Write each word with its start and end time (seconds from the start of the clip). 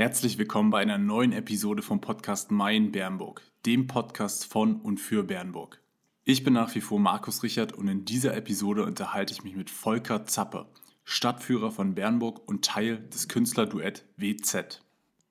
Herzlich 0.00 0.38
willkommen 0.38 0.70
bei 0.70 0.80
einer 0.80 0.96
neuen 0.96 1.32
Episode 1.32 1.82
vom 1.82 2.00
Podcast 2.00 2.50
Mein 2.50 2.90
Bernburg, 2.90 3.42
dem 3.66 3.86
Podcast 3.86 4.46
von 4.46 4.76
und 4.76 4.98
für 4.98 5.24
Bernburg. 5.24 5.82
Ich 6.24 6.42
bin 6.42 6.54
nach 6.54 6.74
wie 6.74 6.80
vor 6.80 6.98
Markus 6.98 7.42
Richard 7.42 7.74
und 7.74 7.86
in 7.86 8.06
dieser 8.06 8.34
Episode 8.34 8.84
unterhalte 8.84 9.34
ich 9.34 9.44
mich 9.44 9.56
mit 9.56 9.68
Volker 9.68 10.24
Zappe, 10.24 10.70
Stadtführer 11.04 11.70
von 11.70 11.94
Bernburg 11.94 12.48
und 12.48 12.64
Teil 12.64 13.06
des 13.10 13.28
Künstlerduett 13.28 14.06
WZ. 14.16 14.82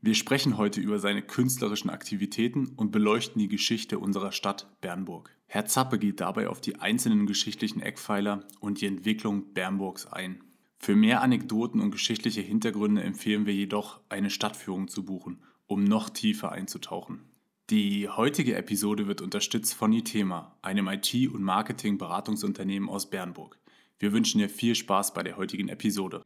Wir 0.01 0.13
sprechen 0.13 0.59
heute 0.59 0.81
über 0.81 0.99
seine 0.99 1.23
künstlerischen 1.23 1.89
Aktivitäten 1.89 2.67
und 2.75 2.91
beleuchten 2.91 3.39
die 3.39 3.47
Geschichte 3.47 3.97
unserer 3.97 4.31
Stadt 4.31 4.67
Bernburg. 4.81 5.35
Herr 5.47 5.65
Zappe 5.65 5.97
geht 5.97 6.19
dabei 6.19 6.47
auf 6.47 6.61
die 6.61 6.75
einzelnen 6.75 7.25
geschichtlichen 7.25 7.81
Eckpfeiler 7.81 8.45
und 8.59 8.81
die 8.81 8.85
Entwicklung 8.85 9.51
Bernburgs 9.51 10.05
ein. 10.05 10.43
Für 10.81 10.95
mehr 10.95 11.21
Anekdoten 11.21 11.81
und 11.81 11.91
geschichtliche 11.91 12.39
Hintergründe 12.41 13.03
empfehlen 13.03 13.45
wir 13.45 13.53
jedoch, 13.53 13.99
eine 14.07 14.29
Stadtführung 14.29 14.87
zu 14.87 15.03
buchen, 15.03 15.43
um 15.67 15.83
noch 15.83 16.09
tiefer 16.09 16.53
einzutauchen. 16.53 17.25
Die 17.69 18.07
heutige 18.07 18.55
Episode 18.55 19.05
wird 19.05 19.21
unterstützt 19.21 19.73
von 19.73 19.91
Itema, 19.91 20.57
einem 20.61 20.87
IT- 20.87 21.27
und 21.31 21.43
Marketing-Beratungsunternehmen 21.43 22.89
aus 22.89 23.09
Bernburg. 23.09 23.59
Wir 23.99 24.13
wünschen 24.13 24.39
dir 24.39 24.49
viel 24.49 24.73
Spaß 24.73 25.13
bei 25.13 25.21
der 25.21 25.35
heutigen 25.35 25.67
Episode. 25.67 26.23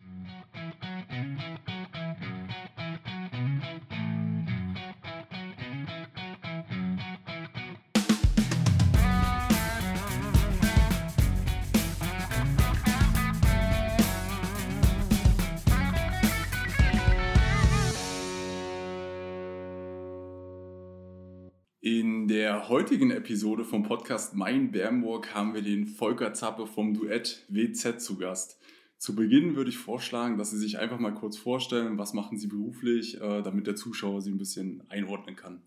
In 22.23 22.29
der 22.29 22.69
heutigen 22.69 23.11
Episode 23.11 23.65
vom 23.65 23.83
Podcast 23.83 24.33
Mein 24.33 24.71
Bernburg 24.71 25.35
haben 25.35 25.53
wir 25.53 25.61
den 25.61 25.85
Volker 25.85 26.33
Zappe 26.33 26.67
vom 26.67 26.93
Duett 26.93 27.45
WZ 27.49 27.99
zu 27.99 28.17
Gast. 28.17 28.61
Zu 28.97 29.13
Beginn 29.13 29.57
würde 29.57 29.69
ich 29.69 29.77
vorschlagen, 29.77 30.37
dass 30.37 30.51
Sie 30.51 30.57
sich 30.57 30.79
einfach 30.79 30.99
mal 30.99 31.13
kurz 31.13 31.35
vorstellen, 31.35 31.97
was 31.97 32.13
machen 32.13 32.37
Sie 32.37 32.47
beruflich, 32.47 33.19
äh, 33.19 33.41
damit 33.41 33.67
der 33.67 33.75
Zuschauer 33.75 34.21
Sie 34.21 34.31
ein 34.31 34.37
bisschen 34.37 34.83
einordnen 34.87 35.35
kann. 35.35 35.63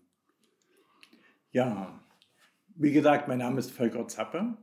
Ja, 1.51 2.03
wie 2.75 2.91
gesagt, 2.91 3.27
mein 3.27 3.37
Name 3.37 3.59
ist 3.59 3.69
Volker 3.69 4.07
Zappe. 4.07 4.57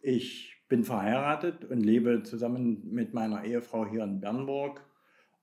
Ich 0.00 0.56
bin 0.68 0.82
verheiratet 0.82 1.66
und 1.66 1.78
lebe 1.78 2.24
zusammen 2.24 2.82
mit 2.90 3.14
meiner 3.14 3.44
Ehefrau 3.44 3.86
hier 3.86 4.02
in 4.02 4.18
Bernburg. 4.18 4.84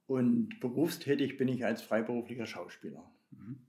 Und 0.07 0.59
berufstätig 0.59 1.38
bin 1.38 1.47
ich 1.47 1.63
als 1.63 1.81
freiberuflicher 1.81 2.47
Schauspieler. 2.47 3.09
Mhm. 3.31 3.64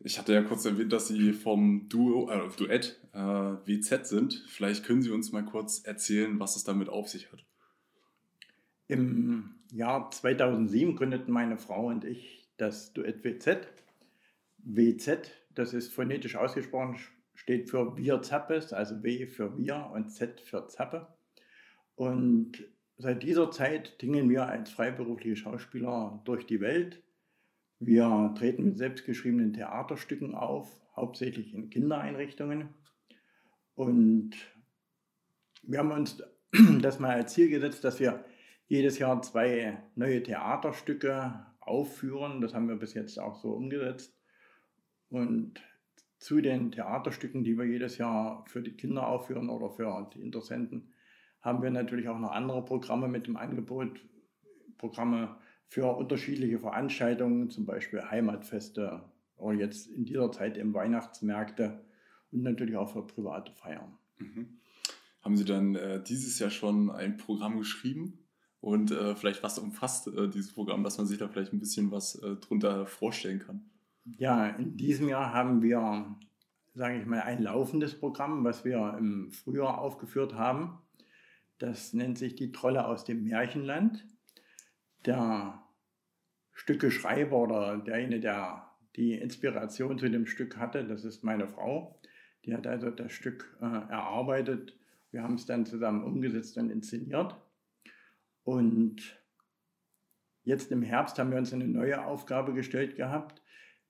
Ich 0.00 0.18
hatte 0.18 0.34
ja 0.34 0.42
kurz 0.42 0.64
erwähnt, 0.64 0.92
dass 0.92 1.08
Sie 1.08 1.32
vom 1.32 1.88
Duo, 1.88 2.30
äh, 2.30 2.48
Duett 2.56 3.00
äh, 3.12 3.18
WZ 3.18 4.06
sind. 4.06 4.44
Vielleicht 4.48 4.84
können 4.84 5.02
Sie 5.02 5.10
uns 5.10 5.32
mal 5.32 5.44
kurz 5.44 5.80
erzählen, 5.84 6.38
was 6.38 6.56
es 6.56 6.64
damit 6.64 6.88
auf 6.88 7.08
sich 7.08 7.32
hat. 7.32 7.44
Im 8.86 9.54
Jahr 9.72 10.10
2007 10.10 10.96
gründeten 10.96 11.32
meine 11.32 11.56
Frau 11.56 11.86
und 11.86 12.04
ich 12.04 12.46
das 12.56 12.92
Duett 12.92 13.24
WZ. 13.24 13.66
WZ, 14.58 15.30
das 15.54 15.74
ist 15.74 15.92
phonetisch 15.92 16.36
ausgesprochen, 16.36 16.98
steht 17.34 17.70
für 17.70 17.96
Wir 17.96 18.22
Zappes, 18.22 18.72
also 18.72 19.02
W 19.02 19.26
für 19.26 19.56
Wir 19.58 19.90
und 19.92 20.10
Z 20.10 20.40
für 20.40 20.66
Zappe. 20.68 21.06
Und 21.96 22.64
seit 22.98 23.22
dieser 23.22 23.50
Zeit 23.50 23.98
tingeln 23.98 24.28
wir 24.28 24.46
als 24.46 24.70
freiberufliche 24.70 25.36
Schauspieler 25.36 26.20
durch 26.24 26.46
die 26.46 26.60
Welt 26.60 27.02
wir 27.86 28.34
treten 28.36 28.64
mit 28.64 28.78
selbstgeschriebenen 28.78 29.52
Theaterstücken 29.52 30.34
auf, 30.34 30.80
hauptsächlich 30.96 31.54
in 31.54 31.70
Kindereinrichtungen. 31.70 32.68
Und 33.74 34.32
wir 35.62 35.78
haben 35.78 35.90
uns 35.90 36.22
das 36.80 36.98
mal 36.98 37.10
als 37.10 37.34
Ziel 37.34 37.48
gesetzt, 37.48 37.84
dass 37.84 38.00
wir 38.00 38.24
jedes 38.66 38.98
Jahr 38.98 39.20
zwei 39.22 39.82
neue 39.96 40.22
Theaterstücke 40.22 41.46
aufführen. 41.60 42.40
Das 42.40 42.54
haben 42.54 42.68
wir 42.68 42.76
bis 42.76 42.94
jetzt 42.94 43.18
auch 43.18 43.36
so 43.36 43.52
umgesetzt. 43.52 44.16
Und 45.10 45.60
zu 46.18 46.40
den 46.40 46.72
Theaterstücken, 46.72 47.44
die 47.44 47.58
wir 47.58 47.66
jedes 47.66 47.98
Jahr 47.98 48.44
für 48.48 48.62
die 48.62 48.72
Kinder 48.72 49.06
aufführen 49.06 49.50
oder 49.50 49.70
für 49.70 50.10
die 50.14 50.22
Interessenten, 50.22 50.94
haben 51.42 51.62
wir 51.62 51.70
natürlich 51.70 52.08
auch 52.08 52.18
noch 52.18 52.30
andere 52.30 52.64
Programme 52.64 53.08
mit 53.08 53.26
dem 53.26 53.36
Angebot. 53.36 54.00
Programme 54.78 55.36
für 55.68 55.96
unterschiedliche 55.96 56.58
Veranstaltungen, 56.58 57.50
zum 57.50 57.66
Beispiel 57.66 58.02
Heimatfeste 58.02 59.02
oder 59.36 59.58
jetzt 59.58 59.88
in 59.88 60.04
dieser 60.04 60.30
Zeit 60.30 60.56
eben 60.56 60.74
Weihnachtsmärkte 60.74 61.84
und 62.30 62.42
natürlich 62.42 62.76
auch 62.76 62.92
für 62.92 63.06
private 63.06 63.52
Feiern. 63.52 63.98
Mhm. 64.18 64.58
Haben 65.22 65.36
Sie 65.36 65.44
dann 65.44 65.74
äh, 65.74 66.02
dieses 66.02 66.38
Jahr 66.38 66.50
schon 66.50 66.90
ein 66.90 67.16
Programm 67.16 67.58
geschrieben? 67.58 68.18
Und 68.60 68.92
äh, 68.92 69.14
vielleicht 69.14 69.42
was 69.42 69.58
umfasst 69.58 70.06
äh, 70.08 70.28
dieses 70.28 70.52
Programm, 70.52 70.84
dass 70.84 70.96
man 70.96 71.06
sich 71.06 71.18
da 71.18 71.28
vielleicht 71.28 71.52
ein 71.52 71.58
bisschen 71.58 71.90
was 71.90 72.14
äh, 72.16 72.36
drunter 72.36 72.86
vorstellen 72.86 73.38
kann? 73.38 73.62
Ja, 74.04 74.48
in 74.48 74.76
diesem 74.76 75.08
Jahr 75.08 75.34
haben 75.34 75.60
wir, 75.60 76.16
sage 76.74 76.98
ich 76.98 77.06
mal, 77.06 77.20
ein 77.20 77.42
laufendes 77.42 77.98
Programm, 77.98 78.42
was 78.42 78.64
wir 78.64 78.96
im 78.98 79.30
Frühjahr 79.32 79.78
aufgeführt 79.78 80.34
haben. 80.34 80.78
Das 81.58 81.92
nennt 81.92 82.16
sich 82.16 82.36
die 82.36 82.52
Trolle 82.52 82.86
aus 82.86 83.04
dem 83.04 83.24
Märchenland. 83.24 84.06
Der 85.06 85.62
Stückeschreiber 86.52 87.36
oder 87.36 87.78
derjenige, 87.78 88.20
der 88.20 88.70
die 88.96 89.14
Inspiration 89.14 89.98
zu 89.98 90.08
dem 90.08 90.26
Stück 90.26 90.56
hatte, 90.56 90.84
das 90.84 91.04
ist 91.04 91.24
meine 91.24 91.48
Frau. 91.48 91.98
Die 92.44 92.54
hat 92.54 92.66
also 92.66 92.90
das 92.90 93.12
Stück 93.12 93.56
äh, 93.60 93.64
erarbeitet. 93.64 94.76
Wir 95.10 95.22
haben 95.22 95.34
es 95.34 95.46
dann 95.46 95.66
zusammen 95.66 96.04
umgesetzt 96.04 96.56
und 96.58 96.70
inszeniert. 96.70 97.36
Und 98.44 99.18
jetzt 100.44 100.70
im 100.70 100.82
Herbst 100.82 101.18
haben 101.18 101.30
wir 101.30 101.38
uns 101.38 101.52
eine 101.52 101.66
neue 101.66 102.04
Aufgabe 102.04 102.52
gestellt 102.52 102.96
gehabt. 102.96 103.42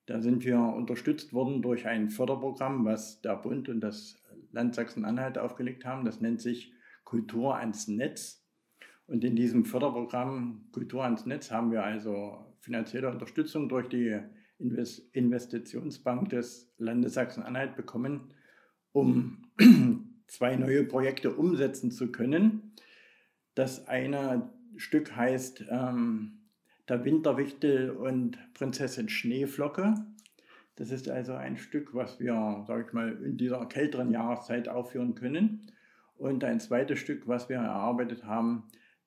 Da 0.07 0.21
sind 0.21 0.45
wir 0.45 0.59
unterstützt 0.59 1.33
worden 1.33 1.63
durch 1.63 1.87
ein 1.87 2.11
Förderprogramm, 2.11 2.85
was 2.85 3.21
der 3.23 3.37
Bund 3.37 3.69
und 3.69 3.81
das 3.81 4.23
Land 4.53 4.75
Sachsen-Anhalt 4.75 5.39
aufgelegt 5.39 5.85
haben. 5.85 6.05
Das 6.05 6.21
nennt 6.21 6.41
sich 6.41 6.73
Kultur 7.05 7.57
ans 7.57 7.89
Netz. 7.89 8.44
Und 9.07 9.23
in 9.25 9.37
diesem 9.37 9.65
Förderprogramm 9.65 10.67
Kultur 10.73 11.05
ans 11.05 11.27
Netz 11.27 11.51
haben 11.51 11.71
wir 11.71 11.85
also 11.85 12.39
finanzielle 12.61 13.11
Unterstützung 13.11 13.69
durch 13.69 13.89
die 13.89 14.19
Investitionsbank 14.59 16.31
des 16.31 16.73
Landes 16.79 17.15
Sachsen-Anhalt 17.15 17.77
bekommen, 17.77 18.33
um 18.93 19.43
zwei 20.27 20.57
neue 20.57 20.85
Projekte 20.85 21.35
umsetzen 21.35 21.91
zu 21.91 22.11
können. 22.11 22.73
Das 23.55 23.87
eine 23.89 24.51
Stück 24.77 25.15
heißt 25.15 25.67
ähm, 25.69 26.41
Der 26.89 27.05
Winterwichtel 27.05 27.91
und 27.91 28.39
Prinzessin 28.55 29.09
Schneeflocke. 29.09 29.95
Das 30.77 30.91
ist 30.91 31.09
also 31.09 31.35
ein 31.35 31.57
Stück, 31.57 31.95
was 31.95 32.19
wir, 32.19 32.65
sage 32.67 32.85
ich 32.87 32.93
mal, 32.93 33.13
in 33.23 33.37
dieser 33.37 33.65
kälteren 33.67 34.11
Jahreszeit 34.11 34.69
aufführen 34.69 35.15
können. 35.15 35.71
Und 36.17 36.43
ein 36.43 36.59
zweites 36.59 36.99
Stück, 36.99 37.29
was 37.29 37.49
wir 37.49 37.57
erarbeitet 37.57 38.25
haben, 38.25 38.65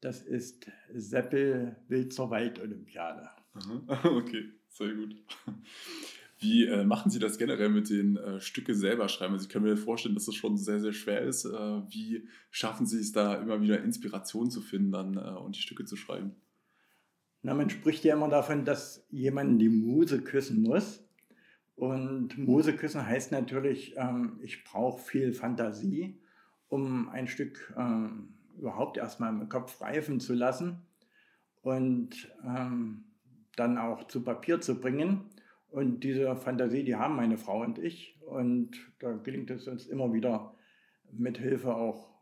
das 0.08 0.22
ist 0.22 0.72
Seppel 0.94 1.76
Wild 1.90 2.14
zur 2.14 2.30
Waldolympiade. 2.30 3.30
Okay, 4.06 4.46
sehr 4.70 4.94
gut. 4.94 5.16
Wie 6.40 6.66
äh, 6.66 6.86
machen 6.86 7.12
Sie 7.12 7.20
das 7.20 7.38
generell 7.38 7.68
mit 7.68 7.90
den 7.90 8.16
äh, 8.16 8.40
Stücke 8.40 8.74
selber 8.74 9.10
schreiben? 9.10 9.34
Also 9.34 9.48
ich 9.48 9.50
kann 9.50 9.64
mir 9.64 9.76
vorstellen, 9.76 10.16
dass 10.16 10.28
das 10.28 10.36
schon 10.36 10.56
sehr, 10.56 10.80
sehr 10.80 10.94
schwer 10.94 11.22
ist. 11.22 11.44
Äh, 11.44 11.50
wie 11.50 12.26
schaffen 12.52 12.86
Sie 12.86 13.00
es 13.00 13.12
da 13.12 13.36
immer 13.36 13.60
wieder 13.60 13.84
Inspiration 13.84 14.50
zu 14.50 14.62
finden 14.62 14.92
dann, 14.92 15.18
äh, 15.18 15.40
und 15.40 15.58
die 15.58 15.62
Stücke 15.62 15.84
zu 15.84 15.98
schreiben? 15.98 16.36
Na, 17.42 17.54
man 17.54 17.70
spricht 17.70 18.06
ja 18.06 18.16
immer 18.16 18.30
davon, 18.30 18.64
dass 18.64 19.06
jemand 19.10 19.60
die 19.60 19.70
Muse 19.70 20.22
küssen 20.22 20.62
muss. 20.62 21.04
Und 21.76 22.38
Muse 22.38 22.74
küssen 22.74 23.06
heißt 23.06 23.34
natürlich, 23.34 23.96
ähm, 23.98 24.40
ich 24.42 24.64
brauche 24.64 25.04
viel 25.04 25.34
Fantasie, 25.34 26.22
um 26.70 27.10
ein 27.10 27.28
Stück 27.28 27.74
ähm, 27.76 28.37
überhaupt 28.58 28.98
erstmal 28.98 29.34
im 29.34 29.50
Kopf 29.50 29.82
reifen 29.82 30.20
zu 30.20 30.34
lassen. 30.34 30.82
Und 31.62 32.32
ähm, 32.46 33.04
dann 33.58 33.78
auch 33.78 34.08
zu 34.08 34.24
Papier 34.24 34.62
zu 34.62 34.80
bringen. 34.80 35.26
Und 35.70 36.04
diese 36.04 36.36
Fantasie, 36.36 36.84
die 36.84 36.96
haben 36.96 37.16
meine 37.16 37.38
Frau 37.38 37.62
und 37.62 37.78
ich. 37.78 38.18
Und 38.22 38.72
da 39.00 39.14
gelingt 39.14 39.50
es 39.52 39.68
uns 39.68 39.88
immer 39.88 40.14
wieder 40.14 40.56
mit 41.12 41.38
Hilfe 41.38 41.76
auch 41.76 42.18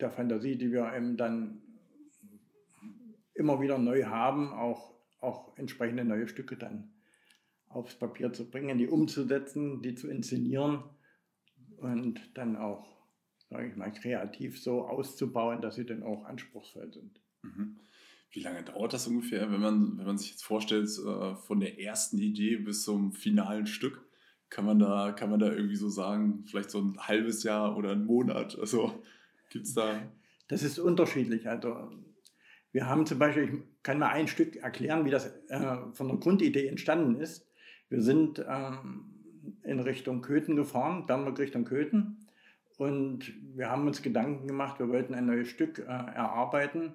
der 0.00 0.10
Fantasie, 0.10 0.56
die 0.56 0.72
wir 0.72 0.92
eben 0.94 1.16
dann 1.16 1.62
immer 3.34 3.60
wieder 3.60 3.78
neu 3.78 4.04
haben, 4.04 4.52
auch, 4.52 4.94
auch 5.20 5.56
entsprechende 5.56 6.04
neue 6.04 6.28
Stücke 6.28 6.56
dann 6.56 6.92
aufs 7.68 7.94
Papier 7.94 8.32
zu 8.32 8.50
bringen, 8.50 8.78
die 8.78 8.88
umzusetzen, 8.88 9.80
die 9.80 9.94
zu 9.94 10.08
inszenieren 10.08 10.82
und 11.76 12.36
dann 12.36 12.56
auch, 12.56 12.99
sage 13.50 13.68
ich 13.68 13.76
mal, 13.76 13.92
kreativ 13.92 14.62
so 14.62 14.86
auszubauen, 14.86 15.60
dass 15.60 15.74
sie 15.74 15.84
dann 15.84 16.02
auch 16.02 16.24
anspruchsvoll 16.24 16.92
sind. 16.92 17.20
Mhm. 17.42 17.76
Wie 18.32 18.40
lange 18.40 18.62
dauert 18.62 18.92
das 18.92 19.08
ungefähr, 19.08 19.50
wenn 19.50 19.60
man, 19.60 19.98
wenn 19.98 20.06
man 20.06 20.18
sich 20.18 20.30
jetzt 20.30 20.44
vorstellt, 20.44 20.88
äh, 20.88 21.34
von 21.34 21.58
der 21.58 21.80
ersten 21.80 22.18
Idee 22.18 22.56
bis 22.56 22.84
zum 22.84 23.12
finalen 23.12 23.66
Stück? 23.66 24.06
Kann 24.50 24.64
man 24.64 24.78
da, 24.78 25.12
kann 25.12 25.30
man 25.30 25.40
da 25.40 25.52
irgendwie 25.52 25.76
so 25.76 25.88
sagen, 25.88 26.44
vielleicht 26.46 26.70
so 26.70 26.80
ein 26.80 26.96
halbes 26.98 27.42
Jahr 27.42 27.76
oder 27.76 27.92
ein 27.92 28.04
Monat? 28.04 28.58
Also 28.58 29.02
gibt 29.50 29.66
es 29.66 29.74
da. 29.74 30.00
Das 30.48 30.62
ist 30.62 30.78
unterschiedlich. 30.78 31.48
Also 31.48 31.90
wir 32.72 32.88
haben 32.88 33.06
zum 33.06 33.18
Beispiel, 33.18 33.44
ich 33.44 33.82
kann 33.82 33.98
mal 33.98 34.10
ein 34.10 34.28
Stück 34.28 34.56
erklären, 34.56 35.04
wie 35.04 35.10
das 35.10 35.26
äh, 35.48 35.76
von 35.92 36.08
der 36.08 36.16
Grundidee 36.18 36.68
entstanden 36.68 37.20
ist. 37.20 37.48
Wir 37.88 38.00
sind 38.00 38.44
ähm, 38.48 39.06
in 39.64 39.80
Richtung 39.80 40.22
Köthen 40.22 40.54
gefahren, 40.54 41.06
Bernburg 41.06 41.38
Richtung 41.38 41.64
Köthen. 41.64 42.26
Und 42.80 43.34
wir 43.54 43.68
haben 43.68 43.86
uns 43.86 44.00
Gedanken 44.00 44.46
gemacht, 44.46 44.78
wir 44.78 44.88
wollten 44.88 45.12
ein 45.12 45.26
neues 45.26 45.48
Stück 45.48 45.80
äh, 45.80 45.82
erarbeiten 45.82 46.94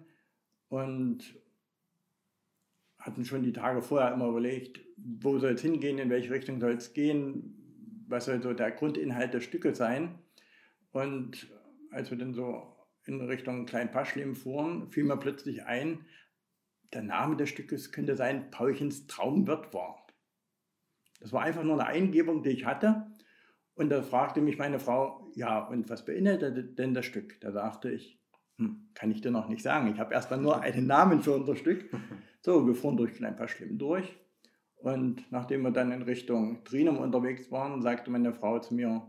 und 0.68 1.40
hatten 2.98 3.24
schon 3.24 3.44
die 3.44 3.54
Tage 3.54 3.84
vorher 3.84 4.12
immer 4.12 4.30
überlegt, 4.30 4.82
wo 4.98 5.38
soll 5.38 5.52
es 5.52 5.62
hingehen, 5.62 6.00
in 6.00 6.10
welche 6.10 6.32
Richtung 6.32 6.60
soll 6.60 6.72
es 6.72 6.94
gehen, 6.94 8.04
was 8.08 8.26
soll 8.26 8.42
so 8.42 8.54
der 8.54 8.72
Grundinhalt 8.72 9.36
der 9.36 9.42
Stücke 9.42 9.76
sein. 9.76 10.18
Und 10.92 11.54
als 11.92 12.10
wir 12.10 12.18
dann 12.18 12.34
so 12.34 12.64
in 13.06 13.22
Richtung 13.22 13.68
Klein-Paschlim 13.68 14.34
fuhren, 14.34 14.90
fiel 14.90 15.04
mir 15.04 15.18
plötzlich 15.18 15.66
ein, 15.66 16.04
der 16.94 17.04
Name 17.04 17.36
des 17.36 17.50
Stückes 17.50 17.92
könnte 17.92 18.16
sein 18.16 18.50
Paulchens 18.50 19.06
Traum 19.06 19.46
wird 19.46 19.72
wahr. 19.72 20.08
Das 21.20 21.32
war 21.32 21.44
einfach 21.44 21.64
nur 21.64 21.80
eine 21.80 21.86
Eingebung, 21.86 22.42
die 22.42 22.50
ich 22.50 22.66
hatte. 22.66 23.06
Und 23.76 23.90
da 23.90 24.02
fragte 24.02 24.42
mich 24.42 24.58
meine 24.58 24.80
Frau, 24.80 25.30
ja, 25.36 25.60
und 25.68 25.90
was 25.90 26.06
beinhaltet 26.06 26.80
denn 26.80 26.94
das 26.94 27.06
Stück? 27.06 27.40
Da 27.42 27.52
sagte 27.52 27.92
ich, 27.92 28.20
hm, 28.58 28.90
kann 28.94 29.12
ich 29.12 29.22
dir 29.22 29.32
noch 29.32 29.50
nicht 29.50 29.64
sagen. 29.64 29.92
Ich 29.94 30.00
habe 30.00 30.14
erstmal 30.14 30.40
nur 30.40 30.62
einen 30.62 30.88
Namen 30.88 31.22
für 31.22 31.34
unser 31.34 31.56
Stück. 31.56 31.90
So, 32.42 32.68
wir 32.68 32.76
fuhren 32.76 32.96
durch 32.96 33.26
ein 33.26 33.36
paar 33.36 33.48
Schlimm 33.48 33.80
durch. 33.80 34.16
Und 34.76 35.32
nachdem 35.32 35.64
wir 35.64 35.72
dann 35.72 35.92
in 35.92 36.04
Richtung 36.04 36.64
Trinum 36.64 37.00
unterwegs 37.00 37.52
waren, 37.52 37.82
sagte 37.82 38.12
meine 38.12 38.36
Frau 38.36 38.60
zu 38.60 38.76
mir, 38.76 39.02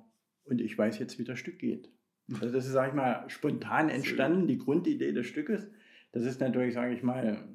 und 0.44 0.62
ich 0.62 0.78
weiß 0.78 0.98
jetzt, 0.98 1.18
wie 1.18 1.24
das 1.24 1.38
Stück 1.38 1.58
geht. 1.58 1.90
Also 2.32 2.50
das 2.50 2.64
ist, 2.64 2.72
sage 2.72 2.88
ich 2.88 2.94
mal, 2.94 3.28
spontan 3.28 3.90
entstanden, 3.90 4.46
die 4.46 4.56
Grundidee 4.56 5.12
des 5.12 5.26
Stückes. 5.26 5.68
Das 6.12 6.24
ist 6.24 6.40
natürlich, 6.40 6.72
sage 6.72 6.94
ich 6.94 7.02
mal, 7.02 7.46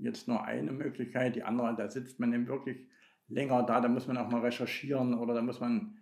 jetzt 0.00 0.26
nur 0.26 0.44
eine 0.44 0.72
Möglichkeit. 0.72 1.36
Die 1.36 1.44
andere, 1.44 1.76
da 1.76 1.88
sitzt 1.88 2.18
man 2.18 2.32
eben 2.32 2.48
wirklich 2.48 2.88
länger 3.28 3.62
da, 3.62 3.80
da 3.80 3.88
muss 3.88 4.06
man 4.06 4.16
auch 4.16 4.28
mal 4.28 4.40
recherchieren 4.40 5.14
oder 5.14 5.34
da 5.34 5.42
muss 5.42 5.60
man 5.60 5.98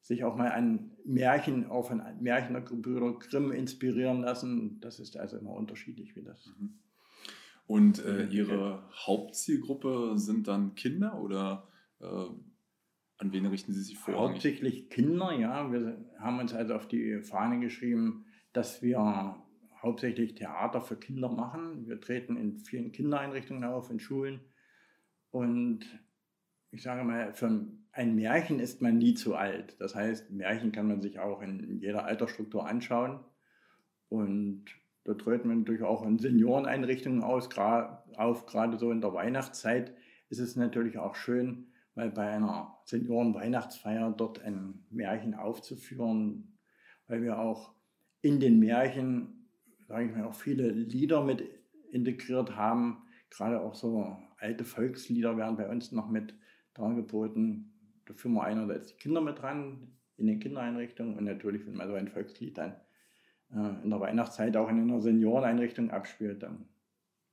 sich 0.00 0.24
auch 0.24 0.36
mal 0.36 0.52
an 0.52 0.92
Märchen, 1.04 1.70
auch 1.70 1.88
von 1.88 2.02
Märchen 2.20 2.54
der 2.54 2.62
Gebrüder 2.62 3.18
Grimm 3.18 3.52
inspirieren 3.52 4.20
lassen. 4.20 4.80
Das 4.80 5.00
ist 5.00 5.16
also 5.16 5.36
immer 5.38 5.52
unterschiedlich, 5.52 6.16
wie 6.16 6.22
das. 6.22 6.46
Mhm. 6.58 6.78
Und 7.66 8.04
äh, 8.04 8.26
Ihre 8.28 8.82
Hauptzielgruppe 9.06 10.14
sind 10.16 10.48
dann 10.48 10.74
Kinder 10.74 11.20
oder 11.20 11.68
äh, 12.00 12.06
an 13.18 13.32
wen 13.32 13.46
richten 13.46 13.72
Sie 13.72 13.82
sich 13.82 13.98
vor? 13.98 14.14
Hauptsächlich 14.14 14.88
Kinder, 14.90 15.32
ja. 15.32 15.70
Wir 15.72 15.98
haben 16.20 16.38
uns 16.38 16.54
also 16.54 16.74
auf 16.74 16.86
die 16.86 17.20
Fahne 17.20 17.58
geschrieben, 17.58 18.26
dass 18.52 18.80
wir 18.80 19.36
hauptsächlich 19.82 20.34
Theater 20.34 20.80
für 20.80 20.96
Kinder 20.96 21.28
machen. 21.28 21.86
Wir 21.86 22.00
treten 22.00 22.36
in 22.36 22.58
vielen 22.58 22.92
Kindereinrichtungen 22.92 23.64
auf, 23.64 23.90
in 23.90 24.00
Schulen. 24.00 24.40
Und 25.30 25.80
ich 26.70 26.82
sage 26.82 27.04
mal, 27.04 27.32
für 27.32 27.66
ein 27.92 28.14
Märchen 28.14 28.60
ist 28.60 28.82
man 28.82 28.98
nie 28.98 29.14
zu 29.14 29.34
alt. 29.34 29.76
Das 29.80 29.94
heißt, 29.94 30.30
Märchen 30.30 30.72
kann 30.72 30.88
man 30.88 31.00
sich 31.00 31.18
auch 31.18 31.42
in 31.42 31.80
jeder 31.80 32.04
Altersstruktur 32.04 32.66
anschauen. 32.66 33.20
Und 34.08 34.66
da 35.04 35.14
treten 35.14 35.48
wir 35.48 35.56
natürlich 35.56 35.82
auch 35.82 36.04
in 36.04 36.18
Senioreneinrichtungen 36.18 37.22
aus, 37.22 37.48
auf, 37.56 38.46
gerade 38.46 38.78
so 38.78 38.90
in 38.90 39.00
der 39.00 39.14
Weihnachtszeit 39.14 39.94
ist 40.28 40.38
es 40.38 40.56
natürlich 40.56 40.98
auch 40.98 41.14
schön, 41.14 41.68
mal 41.94 42.10
bei 42.10 42.30
einer 42.30 42.76
Senioren-Weihnachtsfeier 42.84 44.14
dort 44.16 44.42
ein 44.42 44.84
Märchen 44.90 45.34
aufzuführen, 45.34 46.58
weil 47.06 47.22
wir 47.22 47.38
auch 47.38 47.74
in 48.20 48.38
den 48.40 48.58
Märchen, 48.58 49.48
sage 49.86 50.06
ich 50.06 50.12
mal, 50.12 50.24
auch 50.24 50.34
viele 50.34 50.68
Lieder 50.68 51.24
mit 51.24 51.42
integriert 51.90 52.56
haben. 52.56 53.02
Gerade 53.30 53.60
auch 53.60 53.74
so 53.74 54.16
alte 54.38 54.64
Volkslieder 54.64 55.36
werden 55.36 55.56
bei 55.56 55.68
uns 55.68 55.90
noch 55.92 56.08
mit 56.08 56.34
dargeboten. 56.78 57.72
Da 58.06 58.14
führen 58.14 58.34
wir 58.34 58.44
einerseits 58.44 58.88
die 58.88 58.96
Kinder 58.96 59.20
mit 59.20 59.40
dran 59.40 59.92
in 60.16 60.26
den 60.26 60.40
Kindereinrichtungen 60.40 61.16
und 61.16 61.24
natürlich, 61.24 61.66
wenn 61.66 61.76
man 61.76 61.88
so 61.88 61.94
ein 61.94 62.08
Volkslied 62.08 62.56
dann 62.58 62.76
äh, 63.52 63.82
in 63.82 63.90
der 63.90 64.00
Weihnachtszeit 64.00 64.56
auch 64.56 64.68
in 64.68 64.80
einer 64.80 65.00
Senioreneinrichtung 65.00 65.90
abspielt 65.90 66.42
dann, 66.42 66.68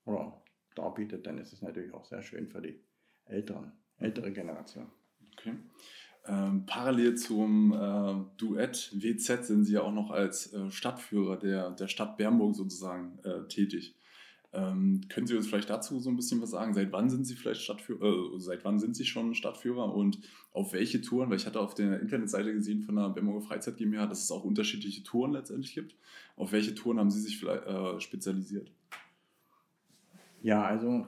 oder 0.06 0.42
darbietet, 0.75 1.25
dann 1.25 1.38
ist 1.38 1.53
es 1.53 1.62
natürlich 1.62 1.94
auch 1.94 2.06
sehr 2.06 2.21
schön 2.21 2.47
für 2.47 2.62
die 2.62 2.80
älteren, 3.25 3.71
ältere 3.97 4.31
Generation. 4.31 4.88
Okay. 5.33 5.53
Ähm, 6.27 6.65
parallel 6.65 7.15
zum 7.15 7.71
äh, 7.74 8.38
Duett 8.38 8.91
WZ 8.94 9.45
sind 9.45 9.65
Sie 9.65 9.74
ja 9.74 9.81
auch 9.81 9.94
noch 9.94 10.12
als 10.12 10.53
äh, 10.53 10.71
Stadtführer 10.71 11.38
der, 11.38 11.71
der 11.71 11.88
Stadt 11.88 12.18
Bernburg 12.18 12.56
sozusagen 12.56 13.19
äh, 13.24 13.48
tätig. 13.48 13.95
Ähm, 14.55 15.01
können 15.09 15.27
Sie 15.27 15.35
uns 15.35 15.47
vielleicht 15.47 15.69
dazu 15.69 15.99
so 15.99 16.09
ein 16.09 16.15
bisschen 16.15 16.41
was 16.41 16.51
sagen? 16.51 16.73
Seit 16.73 16.91
wann 16.93 17.09
sind 17.09 17.25
Sie 17.25 17.35
vielleicht 17.35 17.61
Stadtführer, 17.61 18.35
äh, 18.35 18.39
seit 18.39 18.63
wann 18.63 18.79
sind 18.79 18.95
Sie 18.95 19.05
schon 19.05 19.35
Stadtführer 19.35 19.93
und 19.93 20.19
auf 20.53 20.71
welche 20.71 21.01
Touren? 21.01 21.29
Weil 21.29 21.37
ich 21.37 21.45
hatte 21.45 21.59
auf 21.59 21.73
der 21.73 21.99
Internetseite 21.99 22.53
gesehen 22.53 22.81
von 22.81 22.95
der 22.95 23.09
Bemmerger 23.09 23.41
Freizeit 23.41 23.75
GmbH, 23.77 24.07
dass 24.07 24.23
es 24.23 24.31
auch 24.31 24.45
unterschiedliche 24.45 25.03
Touren 25.03 25.33
letztendlich 25.33 25.73
gibt. 25.73 25.95
Auf 26.37 26.53
welche 26.53 26.73
Touren 26.73 26.99
haben 26.99 27.11
Sie 27.11 27.19
sich 27.19 27.43
äh, 27.43 27.99
spezialisiert? 27.99 28.71
Ja, 30.41 30.63
also 30.63 31.05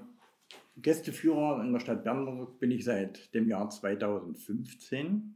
Gästeführer 0.78 1.64
in 1.64 1.72
der 1.72 1.80
Stadt 1.80 2.04
Bernburg 2.04 2.60
bin 2.60 2.72
ich 2.72 2.84
seit 2.84 3.34
dem 3.34 3.48
Jahr 3.48 3.70
2015. 3.70 5.34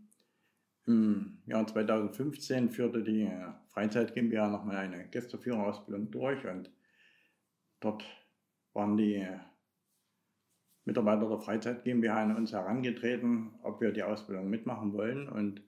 Im 0.87 1.37
Jahr 1.45 1.65
2015 1.65 2.71
führte 2.71 3.03
die 3.03 3.29
Freizeit 3.67 4.13
GmbH 4.13 4.49
nochmal 4.49 4.77
eine 4.77 5.07
Gästeführerausbildung 5.07 6.11
durch 6.11 6.45
und 6.45 6.69
Dort 7.81 8.05
waren 8.73 8.95
die 8.95 9.27
Mitarbeiter 10.85 11.27
der 11.27 11.39
Freizeit 11.39 11.83
GmbH 11.83 12.23
an 12.23 12.35
uns 12.35 12.53
herangetreten, 12.53 13.51
ob 13.63 13.81
wir 13.81 13.91
die 13.91 14.03
Ausbildung 14.03 14.49
mitmachen 14.49 14.93
wollen. 14.93 15.27
Und 15.27 15.61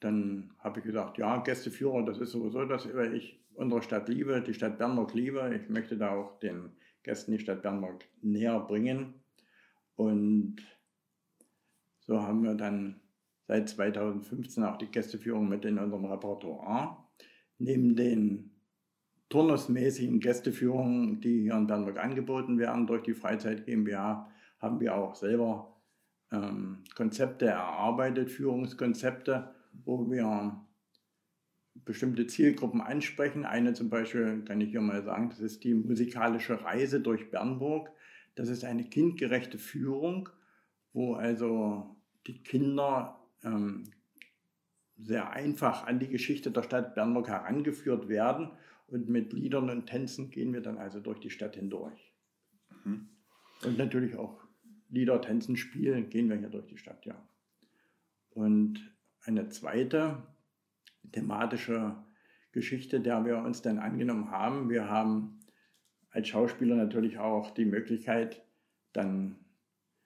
dann 0.00 0.52
habe 0.58 0.80
ich 0.80 0.84
gesagt, 0.84 1.16
ja, 1.16 1.38
Gästeführer, 1.38 2.04
das 2.04 2.18
ist 2.18 2.32
sowieso 2.32 2.66
das, 2.66 2.86
ich 2.86 3.40
unsere 3.54 3.82
Stadt 3.82 4.08
liebe, 4.08 4.42
die 4.42 4.54
Stadt 4.54 4.78
Bernburg 4.78 5.14
liebe. 5.14 5.58
Ich 5.60 5.68
möchte 5.68 5.96
da 5.96 6.10
auch 6.10 6.38
den 6.40 6.76
Gästen 7.02 7.32
die 7.32 7.38
Stadt 7.38 7.62
Bernburg 7.62 8.04
näher 8.20 8.60
bringen. 8.60 9.22
Und 9.96 10.56
so 12.00 12.20
haben 12.20 12.42
wir 12.42 12.54
dann 12.54 13.00
seit 13.46 13.68
2015 13.68 14.64
auch 14.64 14.76
die 14.76 14.90
Gästeführung 14.90 15.48
mit 15.48 15.64
in 15.64 15.78
unserem 15.78 16.04
Repertoire. 16.06 16.96
Neben 17.58 17.94
den 17.94 18.53
turnusmäßigen 19.28 20.20
Gästeführungen, 20.20 21.20
die 21.20 21.42
hier 21.42 21.54
in 21.54 21.66
Bernburg 21.66 21.98
angeboten 21.98 22.58
werden 22.58 22.86
durch 22.86 23.02
die 23.02 23.14
Freizeit 23.14 23.66
GmbH, 23.66 24.30
haben 24.58 24.80
wir 24.80 24.94
auch 24.94 25.14
selber 25.14 25.76
ähm, 26.32 26.84
Konzepte 26.94 27.46
erarbeitet, 27.46 28.30
Führungskonzepte, 28.30 29.54
wo 29.84 30.10
wir 30.10 30.64
bestimmte 31.74 32.26
Zielgruppen 32.26 32.80
ansprechen. 32.80 33.44
Eine 33.44 33.74
zum 33.74 33.90
Beispiel 33.90 34.42
kann 34.44 34.60
ich 34.60 34.70
hier 34.70 34.80
mal 34.80 35.02
sagen, 35.02 35.30
das 35.30 35.40
ist 35.40 35.64
die 35.64 35.74
musikalische 35.74 36.62
Reise 36.62 37.00
durch 37.00 37.30
Bernburg. 37.30 37.90
Das 38.36 38.48
ist 38.48 38.64
eine 38.64 38.84
kindgerechte 38.84 39.58
Führung, 39.58 40.28
wo 40.92 41.14
also 41.14 41.96
die 42.26 42.42
Kinder 42.42 43.20
ähm, 43.42 43.84
sehr 44.96 45.30
einfach 45.30 45.86
an 45.86 45.98
die 45.98 46.08
Geschichte 46.08 46.50
der 46.50 46.62
Stadt 46.62 46.94
Bernburg 46.94 47.28
herangeführt 47.28 48.08
werden 48.08 48.50
und 48.86 49.08
mit 49.08 49.32
Liedern 49.32 49.70
und 49.70 49.86
Tänzen 49.86 50.30
gehen 50.30 50.52
wir 50.52 50.60
dann 50.60 50.78
also 50.78 51.00
durch 51.00 51.20
die 51.20 51.30
Stadt 51.30 51.56
hindurch. 51.56 52.12
Mhm. 52.84 53.08
Und 53.64 53.78
natürlich 53.78 54.16
auch 54.16 54.42
Lieder, 54.90 55.20
Tänzen, 55.20 55.56
Spielen 55.56 56.10
gehen 56.10 56.28
wir 56.28 56.36
hier 56.36 56.50
durch 56.50 56.66
die 56.66 56.76
Stadt, 56.76 57.04
ja. 57.06 57.26
Und 58.30 58.94
eine 59.22 59.48
zweite 59.48 60.22
thematische 61.12 61.96
Geschichte, 62.52 63.00
der 63.00 63.24
wir 63.24 63.38
uns 63.38 63.62
dann 63.62 63.78
angenommen 63.78 64.30
haben, 64.30 64.70
wir 64.70 64.88
haben 64.88 65.40
als 66.10 66.28
Schauspieler 66.28 66.76
natürlich 66.76 67.18
auch 67.18 67.50
die 67.50 67.64
Möglichkeit, 67.64 68.44
dann 68.92 69.36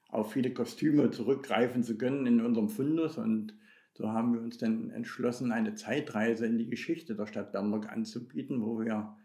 auf 0.08 0.32
viele 0.32 0.52
Kostüme 0.54 1.10
zurückgreifen 1.10 1.82
zu 1.82 1.98
können 1.98 2.26
in 2.26 2.40
unserem 2.40 2.70
Fundus 2.70 3.18
und 3.18 3.54
so 3.98 4.12
haben 4.12 4.32
wir 4.32 4.40
uns 4.40 4.58
dann 4.58 4.90
entschlossen, 4.90 5.50
eine 5.50 5.74
Zeitreise 5.74 6.46
in 6.46 6.56
die 6.56 6.70
Geschichte 6.70 7.16
der 7.16 7.26
Stadt 7.26 7.50
Bernburg 7.50 7.90
anzubieten, 7.90 8.62
wo 8.62 8.78
wir 8.78 9.16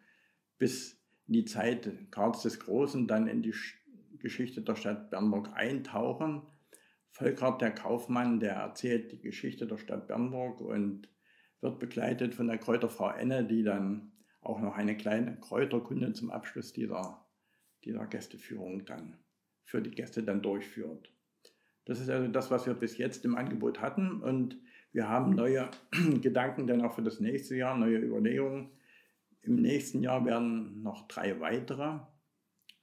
bis 0.58 1.00
in 1.28 1.34
die 1.34 1.46
Zeit 1.46 1.90
Karls 2.10 2.42
des 2.42 2.60
Großen 2.60 3.08
dann 3.08 3.28
in 3.28 3.44
die 3.44 3.54
Geschichte 4.18 4.64
der 4.64 4.76
Stadt 4.76 5.12
Bernburg 5.12 5.52
eintauchen. 5.54 6.42
Volkert, 7.12 7.62
der 7.62 7.70
Kaufmann, 7.70 8.40
der 8.40 8.56
erzählt 8.56 9.12
die 9.12 9.22
Geschichte 9.22 9.68
der 9.68 9.78
Stadt 9.78 10.08
Bernburg 10.08 10.60
und 10.60 11.08
wird 11.62 11.80
begleitet 11.80 12.34
von 12.34 12.48
der 12.48 12.58
Kräuterfrau 12.58 13.12
Enne, 13.12 13.46
die 13.46 13.62
dann 13.62 14.12
auch 14.42 14.60
noch 14.60 14.76
eine 14.76 14.98
kleine 14.98 15.40
Kräuterkunde 15.40 16.14
zum 16.14 16.32
Abschluss 16.32 16.74
dieser 16.74 17.24
dieser 17.86 18.08
Gästeführung 18.08 18.86
dann 18.86 19.18
für 19.64 19.82
die 19.82 19.92
Gäste 19.92 20.24
dann 20.24 20.42
durchführt. 20.42 21.12
Das 21.86 22.00
ist 22.00 22.10
also 22.10 22.28
das, 22.28 22.50
was 22.50 22.66
wir 22.66 22.74
bis 22.74 22.98
jetzt 22.98 23.26
im 23.26 23.36
Angebot 23.36 23.82
hatten 23.82 24.22
und 24.22 24.58
wir 24.94 25.10
haben 25.10 25.32
neue 25.36 25.70
Gedanken 26.22 26.68
dann 26.68 26.82
auch 26.82 26.94
für 26.94 27.02
das 27.02 27.20
nächste 27.20 27.56
Jahr, 27.56 27.78
neue 27.78 27.98
Überlegungen. 27.98 28.70
Im 29.42 29.56
nächsten 29.56 30.02
Jahr 30.02 30.24
werden 30.26 30.82
noch 30.84 31.08
drei 31.08 31.40
weitere 31.40 32.00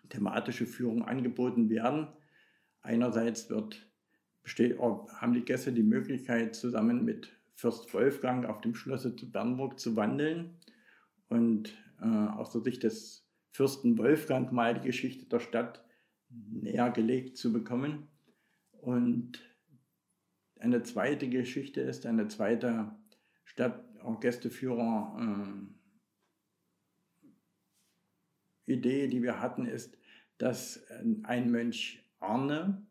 thematische 0.08 0.66
Führungen 0.66 1.02
angeboten 1.02 1.70
werden. 1.70 2.08
Einerseits 2.82 3.48
wird, 3.48 3.88
besteht, 4.42 4.78
haben 4.78 5.32
die 5.32 5.44
Gäste 5.44 5.72
die 5.72 5.82
Möglichkeit, 5.82 6.54
zusammen 6.54 7.04
mit 7.04 7.32
Fürst 7.54 7.92
Wolfgang 7.94 8.46
auf 8.46 8.60
dem 8.60 8.74
Schlosse 8.74 9.14
zu 9.14 9.30
Bernburg 9.30 9.78
zu 9.78 9.94
wandeln 9.96 10.56
und 11.28 11.74
äh, 12.00 12.06
aus 12.06 12.52
der 12.52 12.62
Sicht 12.62 12.82
des 12.82 13.26
Fürsten 13.52 13.98
Wolfgang 13.98 14.50
mal 14.52 14.74
die 14.74 14.86
Geschichte 14.86 15.26
der 15.26 15.40
Stadt 15.40 15.84
näher 16.28 16.90
gelegt 16.90 17.36
zu 17.36 17.52
bekommen. 17.52 18.08
Und 18.80 19.40
eine 20.58 20.82
zweite 20.82 21.28
Geschichte 21.28 21.80
ist, 21.80 22.06
eine 22.06 22.28
zweite 22.28 22.92
Stadtorchesterführer 23.44 25.68
äh, 28.66 28.72
Idee, 28.72 29.08
die 29.08 29.22
wir 29.22 29.40
hatten, 29.40 29.66
ist, 29.66 29.98
dass 30.38 30.86
ein 31.24 31.50
Mönch 31.50 32.04
Arne 32.20 32.86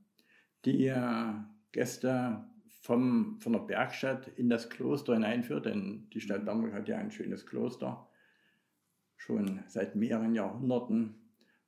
die 0.65 0.87
äh, 0.87 1.33
Gäste 1.71 2.45
vom, 2.81 3.39
von 3.39 3.53
der 3.53 3.59
Bergstadt 3.59 4.27
in 4.27 4.49
das 4.49 4.69
Kloster 4.69 5.13
hineinführt, 5.13 5.65
denn 5.65 6.09
die 6.11 6.21
Stadt 6.21 6.45
Bamberg 6.45 6.73
hat 6.73 6.87
ja 6.87 6.97
ein 6.97 7.11
schönes 7.11 7.45
Kloster, 7.45 8.09
schon 9.15 9.63
seit 9.67 9.95
mehreren 9.95 10.33
Jahrhunderten. 10.33 11.15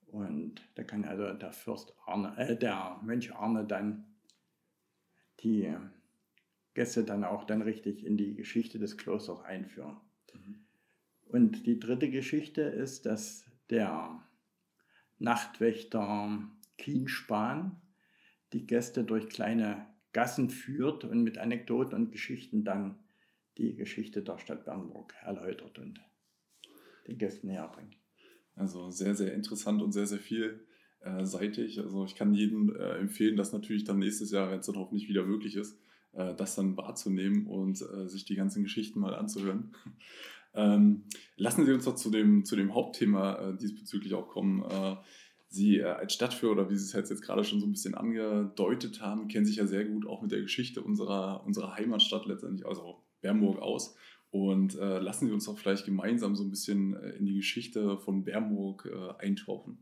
Und 0.08 0.62
da 0.76 0.84
kann 0.84 1.06
also 1.06 1.34
der 1.34 1.54
Fürst 1.54 1.96
Arne, 2.06 2.34
äh, 2.38 2.58
der 2.58 3.00
Mönch 3.04 3.34
Arne 3.34 3.66
dann 3.66 4.11
die 5.44 5.74
Gäste 6.74 7.04
dann 7.04 7.24
auch 7.24 7.44
dann 7.44 7.62
richtig 7.62 8.06
in 8.06 8.18
die 8.18 8.36
Geschichte 8.36 8.80
des 8.80 8.98
Klosters 8.98 9.42
einführen. 9.42 9.98
Mhm. 10.34 10.66
Und 11.26 11.66
die 11.66 11.80
dritte 11.80 12.10
Geschichte 12.10 12.62
ist, 12.62 13.06
dass 13.06 13.46
der 13.70 14.24
Nachtwächter 15.20 16.50
Kienspan 16.78 17.82
die 18.54 18.66
Gäste 18.66 19.04
durch 19.04 19.30
kleine 19.30 19.86
Gassen 20.14 20.50
führt 20.50 21.04
und 21.06 21.24
mit 21.24 21.38
Anekdoten 21.38 21.96
und 21.96 22.12
Geschichten 22.12 22.64
dann 22.64 23.00
die 23.58 23.76
Geschichte 23.76 24.24
der 24.24 24.40
Stadt 24.40 24.66
Bernburg 24.66 25.14
erläutert 25.22 25.78
und 25.80 26.02
den 27.08 27.18
Gästen 27.18 27.48
näher 27.48 27.68
bringt. 27.68 27.98
Also 28.56 28.92
sehr, 28.92 29.16
sehr 29.16 29.34
interessant 29.34 29.82
und 29.82 29.92
sehr, 29.92 30.08
sehr 30.08 30.20
vielseitig. 31.02 31.80
Also 31.80 32.06
ich 32.06 32.16
kann 32.16 32.34
jedem 32.34 32.76
äh, 32.76 32.98
empfehlen, 33.00 33.36
das 33.36 33.54
natürlich 33.54 33.84
dann 33.84 34.00
nächstes 34.00 34.32
Jahr, 34.32 34.52
wenn 34.52 34.60
es 34.60 34.66
dann 34.66 34.78
hoffentlich 34.78 35.10
wieder 35.10 35.26
möglich 35.26 35.56
ist, 35.56 35.78
äh, 36.14 36.34
das 36.36 36.56
dann 36.56 36.78
wahrzunehmen 36.78 37.48
und 37.48 37.82
äh, 37.82 38.08
sich 38.08 38.26
die 38.26 38.36
ganzen 38.36 38.64
Geschichten 38.64 39.00
mal 39.00 39.16
anzuhören. 39.16 39.74
Ähm, 40.54 41.04
lassen 41.38 41.66
Sie 41.66 41.72
uns 41.72 41.86
doch 41.86 41.96
zu 41.96 42.10
dem, 42.10 42.44
zu 42.44 42.58
dem 42.58 42.74
Hauptthema 42.74 43.36
äh, 43.36 43.58
diesbezüglich 43.58 44.14
auch 44.14 44.28
kommen. 44.28 44.62
Äh, 44.70 44.98
Sie 45.48 45.78
äh, 45.78 45.84
als 45.84 46.14
Stadtführer 46.14 46.70
wie 46.70 46.76
Sie 46.76 46.84
es 46.84 46.92
jetzt 46.92 47.22
gerade 47.22 47.46
schon 47.46 47.62
so 47.62 47.66
ein 47.66 47.72
bisschen 47.72 47.96
angedeutet 47.96 49.00
haben, 49.00 49.30
kennen 49.30 49.46
sich 49.46 49.56
ja 49.56 49.66
sehr 49.66 49.86
gut 49.86 50.06
auch 50.06 50.22
mit 50.22 50.34
der 50.34 50.42
Geschichte 50.42 50.82
unserer, 50.82 51.46
unserer 51.46 51.78
Heimatstadt 51.78 52.26
letztendlich, 52.26 52.68
also 52.68 53.02
Bernburg 53.22 53.62
aus. 53.62 53.96
Und 54.30 54.78
äh, 54.78 55.00
lassen 55.00 55.28
Sie 55.28 55.34
uns 55.34 55.46
doch 55.46 55.58
vielleicht 55.58 55.86
gemeinsam 55.86 56.36
so 56.36 56.44
ein 56.44 56.50
bisschen 56.50 56.96
äh, 56.96 57.12
in 57.12 57.26
die 57.26 57.36
Geschichte 57.36 57.98
von 57.98 58.26
Bernburg 58.26 58.90
äh, 58.92 59.26
eintauchen, 59.26 59.78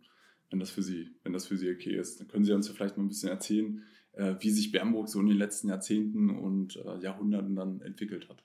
wenn 0.50 0.60
das 0.60 0.70
für 0.70 0.82
Sie, 0.82 1.10
wenn 1.24 1.34
das 1.34 1.48
für 1.48 1.58
Sie 1.58 1.72
okay 1.72 1.96
ist. 1.96 2.20
Dann 2.20 2.28
können 2.28 2.46
Sie 2.46 2.54
uns 2.54 2.68
ja 2.68 2.74
vielleicht 2.74 2.98
mal 2.98 3.04
ein 3.04 3.10
bisschen 3.10 3.30
erzählen, 3.30 3.84
äh, 4.14 4.36
wie 4.40 4.50
sich 4.50 4.72
Bernburg 4.72 5.10
so 5.10 5.20
in 5.20 5.28
den 5.28 5.38
letzten 5.38 5.70
Jahrzehnten 5.70 6.30
und 6.30 6.76
äh, 6.78 6.98
Jahrhunderten 7.00 7.56
dann 7.56 7.82
entwickelt 7.82 8.30
hat. 8.30 8.44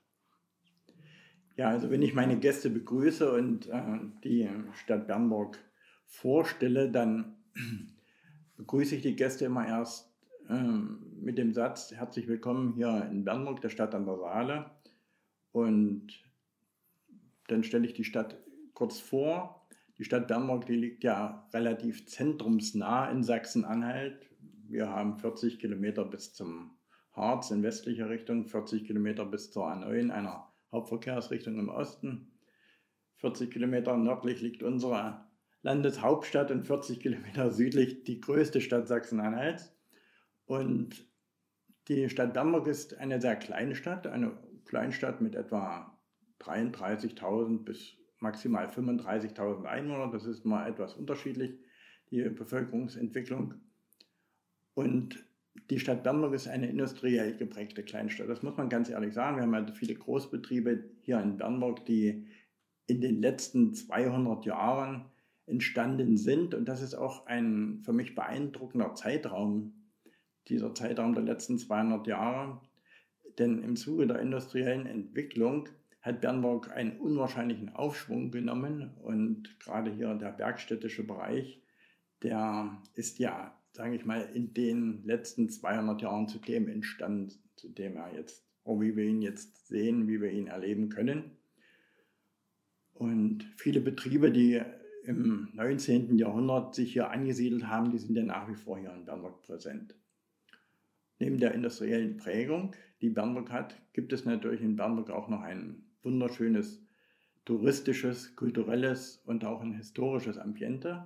Ja, 1.56 1.68
also 1.68 1.90
wenn 1.90 2.02
ich 2.02 2.14
meine 2.14 2.38
Gäste 2.38 2.68
begrüße 2.68 3.30
und 3.32 3.68
die 4.24 4.50
Stadt 4.72 5.06
Bernburg 5.06 5.56
vorstelle, 6.04 6.90
dann 6.90 7.36
begrüße 8.56 8.96
ich 8.96 9.02
die 9.02 9.14
Gäste 9.14 9.44
immer 9.44 9.64
erst 9.64 10.12
ähm, 10.48 10.98
mit 11.20 11.38
dem 11.38 11.54
Satz, 11.54 11.92
herzlich 11.92 12.28
willkommen 12.28 12.74
hier 12.74 13.08
in 13.10 13.24
Bernburg, 13.24 13.60
der 13.60 13.70
Stadt 13.70 13.94
an 13.94 14.04
der 14.04 14.18
Saale. 14.18 14.70
Und 15.52 16.22
dann 17.46 17.64
stelle 17.64 17.86
ich 17.86 17.94
die 17.94 18.04
Stadt 18.04 18.36
kurz 18.74 18.98
vor. 18.98 19.63
Die 19.98 20.04
Stadt 20.04 20.26
Bernburg, 20.26 20.66
die 20.66 20.74
liegt 20.74 21.04
ja 21.04 21.48
relativ 21.52 22.06
zentrumsnah 22.06 23.10
in 23.10 23.22
Sachsen-Anhalt. 23.22 24.28
Wir 24.66 24.88
haben 24.88 25.18
40 25.18 25.60
Kilometer 25.60 26.04
bis 26.04 26.34
zum 26.34 26.76
Harz 27.12 27.52
in 27.52 27.62
westlicher 27.62 28.08
Richtung, 28.08 28.46
40 28.46 28.84
Kilometer 28.84 29.24
bis 29.24 29.52
zur 29.52 29.66
A9, 29.66 30.10
einer 30.10 30.52
Hauptverkehrsrichtung 30.72 31.58
im 31.60 31.68
Osten. 31.68 32.32
40 33.18 33.52
Kilometer 33.52 33.96
nördlich 33.96 34.40
liegt 34.40 34.64
unsere 34.64 35.24
Landeshauptstadt 35.62 36.50
und 36.50 36.66
40 36.66 36.98
Kilometer 36.98 37.52
südlich 37.52 38.02
die 38.02 38.20
größte 38.20 38.60
Stadt 38.60 38.88
Sachsen-Anhalts. 38.88 39.72
Und 40.46 41.08
die 41.88 42.10
Stadt 42.10 42.34
Bamberg 42.34 42.66
ist 42.66 42.98
eine 42.98 43.20
sehr 43.20 43.36
kleine 43.36 43.76
Stadt, 43.76 44.08
eine 44.08 44.36
Kleinstadt 44.64 45.20
mit 45.20 45.36
etwa 45.36 45.96
33.000 46.40 47.64
bis 47.64 47.96
maximal 48.24 48.66
35.000 48.66 49.64
Einwohnern. 49.66 50.10
Das 50.10 50.24
ist 50.24 50.44
mal 50.44 50.68
etwas 50.68 50.94
unterschiedlich, 50.94 51.60
die 52.10 52.22
Bevölkerungsentwicklung. 52.22 53.54
Und 54.74 55.24
die 55.70 55.78
Stadt 55.78 56.02
Bamberg 56.02 56.34
ist 56.34 56.48
eine 56.48 56.68
industriell 56.68 57.36
geprägte 57.36 57.84
Kleinstadt. 57.84 58.28
Das 58.28 58.42
muss 58.42 58.56
man 58.56 58.68
ganz 58.68 58.90
ehrlich 58.90 59.14
sagen. 59.14 59.36
Wir 59.36 59.44
haben 59.44 59.54
halt 59.54 59.70
viele 59.76 59.94
Großbetriebe 59.94 60.90
hier 61.02 61.20
in 61.20 61.36
Bernburg, 61.36 61.86
die 61.86 62.26
in 62.86 63.00
den 63.00 63.20
letzten 63.20 63.72
200 63.72 64.44
Jahren 64.44 65.06
entstanden 65.46 66.16
sind. 66.16 66.54
Und 66.54 66.66
das 66.66 66.82
ist 66.82 66.94
auch 66.94 67.26
ein 67.26 67.80
für 67.84 67.92
mich 67.92 68.14
beeindruckender 68.14 68.94
Zeitraum, 68.94 69.72
dieser 70.48 70.74
Zeitraum 70.74 71.14
der 71.14 71.22
letzten 71.22 71.58
200 71.58 72.06
Jahre. 72.06 72.60
Denn 73.38 73.62
im 73.62 73.76
Zuge 73.76 74.06
der 74.06 74.20
industriellen 74.20 74.86
Entwicklung 74.86 75.68
hat 76.04 76.20
Bernburg 76.20 76.70
einen 76.70 76.98
unwahrscheinlichen 76.98 77.70
Aufschwung 77.70 78.30
genommen 78.30 78.90
und 79.02 79.58
gerade 79.58 79.90
hier 79.90 80.14
der 80.14 80.32
bergstädtische 80.32 81.02
Bereich, 81.02 81.62
der 82.22 82.82
ist 82.94 83.18
ja, 83.18 83.58
sage 83.72 83.96
ich 83.96 84.04
mal, 84.04 84.28
in 84.34 84.52
den 84.52 85.02
letzten 85.04 85.48
200 85.48 86.02
Jahren 86.02 86.28
zu 86.28 86.38
dem 86.38 86.68
entstanden, 86.68 87.32
zu 87.56 87.70
dem 87.70 87.96
er 87.96 88.14
jetzt, 88.14 88.44
oder 88.64 88.82
wie 88.82 88.96
wir 88.96 89.04
ihn 89.04 89.22
jetzt 89.22 89.66
sehen, 89.66 90.06
wie 90.06 90.20
wir 90.20 90.30
ihn 90.30 90.46
erleben 90.46 90.90
können. 90.90 91.30
Und 92.92 93.44
viele 93.56 93.80
Betriebe, 93.80 94.30
die 94.30 94.60
im 95.04 95.48
19. 95.54 96.18
Jahrhundert 96.18 96.74
sich 96.74 96.92
hier 96.92 97.10
angesiedelt 97.10 97.66
haben, 97.66 97.90
die 97.90 97.98
sind 97.98 98.14
ja 98.14 98.22
nach 98.22 98.46
wie 98.48 98.56
vor 98.56 98.78
hier 98.78 98.92
in 98.92 99.06
Bernburg 99.06 99.40
präsent. 99.40 99.94
Neben 101.18 101.38
der 101.38 101.54
industriellen 101.54 102.18
Prägung, 102.18 102.72
die 103.00 103.08
Bernburg 103.08 103.50
hat, 103.50 103.74
gibt 103.94 104.12
es 104.12 104.26
natürlich 104.26 104.60
in 104.60 104.76
Bernburg 104.76 105.08
auch 105.08 105.28
noch 105.28 105.40
ein 105.40 105.84
wunderschönes 106.04 106.84
touristisches, 107.44 108.34
kulturelles 108.36 109.22
und 109.26 109.44
auch 109.44 109.60
ein 109.60 109.74
historisches 109.74 110.38
Ambiente. 110.38 111.04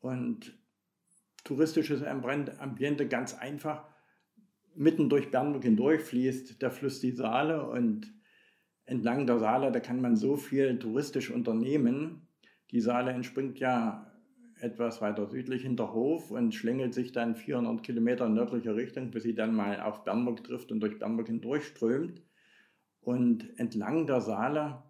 Und 0.00 0.58
touristisches 1.44 2.02
Ambiente 2.02 3.08
ganz 3.08 3.34
einfach, 3.34 3.86
mitten 4.74 5.08
durch 5.08 5.30
Bernburg 5.30 5.64
hindurch 5.64 6.02
fließt 6.02 6.62
der 6.62 6.70
Fluss 6.70 7.00
die 7.00 7.12
Saale 7.12 7.68
und 7.68 8.12
entlang 8.86 9.26
der 9.26 9.38
Saale, 9.38 9.72
da 9.72 9.80
kann 9.80 10.00
man 10.00 10.16
so 10.16 10.36
viel 10.36 10.78
touristisch 10.78 11.30
unternehmen, 11.30 12.28
die 12.70 12.80
Saale 12.80 13.12
entspringt 13.12 13.58
ja 13.58 14.06
etwas 14.60 15.00
weiter 15.00 15.26
südlich 15.26 15.62
hinter 15.62 15.92
Hof 15.92 16.30
und 16.30 16.54
schlängelt 16.54 16.94
sich 16.94 17.12
dann 17.12 17.34
400 17.34 17.82
Kilometer 17.82 18.26
in 18.26 18.34
nördlicher 18.34 18.76
Richtung, 18.76 19.10
bis 19.10 19.22
sie 19.22 19.34
dann 19.34 19.54
mal 19.54 19.80
auf 19.80 20.04
Bernburg 20.04 20.44
trifft 20.44 20.70
und 20.70 20.80
durch 20.80 20.98
Bernburg 20.98 21.28
hindurchströmt. 21.28 22.22
Und 23.10 23.58
entlang 23.58 24.06
der 24.06 24.20
Saale 24.20 24.84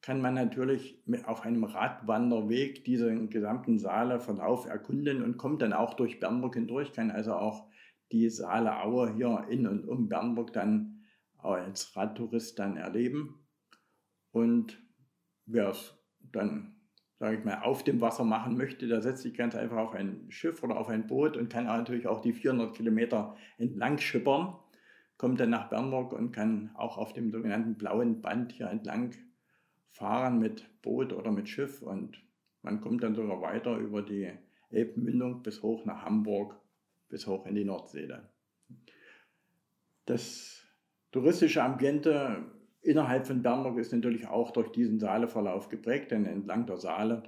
kann 0.00 0.22
man 0.22 0.32
natürlich 0.32 1.04
auf 1.26 1.42
einem 1.42 1.64
Radwanderweg 1.64 2.86
diesen 2.86 3.28
gesamten 3.28 3.78
Saale-Verlauf 3.78 4.64
erkunden 4.66 5.22
und 5.22 5.36
kommt 5.36 5.60
dann 5.60 5.74
auch 5.74 5.92
durch 5.92 6.18
Bernburg 6.18 6.54
hindurch, 6.54 6.94
kann 6.94 7.10
also 7.10 7.34
auch 7.34 7.68
die 8.12 8.30
Saale-Aue 8.30 9.12
hier 9.12 9.44
in 9.50 9.66
und 9.66 9.86
um 9.86 10.08
Bernburg 10.08 10.54
dann 10.54 11.04
als 11.36 11.94
Radtourist 11.94 12.58
dann 12.58 12.78
erleben. 12.78 13.46
Und 14.30 14.82
wer 15.44 15.68
es 15.68 16.02
dann 16.32 16.76
sage 17.18 17.36
ich 17.36 17.44
mal, 17.44 17.60
auf 17.62 17.82
dem 17.82 18.00
Wasser 18.00 18.24
machen 18.24 18.56
möchte, 18.56 18.88
der 18.88 19.02
setzt 19.02 19.22
sich 19.22 19.34
ganz 19.34 19.54
einfach 19.54 19.76
auf 19.76 19.94
ein 19.94 20.30
Schiff 20.30 20.62
oder 20.62 20.78
auf 20.78 20.88
ein 20.88 21.06
Boot 21.06 21.36
und 21.36 21.50
kann 21.50 21.64
natürlich 21.64 22.06
auch 22.06 22.22
die 22.22 22.32
400 22.32 22.74
Kilometer 22.74 23.36
entlang 23.58 23.98
schippern, 23.98 24.54
kommt 25.18 25.40
dann 25.40 25.50
nach 25.50 25.68
Bernburg 25.68 26.12
und 26.12 26.32
kann 26.32 26.70
auch 26.74 26.98
auf 26.98 27.12
dem 27.12 27.30
sogenannten 27.30 27.76
blauen 27.76 28.20
Band 28.20 28.52
hier 28.52 28.68
entlang 28.68 29.14
fahren 29.90 30.38
mit 30.38 30.82
Boot 30.82 31.12
oder 31.12 31.30
mit 31.30 31.48
Schiff 31.48 31.82
und 31.82 32.22
man 32.62 32.80
kommt 32.80 33.02
dann 33.02 33.14
sogar 33.14 33.40
weiter 33.40 33.76
über 33.76 34.02
die 34.02 34.30
Elbmündung 34.70 35.42
bis 35.42 35.62
hoch 35.62 35.84
nach 35.84 36.04
Hamburg, 36.04 36.60
bis 37.08 37.26
hoch 37.26 37.46
in 37.46 37.54
die 37.54 37.64
Nordsee. 37.64 38.08
Das 40.04 40.62
touristische 41.12 41.62
Ambiente 41.62 42.44
innerhalb 42.82 43.26
von 43.26 43.42
Bernburg 43.42 43.78
ist 43.78 43.92
natürlich 43.92 44.26
auch 44.26 44.50
durch 44.50 44.70
diesen 44.70 44.98
Saaleverlauf 44.98 45.68
geprägt, 45.68 46.10
denn 46.10 46.26
entlang 46.26 46.66
der 46.66 46.76
Saale 46.76 47.22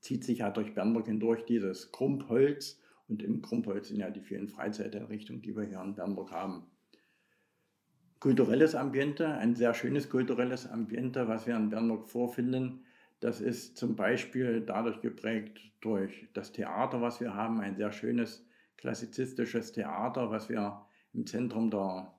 zieht 0.00 0.24
sich 0.24 0.38
ja 0.38 0.50
durch 0.50 0.74
Bernburg 0.74 1.06
hindurch 1.06 1.44
dieses 1.44 1.92
Krumpholz 1.92 2.80
und 3.08 3.22
im 3.22 3.42
Krumpholz 3.42 3.88
sind 3.88 3.98
ja 3.98 4.10
die 4.10 4.20
vielen 4.20 4.48
Freizeiteinrichtungen, 4.48 5.42
die 5.42 5.56
wir 5.56 5.64
hier 5.64 5.80
in 5.82 5.94
Bernburg 5.94 6.30
haben. 6.30 6.66
Kulturelles 8.20 8.74
Ambiente, 8.74 9.28
ein 9.28 9.54
sehr 9.54 9.72
schönes 9.72 10.10
kulturelles 10.10 10.70
Ambiente, 10.70 11.26
was 11.26 11.46
wir 11.46 11.56
in 11.56 11.70
Bernburg 11.70 12.06
vorfinden, 12.06 12.84
das 13.20 13.40
ist 13.40 13.76
zum 13.76 13.96
Beispiel 13.96 14.62
dadurch 14.62 15.00
geprägt 15.00 15.60
durch 15.80 16.28
das 16.32 16.52
Theater, 16.52 17.02
was 17.02 17.20
wir 17.20 17.34
haben, 17.34 17.60
ein 17.60 17.76
sehr 17.76 17.92
schönes 17.92 18.46
klassizistisches 18.78 19.72
Theater, 19.72 20.30
was 20.30 20.48
wir 20.48 20.86
im 21.12 21.26
Zentrum 21.26 21.70
der 21.70 22.14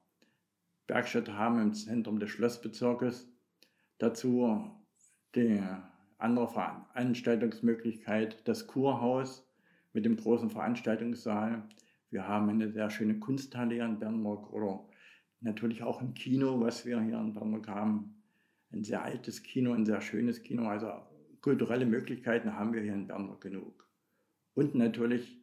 Bergstätte 0.86 1.38
haben, 1.38 1.60
im 1.60 1.74
Zentrum 1.74 2.20
des 2.20 2.30
Schlossbezirkes. 2.30 3.28
Dazu 3.98 4.70
die 5.36 5.60
andere 6.20 6.48
Veranstaltungsmöglichkeit, 6.48 8.48
das 8.48 8.68
Kurhaus 8.68 9.50
mit 9.94 10.06
dem 10.06 10.18
großen 10.18 10.52
Veranstaltungssaal. 10.52 11.64
Wir 12.12 12.28
haben 12.28 12.50
eine 12.50 12.72
sehr 12.72 12.92
schöne 12.92 13.18
Kunsthalle 13.20 13.84
in 13.84 13.98
Bernburg 13.98 14.54
oder 14.54 14.86
natürlich 15.42 15.84
auch 15.84 16.02
ein 16.02 16.14
Kino, 16.14 16.60
was 16.62 16.86
wir 16.86 17.02
hier 17.02 17.20
in 17.20 17.34
Bernburg 17.34 17.68
haben 17.68 18.16
ein 18.74 18.84
sehr 18.84 19.04
altes 19.04 19.44
Kino, 19.44 19.74
ein 19.74 19.86
sehr 19.86 20.02
schönes 20.02 20.42
Kino. 20.42 20.68
Also 20.68 20.92
kulturelle 21.42 21.86
Möglichkeiten 21.86 22.56
haben 22.56 22.74
wir 22.74 22.82
hier 22.82 22.94
in 22.94 23.08
Bernburg 23.08 23.42
genug. 23.42 23.88
Und 24.54 24.76
natürlich 24.76 25.40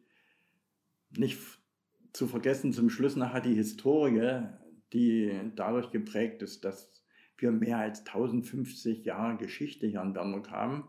nicht 1.11 1.39
zu 2.13 2.27
vergessen 2.27 2.73
zum 2.73 2.89
Schluss 2.89 3.15
nachher 3.15 3.41
die 3.41 3.55
Historie, 3.55 4.43
die 4.93 5.31
dadurch 5.55 5.91
geprägt 5.91 6.41
ist, 6.41 6.65
dass 6.65 7.03
wir 7.37 7.51
mehr 7.51 7.77
als 7.77 7.99
1050 7.99 9.05
Jahre 9.05 9.37
Geschichte 9.37 9.87
hier 9.87 10.01
in 10.01 10.13
Bernburg 10.13 10.49
haben. 10.51 10.87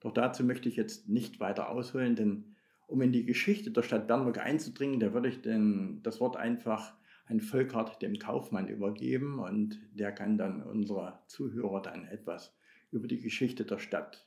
Doch 0.00 0.12
dazu 0.12 0.44
möchte 0.44 0.68
ich 0.68 0.76
jetzt 0.76 1.08
nicht 1.08 1.40
weiter 1.40 1.68
ausholen, 1.70 2.16
denn 2.16 2.56
um 2.86 3.02
in 3.02 3.12
die 3.12 3.24
Geschichte 3.24 3.70
der 3.70 3.82
Stadt 3.82 4.08
Bernburg 4.08 4.38
einzudringen, 4.38 5.00
da 5.00 5.12
würde 5.12 5.28
ich 5.28 5.42
den, 5.42 6.02
das 6.02 6.20
Wort 6.20 6.36
einfach 6.36 6.94
ein 7.30 7.40
Volkart 7.40 8.02
dem 8.02 8.18
Kaufmann 8.18 8.68
übergeben 8.68 9.38
und 9.38 9.80
der 9.92 10.12
kann 10.12 10.36
dann 10.36 10.62
unsere 10.62 11.20
Zuhörer 11.28 11.80
dann 11.80 12.06
etwas 12.08 12.56
über 12.90 13.06
die 13.06 13.20
Geschichte 13.20 13.64
der 13.64 13.78
Stadt 13.78 14.26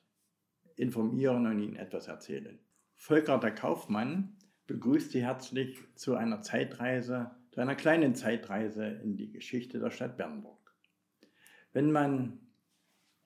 informieren 0.77 1.45
und 1.45 1.59
ihnen 1.59 1.75
etwas 1.75 2.07
erzählen. 2.07 2.57
Volkart 2.95 3.43
der 3.43 3.53
Kaufmann 3.53 4.37
begrüßt 4.67 5.11
Sie 5.11 5.21
herzlich 5.21 5.77
zu 5.95 6.15
einer 6.15 6.41
Zeitreise, 6.41 7.31
zu 7.51 7.59
einer 7.59 7.75
kleinen 7.75 8.15
Zeitreise 8.15 8.85
in 8.85 9.17
die 9.17 9.31
Geschichte 9.31 9.79
der 9.79 9.91
Stadt 9.91 10.15
Bernburg. 10.15 10.73
Wenn 11.73 11.91
man 11.91 12.39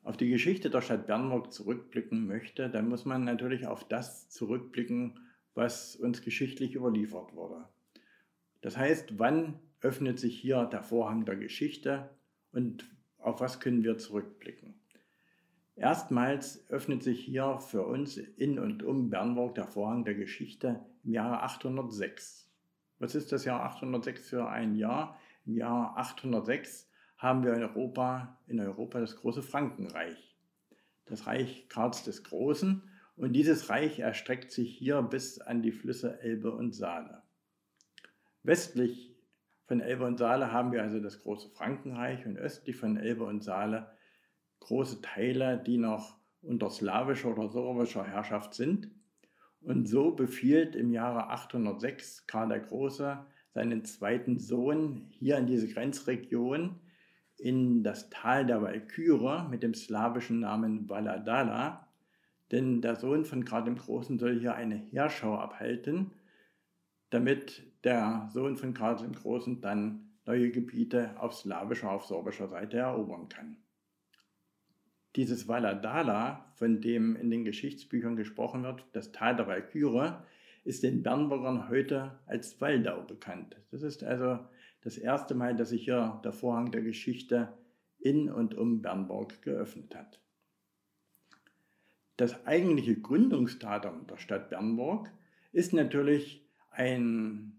auf 0.02 0.18
die 0.18 0.30
Geschichte 0.30 0.70
der 0.72 0.82
Stadt 0.82 1.06
Bernburg 1.06 1.54
zurückblicken 1.54 2.26
möchte, 2.26 2.70
dann 2.70 2.90
muss 2.90 3.06
man 3.06 3.24
natürlich 3.24 3.68
auf 3.68 3.88
das 3.88 4.30
zurückblicken, 4.30 5.20
was 5.54 5.96
uns 5.96 6.22
geschichtlich 6.22 6.76
überliefert 6.76 7.36
wurde. 7.36 7.68
Das 8.62 8.78
heißt, 8.78 9.20
wann 9.20 9.60
öffnet 9.82 10.20
sich 10.20 10.40
hier 10.40 10.66
der 10.66 10.84
Vorhang 10.84 11.26
der 11.26 11.36
Geschichte 11.36 12.10
und 12.52 12.86
auf 13.18 13.42
was 13.42 13.60
können 13.60 13.84
wir 13.84 13.98
zurückblicken. 13.98 14.80
Erstmals 15.76 16.68
öffnet 16.70 17.04
sich 17.04 17.24
hier 17.24 17.60
für 17.60 17.86
uns 17.86 18.18
in 18.18 18.58
und 18.58 18.82
um 18.82 19.10
Bernburg 19.12 19.54
der 19.56 19.68
Vorhang 19.68 20.06
der 20.06 20.16
Geschichte 20.16 20.84
im 21.04 21.14
Jahre 21.14 21.44
806. 21.44 22.50
Was 22.98 23.14
ist 23.14 23.32
das 23.32 23.46
Jahr 23.46 23.64
806 23.64 24.30
für 24.30 24.50
ein 24.50 24.76
Jahr? 24.76 25.20
Im 25.46 25.56
Jahr 25.56 25.96
806 25.98 26.90
haben 27.18 27.44
wir 27.44 27.54
in 27.54 27.62
Europa, 27.62 28.40
in 28.48 28.60
Europa 28.60 29.00
das 29.00 29.18
große 29.18 29.44
Frankenreich, 29.44 30.36
das 31.06 31.28
Reich 31.28 31.70
Karls 31.70 32.04
des 32.04 32.24
Großen. 32.24 32.82
Und 33.16 33.34
dieses 33.34 33.70
Reich 33.70 34.00
erstreckt 34.00 34.52
sich 34.52 34.76
hier 34.76 35.02
bis 35.04 35.40
an 35.40 35.62
die 35.62 35.72
Flüsse 35.72 36.20
Elbe 36.22 36.52
und 36.52 36.74
Saale. 36.74 37.22
Westlich 38.42 39.17
von 39.68 39.82
Elbe 39.82 40.06
und 40.06 40.18
Saale 40.18 40.52
haben 40.52 40.72
wir 40.72 40.82
also 40.82 41.00
das 41.00 41.20
große 41.20 41.50
Frankenreich 41.50 42.26
und 42.26 42.38
östlich 42.38 42.78
von 42.78 42.98
Elbe 42.98 43.26
und 43.26 43.44
Saale 43.44 43.92
große 44.62 45.02
Teile, 45.02 45.62
die 45.62 45.78
noch 45.78 46.18
unter 46.42 46.70
slawischer 46.70 47.30
oder 47.30 47.50
sorbischer 47.50 48.06
Herrschaft 48.06 48.54
sind. 48.54 48.90
Und 49.62 49.88
so 49.88 50.12
befiehlt 50.12 50.76
im 50.76 50.92
Jahre 50.92 51.30
806 51.30 52.28
Karl 52.28 52.48
der 52.48 52.62
Große 52.62 53.26
seinen 53.50 53.84
zweiten 53.84 54.40
Sohn 54.40 55.08
hier 55.10 55.38
in 55.38 55.48
diese 55.48 55.68
Grenzregion 55.68 56.80
in 57.38 57.84
das 57.84 58.10
Tal 58.10 58.46
der 58.46 58.62
Walküre 58.62 59.48
mit 59.50 59.64
dem 59.64 59.74
slawischen 59.74 60.40
Namen 60.40 60.90
Valadala. 60.90 61.88
Denn 62.52 62.82
der 62.82 62.96
Sohn 62.96 63.26
von 63.26 63.44
Karl 63.44 63.66
dem 63.66 63.76
Großen 63.76 64.18
soll 64.18 64.40
hier 64.40 64.56
eine 64.56 64.76
Heerschau 64.76 65.36
abhalten 65.38 66.12
damit 67.10 67.67
der 67.84 68.30
Sohn 68.34 68.58
von 68.58 68.74
Karl 68.74 68.98
dem 68.98 69.14
Großen 69.14 69.62
dann 69.62 70.10
neue 70.26 70.52
Gebiete 70.52 71.20
auf 71.20 71.34
slawischer, 71.34 71.92
auf 71.92 72.06
sorbischer 72.06 72.48
Seite 72.50 72.78
erobern 72.78 73.30
kann. 73.30 73.58
Dieses 75.16 75.48
Valadala, 75.48 76.52
von 76.56 76.82
dem 76.82 77.16
in 77.16 77.30
den 77.30 77.46
Geschichtsbüchern 77.46 78.16
gesprochen 78.16 78.64
wird, 78.64 78.86
das 78.92 79.12
Tal 79.12 79.36
der 79.36 79.48
Walküre, 79.48 80.24
ist 80.64 80.84
den 80.84 81.02
Bernburgern 81.02 81.70
heute 81.70 82.20
als 82.26 82.60
Waldau 82.60 83.02
bekannt. 83.02 83.56
Das 83.72 83.82
ist 83.82 84.04
also 84.04 84.40
das 84.82 84.98
erste 84.98 85.34
Mal, 85.34 85.56
dass 85.56 85.70
sich 85.70 85.86
hier 85.86 86.20
der 86.24 86.34
Vorhang 86.34 86.72
der 86.72 86.82
Geschichte 86.82 87.54
in 88.00 88.30
und 88.30 88.54
um 88.54 88.82
Bernburg 88.82 89.42
geöffnet 89.42 89.96
hat. 89.96 90.22
Das 92.18 92.46
eigentliche 92.46 93.00
Gründungsdatum 93.00 94.08
der 94.08 94.18
Stadt 94.18 94.50
Bernburg 94.50 95.12
ist 95.52 95.74
natürlich 95.74 96.46
ein 96.70 97.57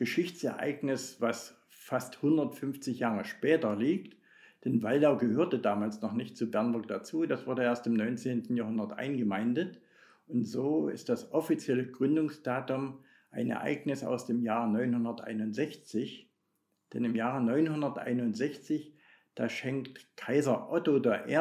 Geschichtsereignis, 0.00 1.20
was 1.20 1.60
fast 1.68 2.16
150 2.16 3.00
Jahre 3.00 3.26
später 3.26 3.76
liegt. 3.76 4.16
Denn 4.64 4.82
Waldau 4.82 5.18
gehörte 5.18 5.58
damals 5.58 6.00
noch 6.00 6.14
nicht 6.14 6.38
zu 6.38 6.50
Bernburg 6.50 6.88
dazu. 6.88 7.26
Das 7.26 7.46
wurde 7.46 7.64
erst 7.64 7.86
im 7.86 7.92
19. 7.92 8.56
Jahrhundert 8.56 8.92
eingemeindet. 8.92 9.78
Und 10.26 10.44
so 10.44 10.88
ist 10.88 11.10
das 11.10 11.34
offizielle 11.34 11.86
Gründungsdatum 11.86 13.04
ein 13.30 13.50
Ereignis 13.50 14.02
aus 14.02 14.24
dem 14.24 14.42
Jahr 14.42 14.66
961. 14.68 16.30
Denn 16.94 17.04
im 17.04 17.14
Jahre 17.14 17.42
961, 17.42 18.94
da 19.34 19.50
schenkt 19.50 20.16
Kaiser 20.16 20.72
Otto 20.72 20.96
I. 20.96 21.36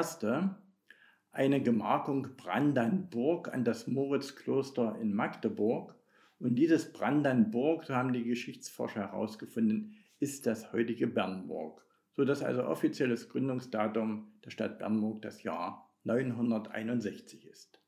eine 1.31 1.63
Gemarkung 1.63 2.35
Brandenburg 2.35 3.53
an 3.53 3.63
das 3.63 3.87
Moritzkloster 3.87 4.97
in 4.99 5.13
Magdeburg. 5.13 5.95
Und 6.39 6.55
dieses 6.55 6.93
Brandenburg, 6.93 7.83
so 7.83 7.95
haben 7.95 8.13
die 8.13 8.23
Geschichtsforscher 8.23 9.01
herausgefunden, 9.01 9.95
ist 10.19 10.47
das 10.47 10.71
heutige 10.71 11.07
Bernburg, 11.07 11.85
sodass 12.13 12.43
also 12.43 12.63
offizielles 12.63 13.29
Gründungsdatum 13.29 14.31
der 14.43 14.49
Stadt 14.49 14.79
Bernburg 14.79 15.21
das 15.21 15.43
Jahr 15.43 15.93
961 16.03 17.45
ist. 17.45 17.81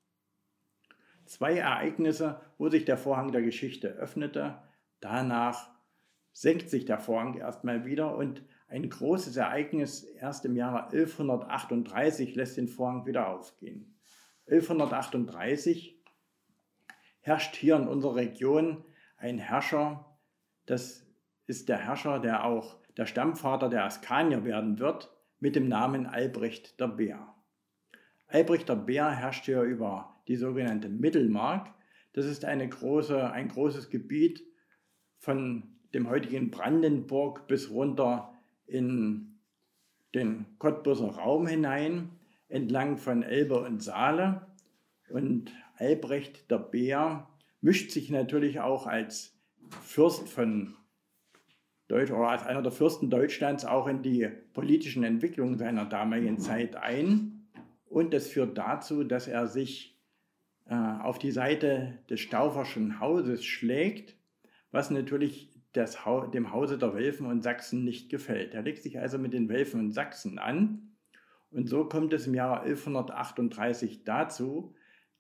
Zwei 1.26 1.58
Ereignisse, 1.58 2.42
wo 2.58 2.70
sich 2.70 2.84
der 2.84 2.98
Vorhang 2.98 3.32
der 3.32 3.42
Geschichte 3.42 3.88
öffnete, 3.88 4.62
danach 5.00 5.70
senkt 6.34 6.70
sich 6.70 6.86
der 6.86 7.00
Vorhang 7.00 7.36
erstmal 7.36 7.86
wieder 7.86 8.16
und 8.16 8.44
ein 8.68 8.90
großes 8.90 9.36
Ereignis 9.38 10.04
erst 10.04 10.46
im 10.46 10.56
Jahre 10.56 10.86
1138 10.86 12.36
lässt 12.36 12.58
den 12.58 12.68
Vorhang 12.68 13.06
wieder 13.06 13.30
aufgehen. 13.30 13.98
1138 14.48 16.01
herrscht 17.22 17.56
hier 17.56 17.76
in 17.76 17.88
unserer 17.88 18.16
Region 18.16 18.84
ein 19.18 19.38
Herrscher, 19.38 20.18
das 20.66 21.06
ist 21.48 21.70
der 21.70 21.78
Herrscher, 21.78 22.20
der 22.20 22.46
auch 22.46 22.78
der 22.98 23.06
Stammvater 23.06 23.70
der 23.70 23.86
Askanier 23.86 24.44
werden 24.44 24.80
wird, 24.80 25.12
mit 25.40 25.56
dem 25.56 25.68
Namen 25.68 26.06
Albrecht 26.06 26.80
der 26.80 26.88
Bär. 26.88 27.34
Albrecht 28.28 28.70
der 28.70 28.76
Bär 28.76 29.10
herrscht 29.12 29.46
hier 29.46 29.62
über 29.62 30.22
die 30.28 30.36
sogenannte 30.36 30.90
Mittelmark. 30.90 31.74
Das 32.14 32.26
ist 32.26 32.44
große, 32.44 33.32
ein 33.32 33.50
großes 33.50 33.90
Gebiet 33.90 34.44
von 35.18 35.76
dem 35.94 36.10
heutigen 36.10 36.52
Brandenburg 36.52 37.48
bis 37.48 37.70
runter 37.70 38.34
in 38.66 39.40
den 40.14 40.46
Cottbuser 40.60 41.10
Raum 41.10 41.48
hinein, 41.48 42.12
entlang 42.48 42.98
von 42.98 43.24
Elbe 43.24 43.60
und 43.62 43.82
Saale. 43.82 44.48
Und 45.10 45.52
Albrecht 45.82 46.50
der 46.52 46.60
Bär 46.60 47.28
mischt 47.60 47.92
sich 47.92 48.10
natürlich 48.10 48.60
auch 48.60 48.88
als 48.88 49.38
Fürst 49.82 50.30
von 50.30 50.76
Deutsch 51.88 52.12
oder 52.12 52.30
als 52.30 52.44
einer 52.44 52.62
der 52.62 52.72
Fürsten 52.72 53.10
Deutschlands 53.10 53.66
auch 53.66 53.88
in 53.88 54.02
die 54.02 54.30
politischen 54.54 55.04
Entwicklungen 55.04 55.58
seiner 55.58 55.86
damaligen 55.86 56.40
Zeit 56.40 56.76
ein. 56.76 57.50
Und 57.86 58.14
das 58.14 58.28
führt 58.28 58.58
dazu, 58.58 59.04
dass 59.04 59.28
er 59.28 59.48
sich 59.48 60.00
äh, 60.68 60.76
auf 60.76 61.20
die 61.20 61.32
Seite 61.32 62.00
des 62.10 62.22
Stauferschen 62.22 63.00
Hauses 63.00 63.44
schlägt, 63.44 64.16
was 64.72 64.90
natürlich 64.90 65.52
das, 65.74 65.98
dem 66.34 66.54
Hause 66.54 66.78
der 66.78 66.94
Welfen 66.94 67.26
und 67.26 67.42
Sachsen 67.42 67.84
nicht 67.84 68.10
gefällt. 68.10 68.54
Er 68.54 68.62
legt 68.62 68.84
sich 68.84 69.00
also 69.00 69.18
mit 69.18 69.34
den 69.34 69.50
Welfen 69.50 69.80
und 69.80 69.92
Sachsen 69.92 70.40
an. 70.40 70.96
Und 71.50 71.68
so 71.68 71.86
kommt 71.86 72.14
es 72.14 72.28
im 72.28 72.34
Jahre 72.34 72.62
1138 72.62 74.06
dazu, 74.06 74.74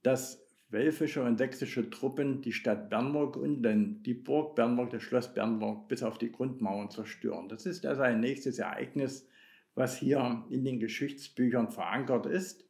dass 0.03 0.50
welfische 0.71 1.23
und 1.23 1.37
sächsische 1.37 1.89
Truppen 1.89 2.41
die 2.41 2.53
Stadt 2.53 2.89
Bernburg 2.89 3.35
und 3.35 3.61
dann 3.61 4.01
die 4.03 4.13
Burg 4.13 4.55
Bernburg, 4.55 4.89
das 4.91 5.03
Schloss 5.03 5.33
Bernburg 5.33 5.87
bis 5.87 6.01
auf 6.01 6.17
die 6.17 6.31
Grundmauern 6.31 6.89
zerstören. 6.89 7.49
Das 7.49 7.65
ist 7.65 7.85
also 7.85 8.01
ein 8.01 8.21
nächstes 8.21 8.59
Ereignis, 8.59 9.27
was 9.75 9.97
hier 9.97 10.45
in 10.49 10.63
den 10.63 10.79
Geschichtsbüchern 10.79 11.71
verankert 11.71 12.25
ist. 12.25 12.65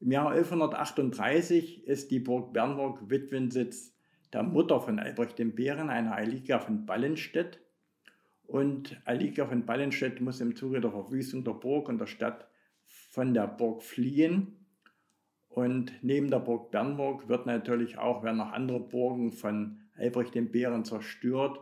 Im 0.00 0.10
Jahr 0.10 0.32
1138 0.32 1.86
ist 1.86 2.10
die 2.10 2.18
Burg 2.18 2.52
Bernburg 2.52 3.08
Witwensitz 3.08 3.94
der 4.32 4.42
Mutter 4.42 4.80
von 4.80 4.98
Albrecht 4.98 5.38
dem 5.38 5.54
Bären, 5.54 5.90
einer 5.90 6.16
Alika 6.16 6.58
von 6.58 6.84
Ballenstedt. 6.84 7.60
Und 8.46 9.00
Alika 9.04 9.46
von 9.46 9.64
Ballenstedt 9.64 10.20
muss 10.20 10.40
im 10.40 10.56
Zuge 10.56 10.80
der 10.80 10.90
Verwüstung 10.90 11.44
der 11.44 11.52
Burg 11.52 11.88
und 11.88 11.98
der 11.98 12.06
Stadt 12.06 12.48
von 12.84 13.32
der 13.32 13.46
Burg 13.46 13.82
fliehen 13.82 14.63
und 15.54 15.92
neben 16.02 16.30
der 16.30 16.40
Burg 16.40 16.72
Bernburg 16.72 17.28
wird 17.28 17.46
natürlich 17.46 17.96
auch, 17.96 18.24
werden 18.24 18.38
noch 18.38 18.50
andere 18.50 18.80
Burgen 18.80 19.30
von 19.30 19.78
Albrecht 19.96 20.34
dem 20.34 20.50
Bären 20.50 20.84
zerstört. 20.84 21.60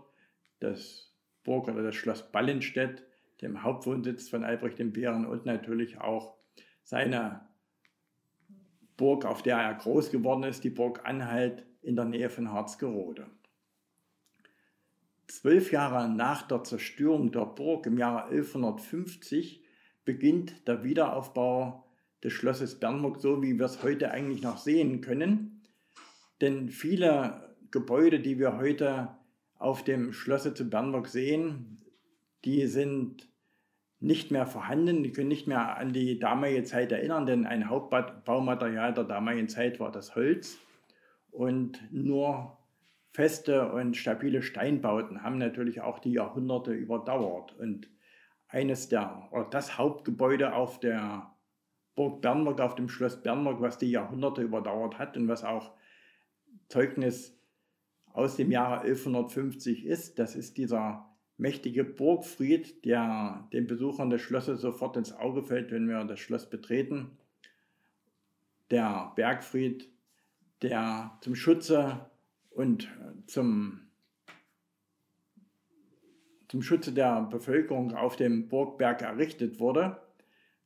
Das 0.61 1.15
Burg 1.45 1.69
oder 1.69 1.83
das 1.83 1.95
Schloss 1.95 2.33
Ballenstedt, 2.33 3.05
dem 3.43 3.63
Hauptwohnsitz 3.63 4.31
von 4.31 4.45
Albrecht 4.45 4.79
dem 4.79 4.95
Bären 4.95 5.27
und 5.27 5.45
natürlich 5.45 6.01
auch 6.01 6.39
seine 6.83 7.47
Burg, 8.97 9.27
auf 9.27 9.43
der 9.43 9.59
er 9.59 9.75
groß 9.75 10.11
geworden 10.11 10.45
ist, 10.45 10.65
die 10.65 10.71
Burg 10.71 11.05
Anhalt 11.05 11.67
in 11.83 11.95
der 11.95 12.07
Nähe 12.07 12.31
von 12.31 12.51
Harzgerode. 12.51 13.27
Zwölf 15.27 15.71
Jahre 15.71 16.09
nach 16.09 16.49
der 16.49 16.65
Zerstörung 16.65 17.31
der 17.31 17.45
Burg 17.45 17.85
im 17.85 17.99
Jahre 17.99 18.31
1150 18.31 19.63
beginnt 20.07 20.67
der 20.67 20.83
Wiederaufbau 20.83 21.85
des 22.23 22.33
Schlosses 22.33 22.79
Bernburg, 22.79 23.21
so 23.21 23.43
wie 23.43 23.59
wir 23.59 23.67
es 23.67 23.83
heute 23.83 24.11
eigentlich 24.11 24.43
noch 24.43 24.59
sehen 24.59 25.01
können. 25.01 25.63
Denn 26.41 26.69
viele 26.69 27.55
Gebäude, 27.71 28.21
die 28.21 28.39
wir 28.39 28.57
heute 28.59 29.09
auf 29.59 29.85
dem 29.85 30.13
Schlosse 30.13 30.55
zu 30.55 30.69
Bernburg 30.69 31.09
sehen, 31.09 31.79
die 32.45 32.67
sind 32.67 33.29
nicht 34.01 34.33
mehr 34.33 34.47
vorhanden, 34.47 35.05
die 35.05 35.13
können 35.13 35.29
nicht 35.29 35.47
mehr 35.47 35.77
an 35.77 35.93
die 35.93 36.19
damalige 36.19 36.65
Zeit 36.65 36.91
erinnern, 36.91 37.25
denn 37.25 37.47
ein 37.47 37.69
Hauptbaumaterial 37.69 38.93
der 38.95 39.05
damaligen 39.05 39.49
Zeit 39.49 39.79
war 39.79 39.93
das 39.93 40.17
Holz. 40.17 40.59
Und 41.31 41.81
nur 41.93 42.59
feste 43.13 43.71
und 43.73 43.97
stabile 43.97 44.43
Steinbauten 44.43 45.23
haben 45.23 45.39
natürlich 45.39 45.81
auch 45.81 46.01
die 46.01 46.13
Jahrhunderte 46.13 46.73
überdauert. 46.73 47.57
Und 47.59 47.89
eines 48.49 48.89
der 48.89 49.29
oder 49.31 49.45
das 49.45 49.79
Hauptgebäude 49.79 50.55
auf 50.55 50.81
der 50.81 51.32
Burg 51.95 52.23
Bernburg 52.23 52.61
auf 52.61 52.75
dem 52.75 52.89
Schloss 52.89 53.23
Bernburg, 53.23 53.61
was 53.61 53.79
die 53.79 53.91
Jahrhunderte 53.91 54.43
überdauert 54.43 54.99
hat 54.99 55.17
und 55.17 55.29
was 55.29 55.45
auch 55.45 55.73
Zeugnis 56.69 57.37
aus 58.13 58.37
dem 58.37 58.51
Jahre 58.51 58.81
1150 58.81 59.85
ist. 59.85 60.19
Das 60.19 60.35
ist 60.35 60.57
dieser 60.57 61.09
mächtige 61.37 61.85
Burgfried, 61.85 62.85
der 62.85 63.49
den 63.53 63.67
Besuchern 63.67 64.11
des 64.11 64.23
Schlosses 64.23 64.61
sofort 64.61 64.97
ins 64.97 65.13
Auge 65.13 65.43
fällt, 65.43 65.71
wenn 65.71 65.89
wir 65.89 66.05
das 66.05 66.21
Schloss 66.21 66.49
betreten. 66.49 67.19
Der 68.71 69.13
Bergfried, 69.17 69.91
der 70.63 71.19
zum 71.21 71.35
Schutze 71.35 72.11
und 72.51 72.89
zum, 73.27 73.81
zum 76.49 76.63
Schutze 76.63 76.93
der 76.93 77.23
Bevölkerung 77.23 77.95
auf 77.95 78.17
dem 78.17 78.49
Burgberg 78.49 79.03
errichtet 79.03 79.59
wurde 79.59 80.02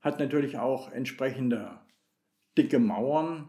hat 0.00 0.18
natürlich 0.18 0.58
auch 0.58 0.92
entsprechende 0.92 1.80
dicke 2.56 2.78
Mauern. 2.78 3.48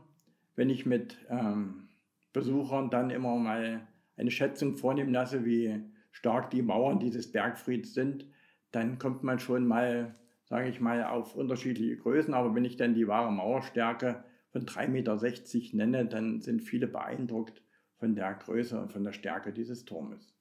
Wenn 0.55 0.69
ich 0.69 0.85
mit 0.85 1.17
ähm, 1.29 1.89
Besuchern 2.33 2.89
dann 2.89 3.09
immer 3.09 3.35
mal 3.35 3.87
eine 4.17 4.31
Schätzung 4.31 4.75
vornehmen 4.75 5.13
lasse, 5.13 5.45
wie 5.45 5.83
stark 6.11 6.49
die 6.49 6.61
Mauern 6.63 6.99
dieses 6.99 7.31
Bergfrieds 7.31 7.93
sind, 7.93 8.25
dann 8.71 8.97
kommt 8.97 9.23
man 9.23 9.39
schon 9.39 9.67
mal, 9.67 10.15
sage 10.45 10.69
ich 10.69 10.81
mal, 10.81 11.03
auf 11.05 11.35
unterschiedliche 11.35 11.97
Größen. 11.97 12.33
Aber 12.33 12.53
wenn 12.55 12.65
ich 12.65 12.75
dann 12.75 12.95
die 12.95 13.07
wahre 13.07 13.31
Mauerstärke 13.31 14.23
von 14.49 14.65
3,60 14.65 14.87
Meter 14.89 15.77
nenne, 15.77 16.05
dann 16.05 16.41
sind 16.41 16.61
viele 16.61 16.87
beeindruckt 16.87 17.61
von 17.97 18.15
der 18.15 18.33
Größe 18.33 18.79
und 18.79 18.91
von 18.91 19.03
der 19.03 19.13
Stärke 19.13 19.53
dieses 19.53 19.85
Turmes. 19.85 20.33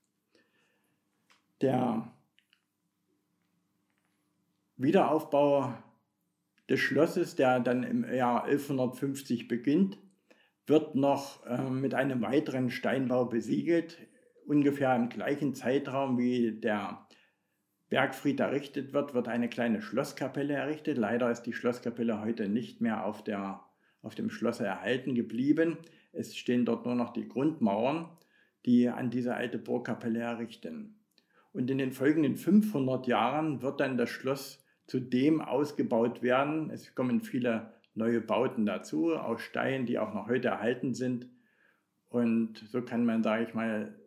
Der 1.60 2.12
Wiederaufbau 4.76 5.74
des 6.68 6.80
Schlosses, 6.80 7.36
der 7.36 7.60
dann 7.60 7.82
im 7.82 8.04
Jahr 8.04 8.44
1150 8.44 9.48
beginnt, 9.48 9.98
wird 10.66 10.94
noch 10.94 11.46
äh, 11.46 11.70
mit 11.70 11.94
einem 11.94 12.22
weiteren 12.22 12.70
Steinbau 12.70 13.26
besiegelt, 13.26 13.98
ungefähr 14.46 14.94
im 14.96 15.08
gleichen 15.08 15.54
Zeitraum 15.54 16.18
wie 16.18 16.52
der 16.52 17.06
Bergfried 17.88 18.40
errichtet 18.40 18.92
wird, 18.92 19.14
wird 19.14 19.28
eine 19.28 19.48
kleine 19.48 19.80
Schlosskapelle 19.80 20.54
errichtet. 20.54 20.98
Leider 20.98 21.30
ist 21.30 21.42
die 21.42 21.52
Schlosskapelle 21.52 22.20
heute 22.20 22.48
nicht 22.48 22.80
mehr 22.80 23.04
auf, 23.04 23.22
der, 23.22 23.60
auf 24.02 24.16
dem 24.16 24.28
Schloss 24.28 24.58
erhalten 24.58 25.14
geblieben. 25.14 25.78
Es 26.12 26.36
stehen 26.36 26.64
dort 26.64 26.84
nur 26.84 26.96
noch 26.96 27.12
die 27.12 27.28
Grundmauern, 27.28 28.08
die 28.64 28.88
an 28.88 29.10
diese 29.10 29.34
alte 29.34 29.58
Burgkapelle 29.58 30.18
errichten. 30.18 30.98
Und 31.52 31.70
in 31.70 31.78
den 31.78 31.92
folgenden 31.92 32.36
500 32.36 33.06
Jahren 33.06 33.62
wird 33.62 33.80
dann 33.80 33.96
das 33.96 34.10
Schloss 34.10 34.65
zudem 34.86 35.40
ausgebaut 35.40 36.22
werden. 36.22 36.70
Es 36.70 36.94
kommen 36.94 37.22
viele 37.22 37.74
neue 37.94 38.20
Bauten 38.20 38.66
dazu, 38.66 39.14
aus 39.14 39.40
Steinen, 39.40 39.86
die 39.86 39.98
auch 39.98 40.14
noch 40.14 40.28
heute 40.28 40.48
erhalten 40.48 40.94
sind. 40.94 41.28
Und 42.08 42.58
so 42.58 42.82
kann 42.82 43.04
man, 43.04 43.22
sage 43.22 43.44
ich 43.44 43.54
mal, 43.54 43.98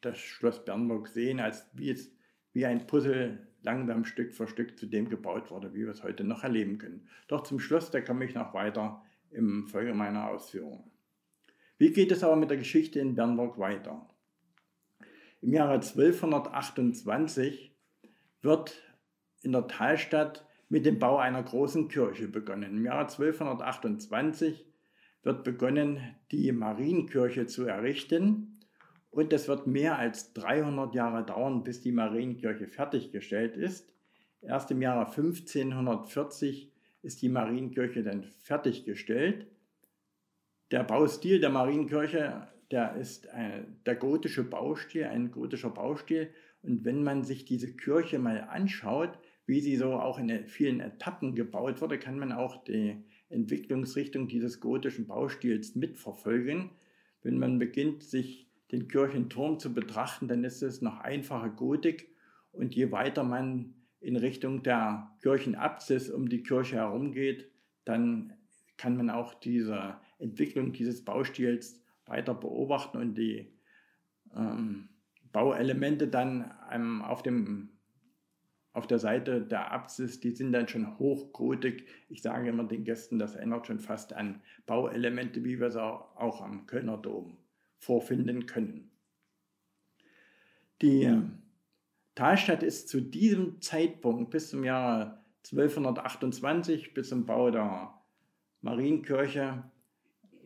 das 0.00 0.18
Schloss 0.18 0.64
Bernburg 0.64 1.08
sehen, 1.08 1.40
als 1.40 1.68
wie, 1.74 1.90
es, 1.90 2.14
wie 2.52 2.66
ein 2.66 2.86
Puzzle 2.86 3.46
langsam 3.62 4.04
Stück 4.04 4.32
für 4.32 4.46
Stück 4.46 4.78
zu 4.78 4.86
dem 4.86 5.08
gebaut 5.08 5.50
wurde, 5.50 5.74
wie 5.74 5.80
wir 5.80 5.90
es 5.90 6.02
heute 6.02 6.24
noch 6.24 6.44
erleben 6.44 6.78
können. 6.78 7.08
Doch 7.28 7.42
zum 7.42 7.60
Schluss, 7.60 7.90
da 7.90 8.00
komme 8.00 8.24
ich 8.24 8.34
noch 8.34 8.54
weiter 8.54 9.02
im 9.30 9.66
Folge 9.66 9.94
meiner 9.94 10.28
Ausführungen. 10.28 10.90
Wie 11.78 11.92
geht 11.92 12.12
es 12.12 12.24
aber 12.24 12.36
mit 12.36 12.50
der 12.50 12.58
Geschichte 12.58 13.00
in 13.00 13.14
Bernburg 13.14 13.58
weiter? 13.58 14.08
Im 15.42 15.52
Jahre 15.52 15.74
1228 15.74 17.74
wird 18.42 18.82
in 19.42 19.52
der 19.52 19.66
Talstadt 19.66 20.46
mit 20.68 20.86
dem 20.86 20.98
Bau 20.98 21.18
einer 21.18 21.42
großen 21.42 21.88
Kirche 21.88 22.28
begonnen. 22.28 22.76
Im 22.76 22.84
Jahre 22.84 23.02
1228 23.02 24.66
wird 25.22 25.44
begonnen, 25.44 26.00
die 26.30 26.52
Marienkirche 26.52 27.46
zu 27.46 27.64
errichten 27.64 28.58
und 29.10 29.32
es 29.32 29.48
wird 29.48 29.66
mehr 29.66 29.98
als 29.98 30.32
300 30.34 30.94
Jahre 30.94 31.24
dauern, 31.24 31.64
bis 31.64 31.80
die 31.80 31.92
Marienkirche 31.92 32.68
fertiggestellt 32.68 33.56
ist. 33.56 33.92
Erst 34.40 34.70
im 34.70 34.80
Jahre 34.80 35.06
1540 35.06 36.72
ist 37.02 37.20
die 37.20 37.28
Marienkirche 37.28 38.02
dann 38.02 38.22
fertiggestellt. 38.22 39.46
Der 40.70 40.84
Baustil 40.84 41.40
der 41.40 41.50
Marienkirche, 41.50 42.48
der 42.70 42.94
ist 42.94 43.28
ein, 43.30 43.80
der 43.84 43.96
gotische 43.96 44.44
Baustil, 44.44 45.04
ein 45.04 45.32
gotischer 45.32 45.70
Baustil. 45.70 46.30
Und 46.62 46.84
wenn 46.84 47.02
man 47.02 47.24
sich 47.24 47.44
diese 47.44 47.74
Kirche 47.74 48.18
mal 48.18 48.46
anschaut, 48.48 49.18
wie 49.50 49.60
sie 49.60 49.74
so 49.74 49.94
auch 49.94 50.20
in 50.20 50.46
vielen 50.46 50.78
Etappen 50.78 51.34
gebaut 51.34 51.80
wurde, 51.80 51.98
kann 51.98 52.20
man 52.20 52.30
auch 52.30 52.62
die 52.62 53.02
Entwicklungsrichtung 53.30 54.28
dieses 54.28 54.60
gotischen 54.60 55.08
Baustils 55.08 55.74
mitverfolgen. 55.74 56.70
Wenn 57.24 57.36
man 57.36 57.58
beginnt, 57.58 58.04
sich 58.04 58.48
den 58.70 58.86
Kirchenturm 58.86 59.58
zu 59.58 59.74
betrachten, 59.74 60.28
dann 60.28 60.44
ist 60.44 60.62
es 60.62 60.82
noch 60.82 61.00
einfache 61.00 61.50
Gotik 61.50 62.14
und 62.52 62.76
je 62.76 62.92
weiter 62.92 63.24
man 63.24 63.74
in 63.98 64.14
Richtung 64.14 64.62
der 64.62 65.10
Kirchenapsis 65.20 66.10
um 66.10 66.28
die 66.28 66.44
Kirche 66.44 66.76
herumgeht, 66.76 67.50
dann 67.84 68.34
kann 68.76 68.96
man 68.96 69.10
auch 69.10 69.34
diese 69.34 69.96
Entwicklung 70.20 70.72
dieses 70.72 71.04
Baustils 71.04 71.82
weiter 72.06 72.34
beobachten 72.34 72.98
und 72.98 73.16
die 73.16 73.48
ähm, 74.32 74.90
Bauelemente 75.32 76.06
dann 76.06 76.54
ähm, 76.70 77.02
auf 77.02 77.24
dem 77.24 77.79
auf 78.72 78.86
der 78.86 78.98
Seite 78.98 79.40
der 79.40 79.72
Apsis, 79.72 80.20
die 80.20 80.30
sind 80.30 80.52
dann 80.52 80.68
schon 80.68 80.98
hochgotik. 80.98 81.86
Ich 82.08 82.22
sage 82.22 82.48
immer 82.48 82.64
den 82.64 82.84
Gästen, 82.84 83.18
das 83.18 83.34
erinnert 83.34 83.66
schon 83.66 83.80
fast 83.80 84.12
an 84.12 84.42
Bauelemente, 84.66 85.44
wie 85.44 85.58
wir 85.58 85.66
es 85.68 85.76
auch 85.76 86.40
am 86.40 86.66
Kölner 86.66 86.96
Dom 86.96 87.36
vorfinden 87.78 88.46
können. 88.46 88.90
Die 90.82 91.12
Talstadt 92.14 92.62
ist 92.62 92.88
zu 92.88 93.00
diesem 93.00 93.60
Zeitpunkt 93.60 94.30
bis 94.30 94.50
zum 94.50 94.64
Jahre 94.64 95.20
1228, 95.44 96.94
bis 96.94 97.08
zum 97.08 97.26
Bau 97.26 97.50
der 97.50 97.94
Marienkirche, 98.60 99.64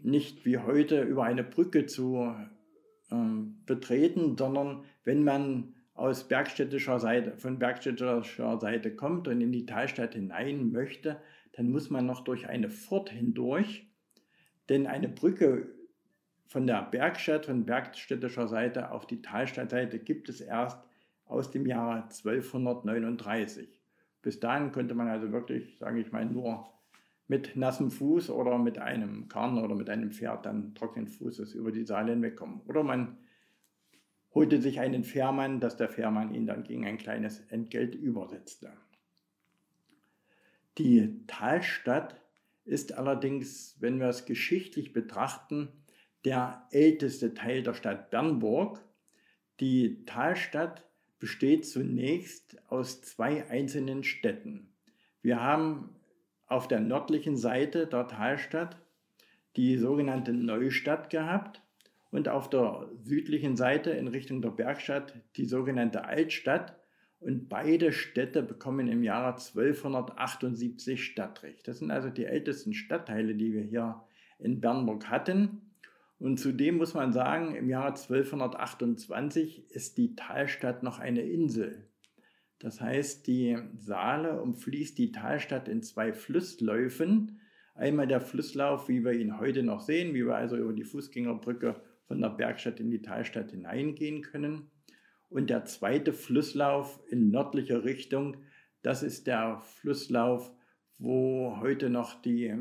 nicht 0.02 0.44
wie 0.44 0.58
heute 0.58 1.02
über 1.02 1.24
eine 1.24 1.44
Brücke 1.44 1.86
zu 1.86 2.34
äh, 3.10 3.16
betreten, 3.66 4.36
sondern 4.36 4.84
wenn 5.02 5.24
man 5.24 5.74
aus 5.94 6.26
bergstädtischer 6.28 6.98
Seite, 6.98 7.36
von 7.36 7.58
bergstädtischer 7.58 8.58
Seite 8.58 8.94
kommt 8.94 9.28
und 9.28 9.40
in 9.40 9.52
die 9.52 9.66
Talstadt 9.66 10.14
hinein 10.14 10.72
möchte, 10.72 11.20
dann 11.52 11.70
muss 11.70 11.88
man 11.88 12.04
noch 12.04 12.24
durch 12.24 12.48
eine 12.48 12.68
Furt 12.68 13.10
hindurch, 13.10 13.88
denn 14.68 14.86
eine 14.86 15.08
Brücke 15.08 15.68
von 16.46 16.66
der 16.66 16.82
Bergstadt, 16.82 17.46
von 17.46 17.64
bergstädtischer 17.64 18.48
Seite 18.48 18.90
auf 18.90 19.06
die 19.06 19.22
Talstadtseite 19.22 19.98
gibt 19.98 20.28
es 20.28 20.40
erst 20.40 20.78
aus 21.26 21.50
dem 21.50 21.66
Jahre 21.66 22.02
1239. 22.02 23.80
Bis 24.22 24.40
dahin 24.40 24.72
konnte 24.72 24.94
man 24.94 25.08
also 25.08 25.32
wirklich, 25.32 25.78
sage 25.78 26.00
ich 26.00 26.12
mal, 26.12 26.24
nur 26.24 26.66
mit 27.26 27.56
nassem 27.56 27.90
Fuß 27.90 28.30
oder 28.30 28.58
mit 28.58 28.78
einem 28.78 29.28
Karren 29.28 29.58
oder 29.58 29.74
mit 29.74 29.88
einem 29.88 30.10
Pferd 30.10 30.44
dann 30.44 30.74
trockenen 30.74 31.08
Fußes 31.08 31.54
über 31.54 31.72
die 31.72 31.84
Saale 31.84 32.12
hinwegkommen. 32.12 32.60
Oder 32.66 32.82
man 32.82 33.16
holte 34.34 34.60
sich 34.60 34.80
einen 34.80 35.04
Fährmann, 35.04 35.60
dass 35.60 35.76
der 35.76 35.88
Fährmann 35.88 36.34
ihn 36.34 36.46
dann 36.46 36.64
gegen 36.64 36.86
ein 36.86 36.98
kleines 36.98 37.40
Entgelt 37.50 37.94
übersetzte. 37.94 38.72
Die 40.76 41.24
Talstadt 41.26 42.20
ist 42.64 42.94
allerdings, 42.94 43.76
wenn 43.80 44.00
wir 44.00 44.08
es 44.08 44.24
geschichtlich 44.24 44.92
betrachten, 44.92 45.68
der 46.24 46.66
älteste 46.70 47.34
Teil 47.34 47.62
der 47.62 47.74
Stadt 47.74 48.10
Bernburg. 48.10 48.80
Die 49.60 50.04
Talstadt 50.04 50.84
besteht 51.20 51.66
zunächst 51.66 52.56
aus 52.70 53.02
zwei 53.02 53.48
einzelnen 53.48 54.02
Städten. 54.02 54.74
Wir 55.22 55.40
haben 55.40 55.94
auf 56.46 56.66
der 56.66 56.80
nördlichen 56.80 57.36
Seite 57.36 57.86
der 57.86 58.08
Talstadt 58.08 58.76
die 59.56 59.76
sogenannte 59.76 60.32
Neustadt 60.32 61.10
gehabt 61.10 61.63
und 62.14 62.28
auf 62.28 62.48
der 62.48 62.88
südlichen 63.02 63.56
Seite 63.56 63.90
in 63.90 64.06
Richtung 64.06 64.40
der 64.40 64.50
Bergstadt 64.50 65.14
die 65.36 65.46
sogenannte 65.46 66.04
Altstadt. 66.04 66.78
Und 67.18 67.48
beide 67.48 67.90
Städte 67.90 68.44
bekommen 68.44 68.86
im 68.86 69.02
Jahre 69.02 69.32
1278 69.32 71.04
Stadtrecht. 71.04 71.66
Das 71.66 71.80
sind 71.80 71.90
also 71.90 72.10
die 72.10 72.26
ältesten 72.26 72.72
Stadtteile, 72.72 73.34
die 73.34 73.52
wir 73.52 73.62
hier 73.62 74.04
in 74.38 74.60
Bernburg 74.60 75.08
hatten. 75.10 75.72
Und 76.20 76.38
zudem 76.38 76.76
muss 76.76 76.94
man 76.94 77.12
sagen, 77.12 77.56
im 77.56 77.68
Jahre 77.68 77.88
1228 77.88 79.72
ist 79.72 79.98
die 79.98 80.14
Talstadt 80.14 80.84
noch 80.84 81.00
eine 81.00 81.22
Insel. 81.22 81.88
Das 82.60 82.80
heißt, 82.80 83.26
die 83.26 83.58
Saale 83.76 84.40
umfließt 84.40 84.96
die 84.98 85.10
Talstadt 85.10 85.66
in 85.66 85.82
zwei 85.82 86.12
Flussläufen. 86.12 87.40
Einmal 87.74 88.06
der 88.06 88.20
Flusslauf, 88.20 88.88
wie 88.88 89.04
wir 89.04 89.14
ihn 89.14 89.40
heute 89.40 89.64
noch 89.64 89.80
sehen, 89.80 90.14
wie 90.14 90.24
wir 90.24 90.36
also 90.36 90.56
über 90.56 90.72
die 90.72 90.84
Fußgängerbrücke 90.84 91.82
von 92.06 92.20
der 92.20 92.30
Bergstadt 92.30 92.80
in 92.80 92.90
die 92.90 93.02
Talstadt 93.02 93.50
hineingehen 93.50 94.22
können. 94.22 94.70
Und 95.30 95.50
der 95.50 95.64
zweite 95.64 96.12
Flusslauf 96.12 97.00
in 97.08 97.30
nördlicher 97.30 97.84
Richtung, 97.84 98.36
das 98.82 99.02
ist 99.02 99.26
der 99.26 99.60
Flusslauf, 99.60 100.52
wo 100.98 101.56
heute 101.60 101.90
noch 101.90 102.20
die 102.20 102.54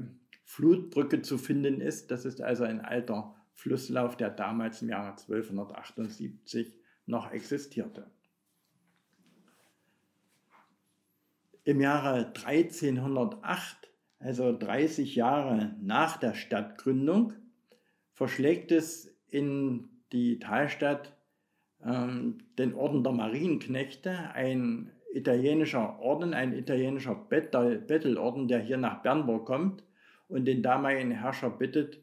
Flutbrücke 0.44 1.22
zu 1.22 1.38
finden 1.38 1.82
ist. 1.82 2.12
Das 2.12 2.26
ist 2.26 2.42
also 2.42 2.64
ein 2.64 2.82
alter 2.82 3.36
Flusslauf, 3.54 4.18
der 4.18 4.30
damals 4.30 4.82
im 4.82 4.90
Jahre 4.90 5.12
1278 5.12 6.76
noch 7.06 7.32
existierte. 7.32 8.10
Im 11.66 11.80
Jahre 11.80 12.28
1308, 12.28 13.90
also 14.20 14.58
30 14.58 15.16
Jahre 15.16 15.76
nach 15.82 16.18
der 16.18 16.34
Stadtgründung, 16.34 17.34
verschlägt 18.12 18.72
es 18.72 19.13
in 19.34 19.90
die 20.12 20.38
Talstadt 20.38 21.18
ähm, 21.84 22.38
den 22.60 22.76
Orden 22.76 23.04
der 23.04 23.14
Marienknechte, 23.14 24.12
ein 24.34 24.92
italienischer 25.12 26.00
Orden, 26.00 26.34
ein 26.36 26.54
italienischer 26.54 27.16
Bettelorden, 27.16 28.48
der 28.48 28.60
hier 28.60 28.78
nach 28.78 29.02
Bernburg 29.02 29.46
kommt 29.46 29.84
und 30.28 30.46
den 30.46 30.62
damaligen 30.62 31.12
Herrscher 31.12 31.50
bittet, 31.50 32.00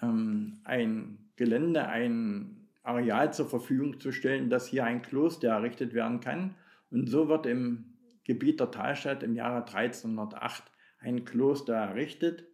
ähm, 0.00 0.60
ein 0.62 1.30
Gelände, 1.34 1.88
ein 1.88 2.68
Areal 2.84 3.32
zur 3.32 3.48
Verfügung 3.48 3.98
zu 3.98 4.12
stellen, 4.12 4.48
dass 4.48 4.68
hier 4.68 4.84
ein 4.84 5.02
Kloster 5.02 5.48
errichtet 5.48 5.92
werden 5.92 6.20
kann. 6.20 6.54
Und 6.90 7.08
so 7.08 7.28
wird 7.28 7.46
im 7.46 7.94
Gebiet 8.24 8.60
der 8.60 8.70
Talstadt 8.70 9.24
im 9.24 9.34
Jahre 9.34 9.66
1308 9.66 10.64
ein 11.00 11.24
Kloster 11.24 11.74
errichtet. 11.74 12.46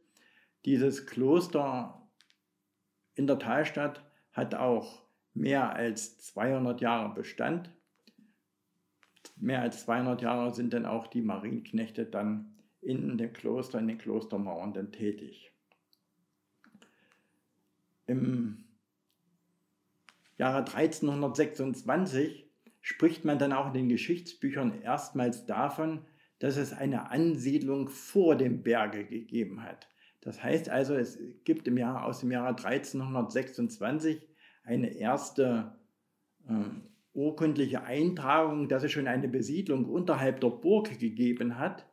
Dieses 0.65 1.07
Kloster 1.07 2.03
in 3.15 3.27
der 3.27 3.39
Talstadt 3.39 4.06
hat 4.37 4.55
auch 4.55 5.03
mehr 5.33 5.75
als 5.75 6.19
200 6.19 6.81
Jahre 6.83 7.15
Bestand. 7.15 7.71
Mehr 9.37 9.63
als 9.63 9.85
200 9.85 10.21
Jahre 10.23 10.55
sind 10.55 10.73
dann 10.75 10.87
auch 10.87 11.07
die 11.07 11.23
Marienknechte 11.23 12.05
dann 12.05 12.55
in 12.83 13.17
dem 13.17 13.33
Kloster, 13.33 13.79
in 13.79 13.89
den 13.89 13.99
Klostermauern 13.99 14.75
dann 14.75 14.93
tätig. 14.93 15.53
Im 18.07 18.65
Jahre 20.39 20.59
1326 20.59 22.49
spricht 22.83 23.25
man 23.25 23.39
dann 23.39 23.53
auch 23.53 23.69
in 23.69 23.73
den 23.73 23.89
Geschichtsbüchern 23.89 24.83
erstmals 24.83 25.47
davon, 25.47 26.05
dass 26.39 26.57
es 26.57 26.75
eine 26.75 27.11
Ansiedlung 27.11 27.89
vor 27.89 28.37
dem 28.37 28.63
Berge 28.63 29.07
gegeben 29.07 29.63
hat. 29.63 29.89
Das 30.27 30.43
heißt 30.43 30.69
also, 30.71 30.97
es 30.97 31.21
gibt 31.45 31.69
im 31.69 31.79
Jahr, 31.79 32.05
aus 32.05 32.19
dem 32.19 32.33
Jahre 32.33 32.49
1326 32.49 34.27
eine 34.65 34.89
erste 34.89 35.79
äh, 36.49 36.53
urkundliche 37.13 37.85
Eintragung, 37.85 38.69
dass 38.69 38.83
es 38.83 38.91
schon 38.91 39.07
eine 39.07 39.29
Besiedlung 39.29 39.85
unterhalb 39.85 40.41
der 40.41 40.49
Burg 40.49 40.99
gegeben 40.99 41.61
hat. 41.61 41.87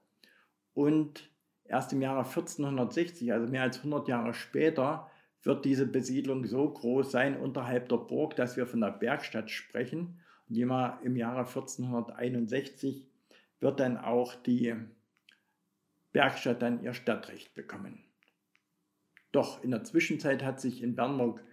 Und 0.73 1.29
erst 1.65 1.93
im 1.93 2.01
Jahre 2.01 2.25
1460, 2.25 3.31
also 3.31 3.45
mehr 3.45 3.61
als 3.61 3.77
100 3.77 4.07
Jahre 4.07 4.33
später, 4.33 5.11
wird 5.43 5.63
diese 5.63 5.85
Besiedlung 5.85 6.43
so 6.47 6.67
groß 6.67 7.11
sein 7.11 7.37
unterhalb 7.37 7.87
der 7.89 7.97
Burg, 7.97 8.35
dass 8.35 8.57
wir 8.57 8.65
von 8.65 8.81
der 8.81 8.89
Bergstadt 8.89 9.51
sprechen. 9.51 10.19
Und 10.49 10.57
im 10.57 11.15
Jahre 11.15 11.41
1461 11.41 13.05
wird 13.59 13.79
dann 13.79 13.99
auch 13.99 14.33
die 14.33 14.73
Bergstadt 16.11 16.63
dann 16.63 16.81
ihr 16.81 16.95
Stadtrecht 16.95 17.53
bekommen. 17.53 18.03
Doch 19.33 19.63
in 19.63 19.71
der 19.71 19.83
Zwischenzeit 19.83 20.43
hat 20.43 20.61
sich 20.61 20.81
in 20.81 20.95
Bernburg 20.95 21.43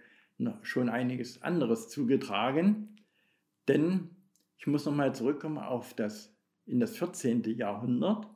schon 0.61 0.87
einiges 0.87 1.41
anderes 1.41 1.89
zugetragen, 1.89 2.95
denn 3.67 4.11
ich 4.57 4.67
muss 4.67 4.85
nochmal 4.85 5.13
zurückkommen 5.13 5.57
auf 5.57 5.93
das, 5.95 6.33
in 6.65 6.79
das 6.79 6.95
14. 6.95 7.43
Jahrhundert. 7.57 8.27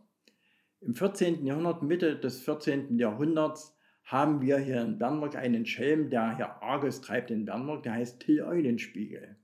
Im 0.81 0.95
14. 0.95 1.45
Jahrhundert, 1.45 1.84
Mitte 1.84 2.15
des 2.17 2.41
14. 2.41 2.97
Jahrhunderts, 2.97 3.77
haben 4.03 4.41
wir 4.41 4.58
hier 4.58 4.81
in 4.81 4.97
Bernburg 4.97 5.36
einen 5.36 5.65
Schelm, 5.65 6.10
der 6.10 6.36
hier 6.36 6.62
Arges 6.62 7.01
treibt 7.01 7.31
in 7.31 7.45
Bernburg, 7.45 7.84
der 7.84 7.93
heißt 7.93 8.19
Till 8.19 8.41
Eulenspiegel. 8.41 9.36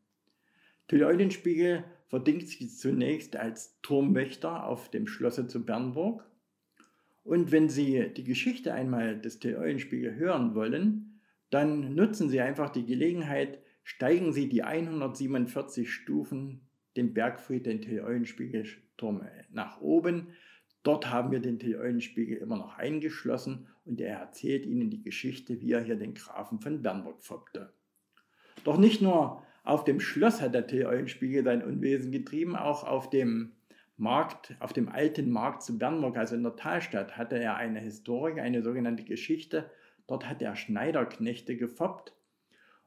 Till 0.87 1.03
Eulenspiegel 1.03 1.83
verdingt 2.07 2.47
sich 2.47 2.77
zunächst 2.77 3.35
als 3.35 3.79
Turmwächter 3.81 4.65
auf 4.65 4.89
dem 4.89 5.07
Schlosse 5.07 5.47
zu 5.47 5.65
Bernburg 5.65 6.25
und 7.23 7.51
wenn 7.51 7.69
Sie 7.69 8.11
die 8.15 8.23
Geschichte 8.23 8.73
einmal 8.73 9.19
des 9.19 9.39
T-Eulenspiegel 9.39 10.15
hören 10.15 10.55
wollen, 10.55 11.19
dann 11.49 11.95
nutzen 11.95 12.29
Sie 12.29 12.41
einfach 12.41 12.69
die 12.69 12.85
Gelegenheit, 12.85 13.59
steigen 13.83 14.33
Sie 14.33 14.49
die 14.49 14.63
147 14.63 15.91
Stufen 15.91 16.67
den 16.97 17.13
Bergfried, 17.13 17.65
den 17.65 17.81
T-Eulenspiegelturm 17.81 19.21
nach 19.51 19.79
oben. 19.81 20.29
Dort 20.83 21.09
haben 21.09 21.31
wir 21.31 21.39
den 21.39 21.59
T-Eulenspiegel 21.59 22.37
immer 22.37 22.57
noch 22.57 22.77
eingeschlossen 22.77 23.67
und 23.85 24.01
er 24.01 24.17
erzählt 24.17 24.65
Ihnen 24.65 24.89
die 24.89 25.01
Geschichte, 25.01 25.61
wie 25.61 25.71
er 25.71 25.81
hier 25.81 25.95
den 25.95 26.13
Grafen 26.13 26.59
von 26.59 26.81
Bernburg 26.81 27.21
foppte. 27.21 27.73
Doch 28.63 28.77
nicht 28.77 29.01
nur 29.01 29.43
auf 29.63 29.83
dem 29.83 29.99
Schloss 29.99 30.41
hat 30.41 30.53
der 30.53 30.67
T-Eulenspiegel 30.67 31.43
sein 31.43 31.63
Unwesen 31.63 32.11
getrieben, 32.11 32.55
auch 32.55 32.83
auf 32.83 33.09
dem 33.09 33.53
Markt, 34.01 34.55
auf 34.59 34.73
dem 34.73 34.89
alten 34.89 35.29
Markt 35.29 35.61
zu 35.61 35.77
Bernburg, 35.77 36.17
also 36.17 36.35
in 36.35 36.41
der 36.41 36.55
Talstadt, 36.55 37.17
hatte 37.17 37.37
er 37.37 37.57
eine 37.57 37.79
Historie, 37.79 38.41
eine 38.41 38.63
sogenannte 38.63 39.03
Geschichte. 39.03 39.69
Dort 40.07 40.27
hat 40.27 40.41
er 40.41 40.55
Schneiderknechte 40.55 41.55
gefoppt 41.55 42.11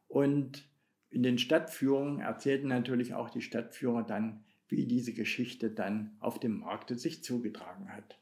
und 0.09 0.69
in 1.11 1.23
den 1.23 1.39
Stadtführungen 1.39 2.19
erzählten 2.19 2.67
natürlich 2.67 3.15
auch 3.15 3.31
die 3.31 3.43
Stadtführer 3.43 4.03
dann, 4.03 4.43
wie 4.67 4.87
diese 4.87 5.15
Geschichte 5.15 5.71
dann 5.71 6.17
auf 6.19 6.41
dem 6.41 6.59
Markte 6.59 6.99
sich 6.99 7.23
zugetragen 7.23 7.93
hat. 7.93 8.19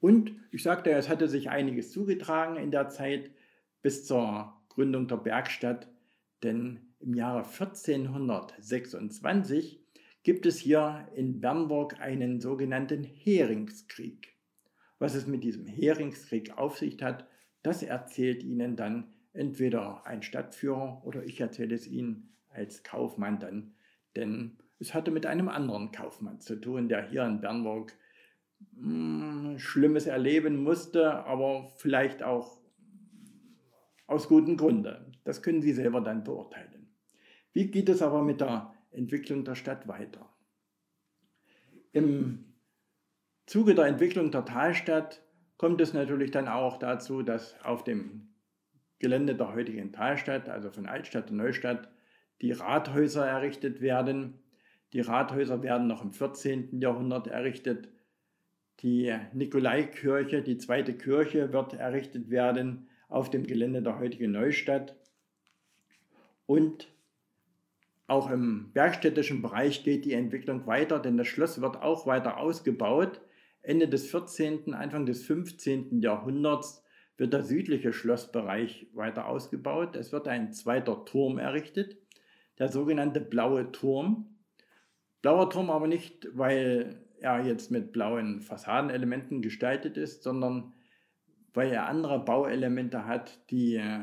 Und 0.00 0.34
ich 0.50 0.62
sagte, 0.62 0.90
es 0.90 1.10
hatte 1.10 1.28
sich 1.28 1.50
einiges 1.50 1.92
zugetragen 1.92 2.56
in 2.56 2.70
der 2.70 2.88
Zeit 2.88 3.30
bis 3.82 4.06
zur 4.06 4.54
Gründung 4.70 5.06
der 5.06 5.18
Bergstadt, 5.18 5.86
denn 6.42 6.80
im 6.98 7.12
Jahre 7.12 7.44
1426 7.44 9.83
gibt 10.24 10.46
es 10.46 10.58
hier 10.58 11.06
in 11.14 11.40
Bernburg 11.40 12.00
einen 12.00 12.40
sogenannten 12.40 13.04
Heringskrieg. 13.04 14.34
Was 14.98 15.14
es 15.14 15.26
mit 15.26 15.44
diesem 15.44 15.66
Heringskrieg 15.66 16.56
auf 16.56 16.78
sich 16.78 17.00
hat, 17.02 17.28
das 17.62 17.82
erzählt 17.82 18.42
Ihnen 18.42 18.74
dann 18.74 19.12
entweder 19.34 20.06
ein 20.06 20.22
Stadtführer 20.22 21.02
oder 21.04 21.24
ich 21.24 21.40
erzähle 21.40 21.74
es 21.74 21.86
Ihnen 21.86 22.34
als 22.48 22.82
Kaufmann 22.82 23.38
dann, 23.38 23.74
denn 24.16 24.56
es 24.78 24.94
hatte 24.94 25.10
mit 25.10 25.26
einem 25.26 25.48
anderen 25.48 25.92
Kaufmann 25.92 26.40
zu 26.40 26.56
tun, 26.56 26.88
der 26.88 27.08
hier 27.08 27.24
in 27.24 27.40
Bernburg 27.40 27.92
mh, 28.72 29.50
hm, 29.50 29.58
Schlimmes 29.58 30.06
erleben 30.06 30.62
musste, 30.62 31.12
aber 31.26 31.68
vielleicht 31.76 32.22
auch 32.22 32.60
aus 34.06 34.28
gutem 34.28 34.56
Grunde. 34.56 35.12
Das 35.24 35.42
können 35.42 35.62
Sie 35.62 35.72
selber 35.72 36.00
dann 36.00 36.24
beurteilen. 36.24 36.94
Wie 37.52 37.70
geht 37.70 37.88
es 37.88 38.02
aber 38.02 38.22
mit 38.22 38.40
der 38.40 38.73
Entwicklung 38.94 39.44
der 39.44 39.54
Stadt 39.54 39.86
weiter? 39.88 40.28
Im 41.92 42.54
Zuge 43.46 43.74
der 43.74 43.86
Entwicklung 43.86 44.30
der 44.30 44.44
Talstadt 44.44 45.22
kommt 45.56 45.80
es 45.80 45.92
natürlich 45.92 46.30
dann 46.30 46.48
auch 46.48 46.78
dazu, 46.78 47.22
dass 47.22 47.60
auf 47.62 47.84
dem 47.84 48.34
Gelände 48.98 49.34
der 49.34 49.52
heutigen 49.54 49.92
Talstadt, 49.92 50.48
also 50.48 50.70
von 50.70 50.86
Altstadt 50.86 51.30
und 51.30 51.36
Neustadt, 51.36 51.90
die 52.40 52.52
Rathäuser 52.52 53.26
errichtet 53.26 53.80
werden. 53.80 54.38
Die 54.92 55.00
Rathäuser 55.00 55.62
werden 55.62 55.86
noch 55.86 56.02
im 56.02 56.12
14. 56.12 56.80
Jahrhundert 56.80 57.26
errichtet. 57.26 57.88
Die 58.80 59.16
Nikolaikirche, 59.32 60.42
die 60.42 60.58
zweite 60.58 60.96
Kirche, 60.96 61.52
wird 61.52 61.74
errichtet 61.74 62.30
werden 62.30 62.88
auf 63.08 63.30
dem 63.30 63.46
Gelände 63.46 63.82
der 63.82 63.98
heutigen 63.98 64.32
Neustadt. 64.32 64.96
Und 66.46 66.93
auch 68.06 68.30
im 68.30 68.70
bergstädtischen 68.72 69.40
Bereich 69.40 69.82
geht 69.82 70.04
die 70.04 70.12
Entwicklung 70.12 70.66
weiter, 70.66 70.98
denn 70.98 71.16
das 71.16 71.26
Schloss 71.26 71.60
wird 71.60 71.82
auch 71.82 72.06
weiter 72.06 72.36
ausgebaut. 72.36 73.20
Ende 73.62 73.88
des 73.88 74.10
14., 74.10 74.74
Anfang 74.74 75.06
des 75.06 75.24
15. 75.24 76.02
Jahrhunderts 76.02 76.84
wird 77.16 77.32
der 77.32 77.42
südliche 77.42 77.92
Schlossbereich 77.92 78.88
weiter 78.92 79.26
ausgebaut. 79.26 79.96
Es 79.96 80.12
wird 80.12 80.28
ein 80.28 80.52
zweiter 80.52 81.04
Turm 81.06 81.38
errichtet, 81.38 81.96
der 82.58 82.68
sogenannte 82.68 83.20
Blaue 83.20 83.72
Turm. 83.72 84.36
Blauer 85.22 85.48
Turm 85.48 85.70
aber 85.70 85.86
nicht, 85.86 86.28
weil 86.34 87.00
er 87.20 87.42
jetzt 87.42 87.70
mit 87.70 87.92
blauen 87.92 88.42
Fassadenelementen 88.42 89.40
gestaltet 89.40 89.96
ist, 89.96 90.22
sondern 90.22 90.74
weil 91.54 91.70
er 91.72 91.86
andere 91.86 92.22
Bauelemente 92.22 93.06
hat, 93.06 93.50
die 93.50 93.76
äh, 93.76 94.00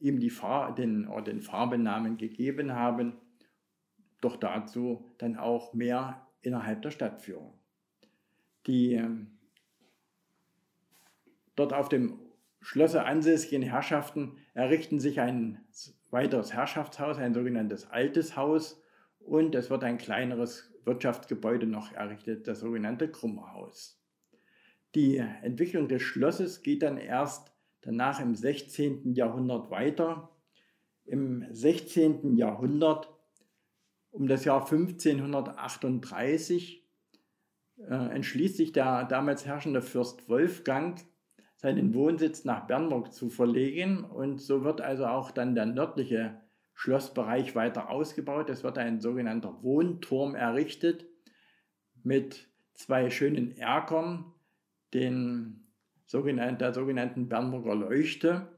ihm 0.00 0.18
die 0.18 0.30
Far 0.30 0.74
den, 0.74 1.08
den 1.24 1.40
Farbennamen 1.40 2.16
gegeben 2.16 2.72
haben. 2.72 3.12
Doch 4.20 4.36
dazu 4.36 5.14
dann 5.18 5.36
auch 5.36 5.74
mehr 5.74 6.26
innerhalb 6.40 6.82
der 6.82 6.90
Stadtführung. 6.90 7.58
Die 8.66 8.94
äh, 8.94 9.08
dort 11.56 11.72
auf 11.72 11.88
dem 11.88 12.18
Schlösser 12.60 13.04
ansässigen 13.04 13.62
Herrschaften 13.62 14.38
errichten 14.54 14.98
sich 14.98 15.20
ein 15.20 15.64
weiteres 16.10 16.54
Herrschaftshaus, 16.54 17.18
ein 17.18 17.34
sogenanntes 17.34 17.90
altes 17.90 18.36
Haus 18.36 18.82
und 19.20 19.54
es 19.54 19.68
wird 19.68 19.84
ein 19.84 19.98
kleineres 19.98 20.72
Wirtschaftsgebäude 20.84 21.66
noch 21.66 21.92
errichtet, 21.92 22.46
das 22.48 22.60
sogenannte 22.60 23.10
Krummerhaus. 23.10 24.00
Die 24.94 25.16
Entwicklung 25.16 25.88
des 25.88 26.02
Schlosses 26.02 26.62
geht 26.62 26.82
dann 26.82 26.98
erst 26.98 27.52
danach 27.82 28.20
im 28.20 28.34
16. 28.34 29.14
Jahrhundert 29.14 29.70
weiter. 29.70 30.30
Im 31.04 31.44
16. 31.50 32.36
Jahrhundert, 32.36 33.13
um 34.14 34.28
das 34.28 34.44
Jahr 34.44 34.60
1538, 34.60 36.88
äh, 37.78 38.14
entschließt 38.14 38.56
sich 38.56 38.70
der 38.72 39.04
damals 39.04 39.44
herrschende 39.44 39.82
Fürst 39.82 40.28
Wolfgang, 40.28 41.00
seinen 41.56 41.94
Wohnsitz 41.94 42.44
nach 42.44 42.68
Bernburg 42.68 43.12
zu 43.12 43.28
verlegen. 43.28 44.04
Und 44.04 44.40
so 44.40 44.62
wird 44.62 44.80
also 44.80 45.06
auch 45.06 45.32
dann 45.32 45.56
der 45.56 45.66
nördliche 45.66 46.40
Schlossbereich 46.74 47.56
weiter 47.56 47.90
ausgebaut. 47.90 48.50
Es 48.50 48.62
wird 48.62 48.78
ein 48.78 49.00
sogenannter 49.00 49.62
Wohnturm 49.62 50.36
errichtet 50.36 51.06
mit 52.04 52.48
zwei 52.74 53.10
schönen 53.10 53.56
Erkern, 53.56 54.32
den 54.92 55.72
sogenannten, 56.06 56.58
der 56.58 56.72
sogenannten 56.72 57.28
Bernburger 57.28 57.74
Leuchte. 57.74 58.53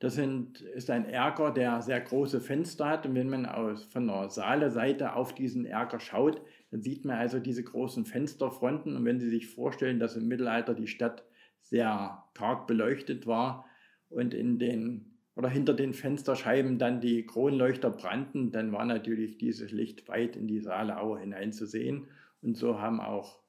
Das 0.00 0.14
sind, 0.14 0.60
ist 0.60 0.90
ein 0.90 1.06
Erker, 1.06 1.52
der 1.52 1.80
sehr 1.80 2.00
große 2.00 2.40
Fenster 2.40 2.86
hat. 2.86 3.06
Und 3.06 3.14
wenn 3.14 3.30
man 3.30 3.46
aus, 3.46 3.84
von 3.84 4.06
der 4.06 4.28
Saale-Seite 4.28 5.14
auf 5.14 5.34
diesen 5.34 5.64
Erker 5.64 6.00
schaut, 6.00 6.42
dann 6.70 6.82
sieht 6.82 7.04
man 7.04 7.16
also 7.16 7.38
diese 7.38 7.62
großen 7.62 8.04
Fensterfronten. 8.04 8.96
Und 8.96 9.04
wenn 9.04 9.20
Sie 9.20 9.30
sich 9.30 9.46
vorstellen, 9.46 10.00
dass 10.00 10.16
im 10.16 10.28
Mittelalter 10.28 10.74
die 10.74 10.88
Stadt 10.88 11.24
sehr 11.60 12.24
karg 12.34 12.66
beleuchtet 12.66 13.26
war 13.26 13.64
und 14.10 14.34
in 14.34 14.58
den 14.58 15.10
oder 15.36 15.48
hinter 15.48 15.74
den 15.74 15.94
Fensterscheiben 15.94 16.78
dann 16.78 17.00
die 17.00 17.26
Kronleuchter 17.26 17.90
brannten, 17.90 18.52
dann 18.52 18.72
war 18.72 18.84
natürlich 18.84 19.38
dieses 19.38 19.72
Licht 19.72 20.06
weit 20.08 20.36
in 20.36 20.46
die 20.46 20.60
Saaleaue 20.60 21.18
hineinzusehen. 21.18 22.06
Und 22.40 22.56
so 22.56 22.80
haben 22.80 23.00
auch 23.00 23.40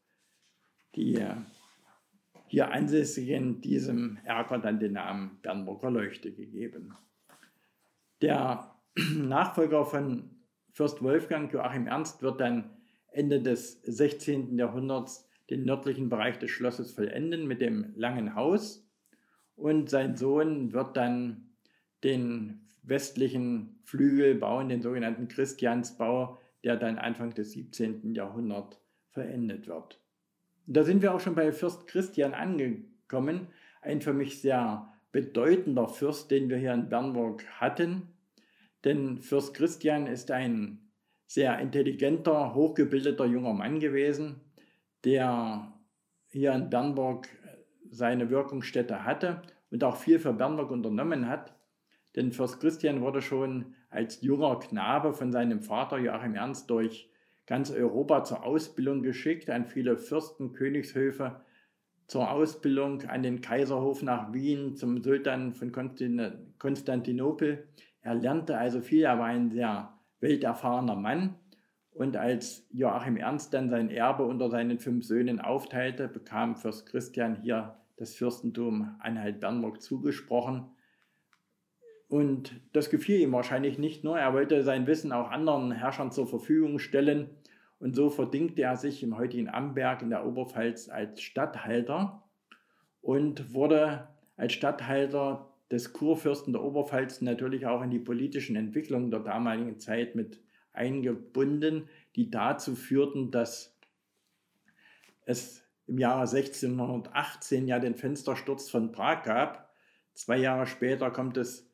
die 0.95 1.15
äh, 1.15 1.35
hier 2.47 2.71
Ansässigen 2.71 3.61
diesem 3.61 4.17
Erker 4.23 4.59
dann 4.59 4.79
den 4.79 4.93
Namen 4.93 5.39
Bernburger 5.41 5.91
Leuchte 5.91 6.31
gegeben. 6.31 6.93
Der 8.21 8.75
Nachfolger 9.15 9.85
von 9.85 10.29
Fürst 10.71 11.01
Wolfgang 11.01 11.51
Joachim 11.51 11.87
Ernst 11.87 12.21
wird 12.21 12.39
dann 12.41 12.71
Ende 13.11 13.41
des 13.41 13.81
16. 13.83 14.57
Jahrhunderts 14.57 15.29
den 15.49 15.63
nördlichen 15.63 16.09
Bereich 16.09 16.37
des 16.39 16.51
Schlosses 16.51 16.91
vollenden 16.91 17.47
mit 17.47 17.61
dem 17.61 17.93
langen 17.95 18.35
Haus 18.35 18.85
und 19.55 19.89
sein 19.89 20.15
Sohn 20.15 20.73
wird 20.73 20.97
dann 20.97 21.49
den 22.03 22.67
westlichen 22.83 23.79
Flügel 23.83 24.35
bauen, 24.35 24.69
den 24.69 24.81
sogenannten 24.81 25.27
Christiansbau, 25.27 26.39
der 26.63 26.77
dann 26.77 26.97
Anfang 26.97 27.33
des 27.33 27.51
17. 27.53 28.13
Jahrhunderts 28.13 28.79
verendet 29.09 29.67
wird. 29.67 30.01
Da 30.67 30.83
sind 30.83 31.01
wir 31.01 31.13
auch 31.13 31.19
schon 31.19 31.35
bei 31.35 31.51
Fürst 31.51 31.87
Christian 31.87 32.33
angekommen, 32.33 33.47
ein 33.81 34.01
für 34.01 34.13
mich 34.13 34.41
sehr 34.41 34.91
bedeutender 35.11 35.87
Fürst, 35.87 36.31
den 36.31 36.49
wir 36.49 36.57
hier 36.57 36.73
in 36.73 36.89
Bernburg 36.89 37.45
hatten. 37.59 38.09
Denn 38.83 39.19
Fürst 39.19 39.53
Christian 39.53 40.07
ist 40.07 40.31
ein 40.31 40.79
sehr 41.27 41.59
intelligenter, 41.59 42.53
hochgebildeter 42.53 43.25
junger 43.25 43.53
Mann 43.53 43.79
gewesen, 43.79 44.41
der 45.03 45.71
hier 46.27 46.53
in 46.53 46.69
Bernburg 46.69 47.29
seine 47.89 48.29
Wirkungsstätte 48.29 49.05
hatte 49.05 49.41
und 49.71 49.83
auch 49.83 49.95
viel 49.95 50.19
für 50.19 50.33
Bernburg 50.33 50.71
unternommen 50.71 51.27
hat. 51.27 51.53
Denn 52.15 52.31
Fürst 52.31 52.59
Christian 52.59 53.01
wurde 53.01 53.21
schon 53.21 53.75
als 53.89 54.21
junger 54.21 54.59
Knabe 54.59 55.13
von 55.13 55.31
seinem 55.31 55.61
Vater 55.61 55.97
Joachim 55.97 56.35
Ernst 56.35 56.69
durch 56.69 57.09
ganz 57.47 57.71
Europa 57.71 58.23
zur 58.23 58.43
Ausbildung 58.43 59.03
geschickt, 59.03 59.49
an 59.49 59.65
viele 59.65 59.97
Fürsten, 59.97 60.53
Königshöfe 60.53 61.41
zur 62.07 62.31
Ausbildung, 62.31 63.03
an 63.03 63.23
den 63.23 63.41
Kaiserhof 63.41 64.03
nach 64.03 64.31
Wien, 64.33 64.75
zum 64.75 65.01
Sultan 65.03 65.53
von 65.53 65.71
Konstantinopel. 65.71 67.67
Er 68.01 68.15
lernte 68.15 68.57
also 68.57 68.81
viel, 68.81 69.03
er 69.03 69.17
war 69.17 69.25
ein 69.27 69.49
sehr 69.49 69.93
welterfahrener 70.19 70.95
Mann. 70.95 71.35
Und 71.91 72.17
als 72.17 72.67
Joachim 72.71 73.15
Ernst 73.15 73.53
dann 73.53 73.69
sein 73.69 73.89
Erbe 73.89 74.25
unter 74.25 74.49
seinen 74.49 74.79
fünf 74.79 75.05
Söhnen 75.05 75.39
aufteilte, 75.39 76.07
bekam 76.07 76.55
Fürst 76.57 76.85
Christian 76.87 77.41
hier 77.41 77.79
das 77.95 78.15
Fürstentum 78.15 78.95
Anhalt-Bernburg 78.99 79.81
zugesprochen. 79.81 80.74
Und 82.15 82.61
das 82.71 82.89
gefiel 82.89 83.19
ihm 83.19 83.33
wahrscheinlich 83.33 83.77
nicht 83.77 84.05
nur, 84.05 84.17
er 84.17 84.31
wollte 84.31 84.63
sein 84.63 84.87
Wissen 84.87 85.11
auch 85.11 85.31
anderen 85.31 85.73
Herrschern 85.73 86.13
zur 86.13 86.25
Verfügung 86.25 86.79
stellen. 86.79 87.29
Und 87.77 87.93
so 87.93 88.09
verdingte 88.09 88.61
er 88.61 88.77
sich 88.77 89.03
im 89.03 89.17
heutigen 89.17 89.49
Amberg 89.49 90.01
in 90.01 90.11
der 90.11 90.25
Oberpfalz 90.25 90.87
als 90.87 91.21
Statthalter 91.21 92.23
und 93.01 93.53
wurde 93.53 94.07
als 94.37 94.53
Statthalter 94.53 95.51
des 95.69 95.91
Kurfürsten 95.91 96.53
der 96.53 96.63
Oberpfalz 96.63 97.19
natürlich 97.19 97.65
auch 97.67 97.81
in 97.81 97.89
die 97.89 97.99
politischen 97.99 98.55
Entwicklungen 98.55 99.11
der 99.11 99.19
damaligen 99.19 99.77
Zeit 99.77 100.15
mit 100.15 100.41
eingebunden, 100.71 101.89
die 102.15 102.31
dazu 102.31 102.75
führten, 102.75 103.29
dass 103.29 103.77
es 105.25 105.65
im 105.85 105.97
Jahre 105.97 106.21
1618 106.21 107.67
ja 107.67 107.79
den 107.79 107.95
Fenstersturz 107.95 108.69
von 108.69 108.93
Prag 108.93 109.23
gab. 109.23 109.69
Zwei 110.13 110.37
Jahre 110.37 110.65
später 110.65 111.11
kommt 111.11 111.35
es 111.35 111.64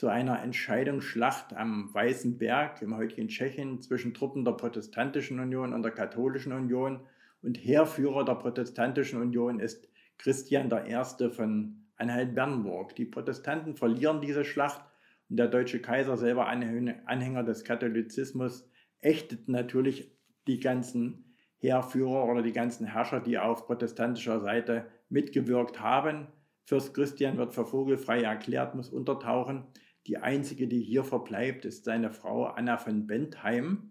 zu 0.00 0.08
einer 0.08 0.42
Entscheidungsschlacht 0.42 1.54
am 1.54 1.92
Weißen 1.92 2.38
Berg 2.38 2.80
im 2.80 2.96
heutigen 2.96 3.28
Tschechien 3.28 3.82
zwischen 3.82 4.14
Truppen 4.14 4.46
der 4.46 4.52
Protestantischen 4.52 5.38
Union 5.40 5.74
und 5.74 5.82
der 5.82 5.92
Katholischen 5.92 6.54
Union. 6.54 7.00
Und 7.42 7.58
Heerführer 7.58 8.24
der 8.24 8.36
Protestantischen 8.36 9.20
Union 9.20 9.60
ist 9.60 9.90
Christian 10.16 10.72
I. 10.72 11.28
von 11.28 11.84
Anhalt-Bernburg. 11.96 12.96
Die 12.96 13.04
Protestanten 13.04 13.76
verlieren 13.76 14.22
diese 14.22 14.42
Schlacht 14.42 14.82
und 15.28 15.36
der 15.36 15.48
deutsche 15.48 15.82
Kaiser, 15.82 16.16
selber 16.16 16.46
Anhänger 16.46 17.42
des 17.42 17.64
Katholizismus, 17.64 18.70
ächtet 19.02 19.50
natürlich 19.50 20.16
die 20.46 20.60
ganzen 20.60 21.34
Heerführer 21.58 22.24
oder 22.24 22.40
die 22.40 22.54
ganzen 22.54 22.86
Herrscher, 22.86 23.20
die 23.20 23.38
auf 23.38 23.66
protestantischer 23.66 24.40
Seite 24.40 24.86
mitgewirkt 25.10 25.80
haben. 25.80 26.28
Fürst 26.64 26.94
Christian 26.94 27.36
wird 27.36 27.52
für 27.52 27.66
vogelfrei 27.66 28.22
erklärt, 28.22 28.74
muss 28.74 28.88
untertauchen. 28.88 29.66
Die 30.06 30.18
einzige, 30.18 30.66
die 30.66 30.80
hier 30.80 31.04
verbleibt, 31.04 31.64
ist 31.64 31.84
seine 31.84 32.10
Frau 32.10 32.44
Anna 32.44 32.78
von 32.78 33.06
Bentheim. 33.06 33.90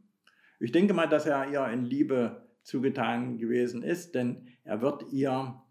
Ich 0.59 0.71
denke 0.71 0.93
mal, 0.93 1.07
dass 1.07 1.25
er 1.25 1.49
ihr 1.49 1.65
in 1.67 1.85
Liebe 1.85 2.47
zugetan 2.63 3.37
gewesen 3.37 3.83
ist, 3.83 4.15
denn 4.15 4.47
er 4.63 4.81
wird 4.81 5.11
ihr 5.11 5.61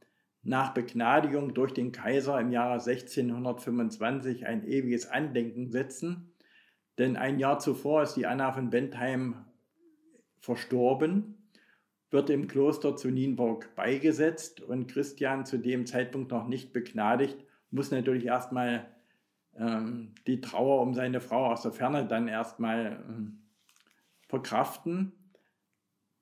nach 0.42 0.72
Begnadigung 0.72 1.54
durch 1.54 1.72
den 1.72 1.92
Kaiser 1.92 2.40
im 2.40 2.52
Jahre 2.52 2.74
1625 2.74 4.46
ein 4.46 4.66
ewiges 4.66 5.06
Andenken 5.06 5.70
setzen. 5.70 6.32
Denn 6.96 7.16
ein 7.16 7.38
Jahr 7.38 7.58
zuvor 7.58 8.02
ist 8.02 8.14
die 8.14 8.26
Anna 8.26 8.52
von 8.52 8.70
Bentheim 8.70 9.44
verstorben, 10.40 11.50
wird 12.10 12.30
im 12.30 12.48
Kloster 12.48 12.96
zu 12.96 13.10
Nienburg 13.10 13.74
beigesetzt 13.74 14.60
und 14.60 14.88
Christian 14.88 15.44
zu 15.44 15.58
dem 15.58 15.84
Zeitpunkt 15.86 16.30
noch 16.30 16.48
nicht 16.48 16.72
begnadigt, 16.72 17.44
muss 17.70 17.90
natürlich 17.90 18.24
erstmal 18.24 18.88
ähm, 19.58 20.14
die 20.26 20.40
Trauer 20.40 20.80
um 20.80 20.94
seine 20.94 21.20
Frau 21.20 21.46
aus 21.46 21.62
der 21.62 21.72
Ferne 21.72 22.06
dann 22.06 22.28
erstmal 22.28 23.04
ähm, 23.08 23.42
verkraften. 24.28 25.12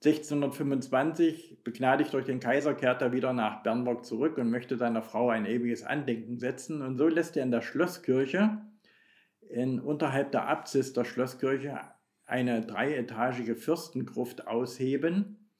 1625, 0.04 1.62
begnadigt 1.64 2.12
durch 2.12 2.26
den 2.26 2.38
Kaiser, 2.38 2.74
kehrt 2.74 3.02
er 3.02 3.12
wieder 3.12 3.32
nach 3.32 3.62
Bernburg 3.62 4.04
zurück 4.04 4.36
und 4.38 4.50
möchte 4.50 4.76
seiner 4.76 5.02
Frau 5.02 5.30
ein 5.30 5.46
ewiges 5.46 5.84
Andenken 5.84 6.38
setzen. 6.38 6.82
Und 6.82 6.98
so 6.98 7.08
lässt 7.08 7.36
er 7.36 7.42
in 7.42 7.50
der 7.50 7.62
Schlosskirche, 7.62 8.58
in, 9.48 9.80
unterhalb 9.80 10.32
der 10.32 10.48
Apsis 10.48 10.92
der 10.92 11.04
Schlosskirche, 11.04 11.80
eine 12.26 12.60
dreietagige 12.60 13.56
Fürstengruft 13.56 14.46
ausheben. 14.46 15.50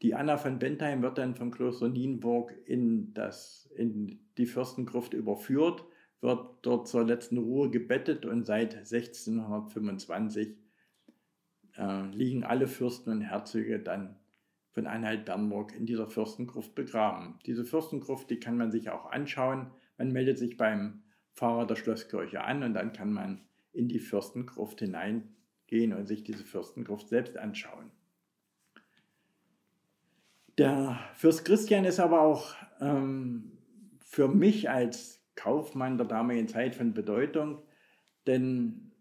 Die 0.00 0.14
Anna 0.14 0.36
von 0.36 0.58
Bentheim 0.58 1.02
wird 1.02 1.18
dann 1.18 1.34
vom 1.34 1.50
Kloster 1.50 1.88
Nienburg 1.88 2.54
in, 2.64 3.12
das, 3.12 3.70
in 3.76 4.20
die 4.38 4.46
Fürstengruft 4.46 5.12
überführt, 5.12 5.84
wird 6.22 6.46
dort 6.62 6.88
zur 6.88 7.04
letzten 7.04 7.36
Ruhe 7.36 7.68
gebettet 7.68 8.24
und 8.24 8.46
seit 8.46 8.76
1625 8.76 10.56
äh, 11.76 12.06
liegen 12.12 12.44
alle 12.44 12.68
Fürsten 12.68 13.10
und 13.10 13.20
Herzöge 13.22 13.80
dann 13.80 14.16
von 14.70 14.86
Anhalt-Bernburg 14.86 15.74
in 15.74 15.84
dieser 15.84 16.06
Fürstengruft 16.06 16.74
begraben. 16.74 17.38
Diese 17.44 17.64
Fürstengruft, 17.64 18.30
die 18.30 18.40
kann 18.40 18.56
man 18.56 18.70
sich 18.70 18.88
auch 18.88 19.10
anschauen. 19.10 19.70
Man 19.98 20.12
meldet 20.12 20.38
sich 20.38 20.56
beim 20.56 21.02
Pfarrer 21.34 21.66
der 21.66 21.76
Schlosskirche 21.76 22.42
an 22.42 22.62
und 22.62 22.74
dann 22.74 22.92
kann 22.92 23.12
man 23.12 23.42
in 23.72 23.88
die 23.88 23.98
Fürstengruft 23.98 24.78
hineingehen 24.78 25.92
und 25.92 26.06
sich 26.06 26.22
diese 26.22 26.44
Fürstengruft 26.44 27.08
selbst 27.08 27.36
anschauen. 27.36 27.90
Der 30.56 31.00
Fürst 31.14 31.44
Christian 31.44 31.84
ist 31.84 31.98
aber 31.98 32.20
auch 32.20 32.54
ähm, 32.80 33.58
für 34.04 34.28
mich 34.28 34.70
als 34.70 35.21
Kaufmann 35.34 35.98
der 35.98 36.06
damaligen 36.06 36.48
Zeit 36.48 36.74
von 36.74 36.94
Bedeutung, 36.94 37.62
denn 38.26 38.92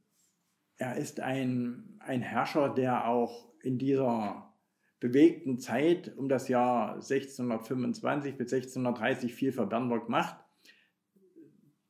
er 0.77 0.97
ist 0.97 1.19
ein, 1.19 1.99
ein 1.99 2.21
Herrscher, 2.21 2.69
der 2.69 3.07
auch 3.07 3.49
in 3.61 3.77
dieser 3.77 4.51
bewegten 4.99 5.59
Zeit 5.59 6.15
um 6.17 6.29
das 6.29 6.47
Jahr 6.47 6.93
1625 6.95 8.38
bis 8.38 8.53
1630 8.53 9.34
viel 9.34 9.51
für 9.51 9.65
Bernburg 9.65 10.09
macht. 10.09 10.38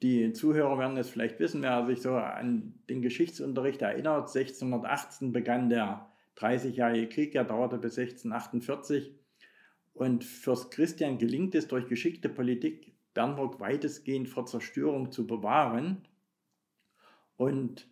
Die 0.02 0.34
Zuhörer 0.34 0.80
werden 0.80 0.98
es 0.98 1.10
vielleicht 1.10 1.40
wissen, 1.40 1.62
wer 1.62 1.86
sich 1.86 2.02
so 2.02 2.16
an 2.16 2.74
den 2.90 3.02
Geschichtsunterricht 3.02 3.82
erinnert. 3.82 4.36
1618 4.36 5.32
begann 5.32 5.70
der 5.70 6.10
30-jährige 6.38 7.10
Krieg, 7.10 7.32
der 7.34 7.44
dauerte 7.44 7.78
bis 7.78 8.00
1648. 8.00 9.14
Und 9.94 10.24
Fürst 10.24 10.72
Christian 10.72 11.18
gelingt 11.18 11.54
es 11.54 11.68
durch 11.68 11.88
geschickte 11.88 12.30
Politik, 12.30 12.94
Bernburg 13.14 13.60
weitestgehend 13.60 14.30
vor 14.30 14.46
Zerstörung 14.46 15.12
zu 15.12 15.28
bewahren. 15.28 16.08
Und 17.38 17.92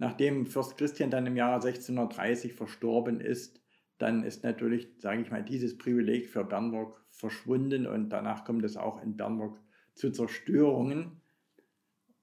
Nachdem 0.00 0.46
Fürst 0.46 0.78
Christian 0.78 1.10
dann 1.10 1.26
im 1.26 1.36
Jahre 1.36 1.56
1630 1.56 2.54
verstorben 2.54 3.20
ist, 3.20 3.60
dann 3.98 4.24
ist 4.24 4.44
natürlich, 4.44 4.88
sage 4.96 5.20
ich 5.20 5.30
mal, 5.30 5.44
dieses 5.44 5.76
Privileg 5.76 6.30
für 6.30 6.42
Bernburg 6.42 7.04
verschwunden 7.10 7.86
und 7.86 8.08
danach 8.08 8.46
kommt 8.46 8.64
es 8.64 8.78
auch 8.78 9.02
in 9.02 9.18
Bernburg 9.18 9.60
zu 9.94 10.10
Zerstörungen 10.10 11.20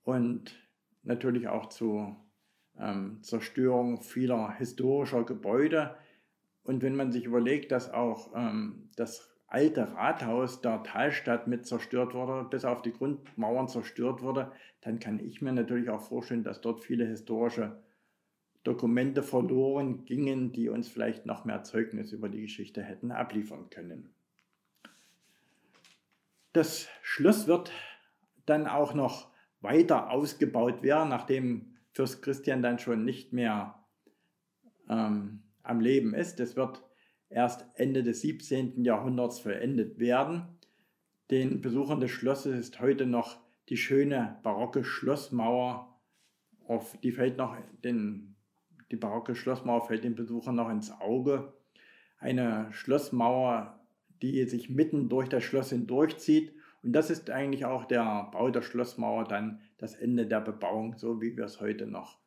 und 0.01 0.55
natürlich 1.03 1.49
auch 1.49 1.67
zu 1.67 2.15
ähm, 2.79 3.21
Zerstörung 3.21 4.01
vieler 4.01 4.53
historischer 4.57 5.23
Gebäude. 5.23 5.95
Und 6.63 6.81
wenn 6.81 6.95
man 6.95 7.11
sich 7.11 7.25
überlegt, 7.25 7.71
dass 7.71 7.91
auch 7.91 8.33
ähm, 8.35 8.89
das 8.95 9.36
alte 9.47 9.93
Rathaus 9.95 10.61
der 10.61 10.83
Talstadt 10.83 11.47
mit 11.47 11.65
zerstört 11.65 12.13
wurde, 12.13 12.47
bis 12.49 12.65
auf 12.65 12.81
die 12.81 12.91
Grundmauern 12.91 13.67
zerstört 13.67 14.21
wurde, 14.21 14.51
dann 14.81 14.99
kann 14.99 15.19
ich 15.19 15.41
mir 15.41 15.53
natürlich 15.53 15.89
auch 15.89 16.01
vorstellen, 16.01 16.43
dass 16.43 16.61
dort 16.61 16.81
viele 16.81 17.05
historische 17.05 17.81
Dokumente 18.63 19.23
verloren 19.23 20.03
gingen, 20.03 20.51
die 20.51 20.67
uns 20.67 20.89
vielleicht 20.89 21.25
noch 21.25 21.45
mehr 21.45 21.63
Zeugnis 21.63 22.11
über 22.11 22.27
die 22.27 22.41
Geschichte 22.41 22.83
hätten 22.83 23.11
abliefern 23.11 23.69
können. 23.69 24.09
Das 26.51 26.89
Schloss 27.01 27.47
wird 27.47 27.71
dann 28.45 28.67
auch 28.67 28.93
noch 28.93 29.29
weiter 29.61 30.11
ausgebaut 30.11 30.83
werden, 30.83 31.09
nachdem 31.09 31.77
Fürst 31.93 32.21
Christian 32.21 32.61
dann 32.61 32.79
schon 32.79 33.05
nicht 33.05 33.31
mehr 33.31 33.79
ähm, 34.89 35.43
am 35.63 35.79
Leben 35.79 36.13
ist. 36.13 36.39
Es 36.39 36.55
wird 36.55 36.83
erst 37.29 37.65
Ende 37.75 38.03
des 38.03 38.21
17. 38.21 38.83
Jahrhunderts 38.83 39.39
vollendet 39.39 39.99
werden. 39.99 40.43
Den 41.29 41.61
Besuchern 41.61 41.99
des 41.99 42.11
Schlosses 42.11 42.57
ist 42.57 42.79
heute 42.79 43.05
noch 43.05 43.39
die 43.69 43.77
schöne 43.77 44.39
barocke 44.43 44.83
Schlossmauer, 44.83 45.93
auf, 46.67 46.97
die 47.01 47.11
fällt 47.11 47.37
noch 47.37 47.55
den, 47.83 48.35
die 48.91 48.95
barocke 48.95 49.35
Schlossmauer 49.35 49.87
fällt 49.87 50.03
den 50.03 50.15
Besuchern 50.15 50.55
noch 50.55 50.69
ins 50.69 50.91
Auge. 50.91 51.53
Eine 52.19 52.71
Schlossmauer, 52.71 53.79
die 54.21 54.43
sich 54.45 54.69
mitten 54.69 55.09
durch 55.09 55.29
das 55.29 55.43
Schloss 55.43 55.69
hindurchzieht. 55.69 56.53
Und 56.83 56.93
das 56.93 57.09
ist 57.09 57.29
eigentlich 57.29 57.65
auch 57.65 57.85
der 57.85 58.29
Bau 58.31 58.49
der 58.49 58.61
Schlossmauer, 58.61 59.25
dann 59.25 59.61
das 59.77 59.95
Ende 59.95 60.25
der 60.27 60.41
Bebauung, 60.41 60.97
so 60.97 61.21
wie 61.21 61.35
wir 61.35 61.45
es 61.45 61.59
heute 61.59 61.87
noch 61.87 62.19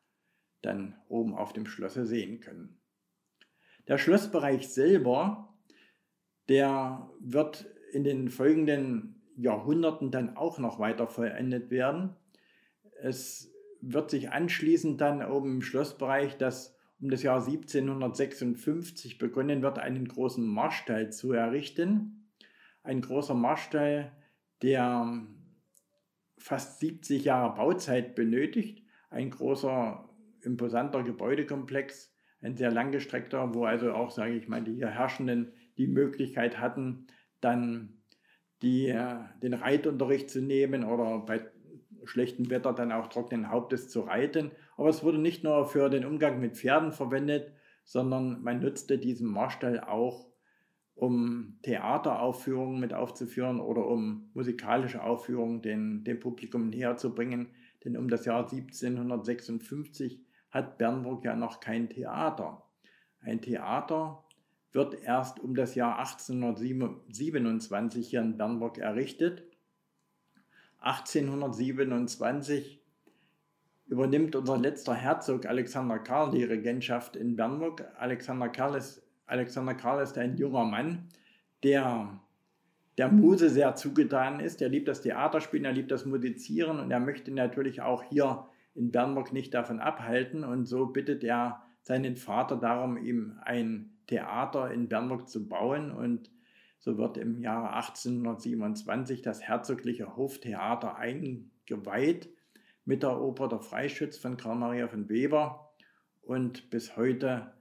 dann 0.62 0.94
oben 1.08 1.34
auf 1.34 1.52
dem 1.52 1.66
Schlosse 1.66 2.06
sehen 2.06 2.40
können. 2.40 2.79
Der 3.90 3.98
Schlossbereich 3.98 4.68
selber, 4.68 5.52
der 6.48 7.10
wird 7.18 7.66
in 7.92 8.04
den 8.04 8.28
folgenden 8.28 9.20
Jahrhunderten 9.34 10.12
dann 10.12 10.36
auch 10.36 10.60
noch 10.60 10.78
weiter 10.78 11.08
vollendet 11.08 11.72
werden. 11.72 12.14
Es 13.02 13.52
wird 13.80 14.10
sich 14.10 14.30
anschließend 14.30 15.00
dann 15.00 15.24
oben 15.24 15.56
im 15.56 15.62
Schlossbereich, 15.62 16.36
das 16.36 16.76
um 17.00 17.10
das 17.10 17.24
Jahr 17.24 17.44
1756 17.44 19.18
begonnen 19.18 19.60
wird, 19.60 19.80
einen 19.80 20.06
großen 20.06 20.46
Marstall 20.46 21.10
zu 21.10 21.32
errichten. 21.32 22.30
Ein 22.84 23.00
großer 23.00 23.34
Marstall, 23.34 24.12
der 24.62 25.26
fast 26.38 26.78
70 26.78 27.24
Jahre 27.24 27.56
Bauzeit 27.56 28.14
benötigt. 28.14 28.84
Ein 29.08 29.30
großer, 29.30 30.08
imposanter 30.42 31.02
Gebäudekomplex, 31.02 32.09
ein 32.42 32.56
sehr 32.56 32.70
langgestreckter, 32.70 33.54
wo 33.54 33.64
also 33.64 33.92
auch, 33.92 34.10
sage 34.10 34.34
ich 34.34 34.48
mal, 34.48 34.62
die 34.62 34.74
hier 34.74 34.88
Herrschenden 34.88 35.52
die 35.76 35.86
Möglichkeit 35.86 36.58
hatten, 36.58 37.06
dann 37.40 38.00
die, 38.62 38.88
äh, 38.88 39.16
den 39.42 39.54
Reitunterricht 39.54 40.30
zu 40.30 40.40
nehmen 40.42 40.84
oder 40.84 41.20
bei 41.20 41.42
schlechtem 42.04 42.50
Wetter 42.50 42.72
dann 42.72 42.92
auch 42.92 43.08
trockenen 43.08 43.50
Hauptes 43.50 43.88
zu 43.88 44.00
reiten. 44.00 44.50
Aber 44.76 44.88
es 44.88 45.02
wurde 45.02 45.18
nicht 45.18 45.44
nur 45.44 45.66
für 45.66 45.88
den 45.88 46.04
Umgang 46.04 46.40
mit 46.40 46.56
Pferden 46.56 46.92
verwendet, 46.92 47.52
sondern 47.84 48.42
man 48.42 48.60
nutzte 48.60 48.98
diesen 48.98 49.28
Marstall 49.28 49.80
auch, 49.80 50.26
um 50.94 51.58
Theateraufführungen 51.62 52.78
mit 52.78 52.92
aufzuführen 52.92 53.60
oder 53.60 53.86
um 53.86 54.30
musikalische 54.34 55.02
Aufführungen 55.02 55.62
den, 55.62 56.04
dem 56.04 56.20
Publikum 56.20 56.68
näher 56.68 56.96
zu 56.96 57.14
bringen. 57.14 57.48
Denn 57.84 57.96
um 57.96 58.08
das 58.08 58.26
Jahr 58.26 58.42
1756 58.42 60.20
hat 60.50 60.78
Bernburg 60.78 61.24
ja 61.24 61.36
noch 61.36 61.60
kein 61.60 61.88
Theater. 61.88 62.62
Ein 63.20 63.40
Theater 63.40 64.24
wird 64.72 65.02
erst 65.02 65.40
um 65.40 65.54
das 65.54 65.74
Jahr 65.74 65.98
1827 65.98 68.08
hier 68.08 68.20
in 68.20 68.36
Bernburg 68.36 68.78
errichtet. 68.78 69.44
1827 70.78 72.80
übernimmt 73.86 74.36
unser 74.36 74.56
letzter 74.56 74.94
Herzog 74.94 75.46
Alexander 75.46 75.98
Karl 75.98 76.30
die 76.30 76.44
Regentschaft 76.44 77.16
in 77.16 77.36
Bernburg. 77.36 77.84
Alexander 77.98 78.48
Karl 78.48 78.76
ist, 78.76 79.02
Alexander 79.26 79.74
Karl 79.74 80.02
ist 80.02 80.16
ein 80.16 80.36
junger 80.36 80.64
Mann, 80.64 81.08
der 81.62 82.20
der 82.98 83.10
Muse 83.10 83.48
sehr 83.48 83.76
zugetan 83.76 84.40
ist. 84.40 84.60
Er 84.60 84.68
liebt 84.68 84.86
das 84.86 85.00
Theaterspielen, 85.00 85.64
er 85.64 85.72
liebt 85.72 85.90
das 85.90 86.04
Musizieren 86.04 86.80
und 86.80 86.90
er 86.90 87.00
möchte 87.00 87.30
natürlich 87.30 87.80
auch 87.80 88.02
hier 88.02 88.46
in 88.80 88.90
Bernburg 88.90 89.32
nicht 89.32 89.52
davon 89.52 89.78
abhalten. 89.78 90.42
Und 90.42 90.64
so 90.64 90.86
bittet 90.86 91.22
er 91.22 91.62
seinen 91.82 92.16
Vater 92.16 92.56
darum, 92.56 92.96
ihm 92.96 93.38
ein 93.42 93.92
Theater 94.06 94.70
in 94.70 94.88
Bernburg 94.88 95.28
zu 95.28 95.46
bauen. 95.48 95.92
Und 95.92 96.30
so 96.78 96.96
wird 96.96 97.18
im 97.18 97.42
Jahre 97.42 97.74
1827 97.74 99.20
das 99.20 99.42
Herzogliche 99.42 100.16
Hoftheater 100.16 100.96
eingeweiht 100.96 102.30
mit 102.86 103.02
der 103.02 103.20
Oper 103.20 103.48
Der 103.48 103.60
Freischütz 103.60 104.16
von 104.16 104.38
Karl 104.38 104.56
Maria 104.56 104.88
von 104.88 105.10
Weber 105.10 105.70
und 106.22 106.70
bis 106.70 106.96
heute 106.96 107.52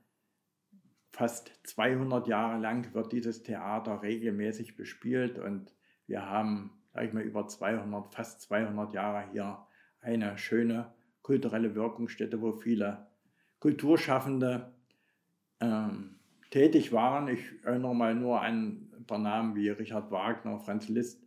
fast 1.12 1.52
200 1.64 2.28
Jahre 2.28 2.60
lang 2.60 2.94
wird 2.94 3.12
dieses 3.12 3.44
Theater 3.44 4.02
regelmäßig 4.02 4.78
bespielt 4.78 5.38
und 5.38 5.74
wir 6.08 6.26
haben, 6.26 6.72
sage 6.94 7.08
ich 7.08 7.14
mal, 7.14 7.24
über 7.24 7.46
200, 7.46 8.14
fast 8.14 8.42
200 8.42 8.94
Jahre 8.94 9.30
hier 9.32 9.68
eine 10.00 10.38
schöne 10.38 10.94
kulturelle 11.30 11.76
Wirkungsstätte, 11.76 12.42
wo 12.42 12.54
viele 12.54 13.06
Kulturschaffende 13.60 14.74
ähm, 15.60 16.16
tätig 16.50 16.92
waren. 16.92 17.28
Ich 17.28 17.44
erinnere 17.64 17.94
mal 17.94 18.16
nur 18.16 18.42
an 18.42 18.90
ein 18.98 19.06
paar 19.06 19.20
Namen 19.20 19.56
wie 19.56 19.70
Richard 19.70 20.10
Wagner, 20.10 20.58
Franz 20.58 20.90
Liszt 20.90 21.24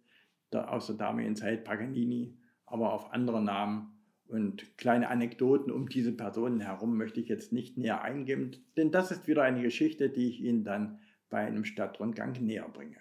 der, 0.52 0.72
aus 0.72 0.88
der 0.88 0.96
damaligen 0.96 1.36
Zeit, 1.36 1.62
Paganini, 1.62 2.36
aber 2.66 2.92
auf 2.92 3.12
andere 3.12 3.40
Namen 3.40 3.92
und 4.26 4.76
kleine 4.76 5.08
Anekdoten 5.08 5.70
um 5.70 5.88
diese 5.88 6.10
Personen 6.10 6.58
herum 6.58 6.96
möchte 6.96 7.20
ich 7.20 7.28
jetzt 7.28 7.52
nicht 7.52 7.78
näher 7.78 8.02
eingehen, 8.02 8.56
denn 8.76 8.90
das 8.90 9.12
ist 9.12 9.28
wieder 9.28 9.44
eine 9.44 9.62
Geschichte, 9.62 10.10
die 10.10 10.26
ich 10.30 10.40
Ihnen 10.40 10.64
dann 10.64 10.98
bei 11.30 11.46
einem 11.46 11.64
Stadtrundgang 11.64 12.32
näher 12.40 12.68
bringe. 12.68 12.96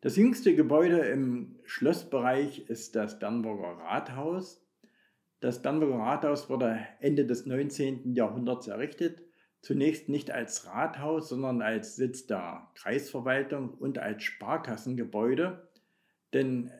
Das 0.00 0.16
jüngste 0.16 0.56
Gebäude 0.56 0.98
im 0.98 1.60
Schlossbereich 1.62 2.68
ist 2.68 2.96
das 2.96 3.20
Bernburger 3.20 3.78
Rathaus. 3.84 4.67
Das 5.40 5.62
Bernburger 5.62 5.98
Rathaus 5.98 6.50
wurde 6.50 6.80
Ende 7.00 7.26
des 7.26 7.46
19. 7.46 8.14
Jahrhunderts 8.14 8.66
errichtet 8.66 9.22
Zunächst 9.60 10.08
nicht 10.08 10.30
als 10.30 10.66
Rathaus, 10.66 11.28
sondern 11.28 11.62
als 11.62 11.96
Sitz 11.96 12.26
der 12.26 12.70
Kreisverwaltung 12.74 13.70
und 13.70 13.98
als 13.98 14.22
Sparkassengebäude. 14.22 15.68
Denn 16.32 16.70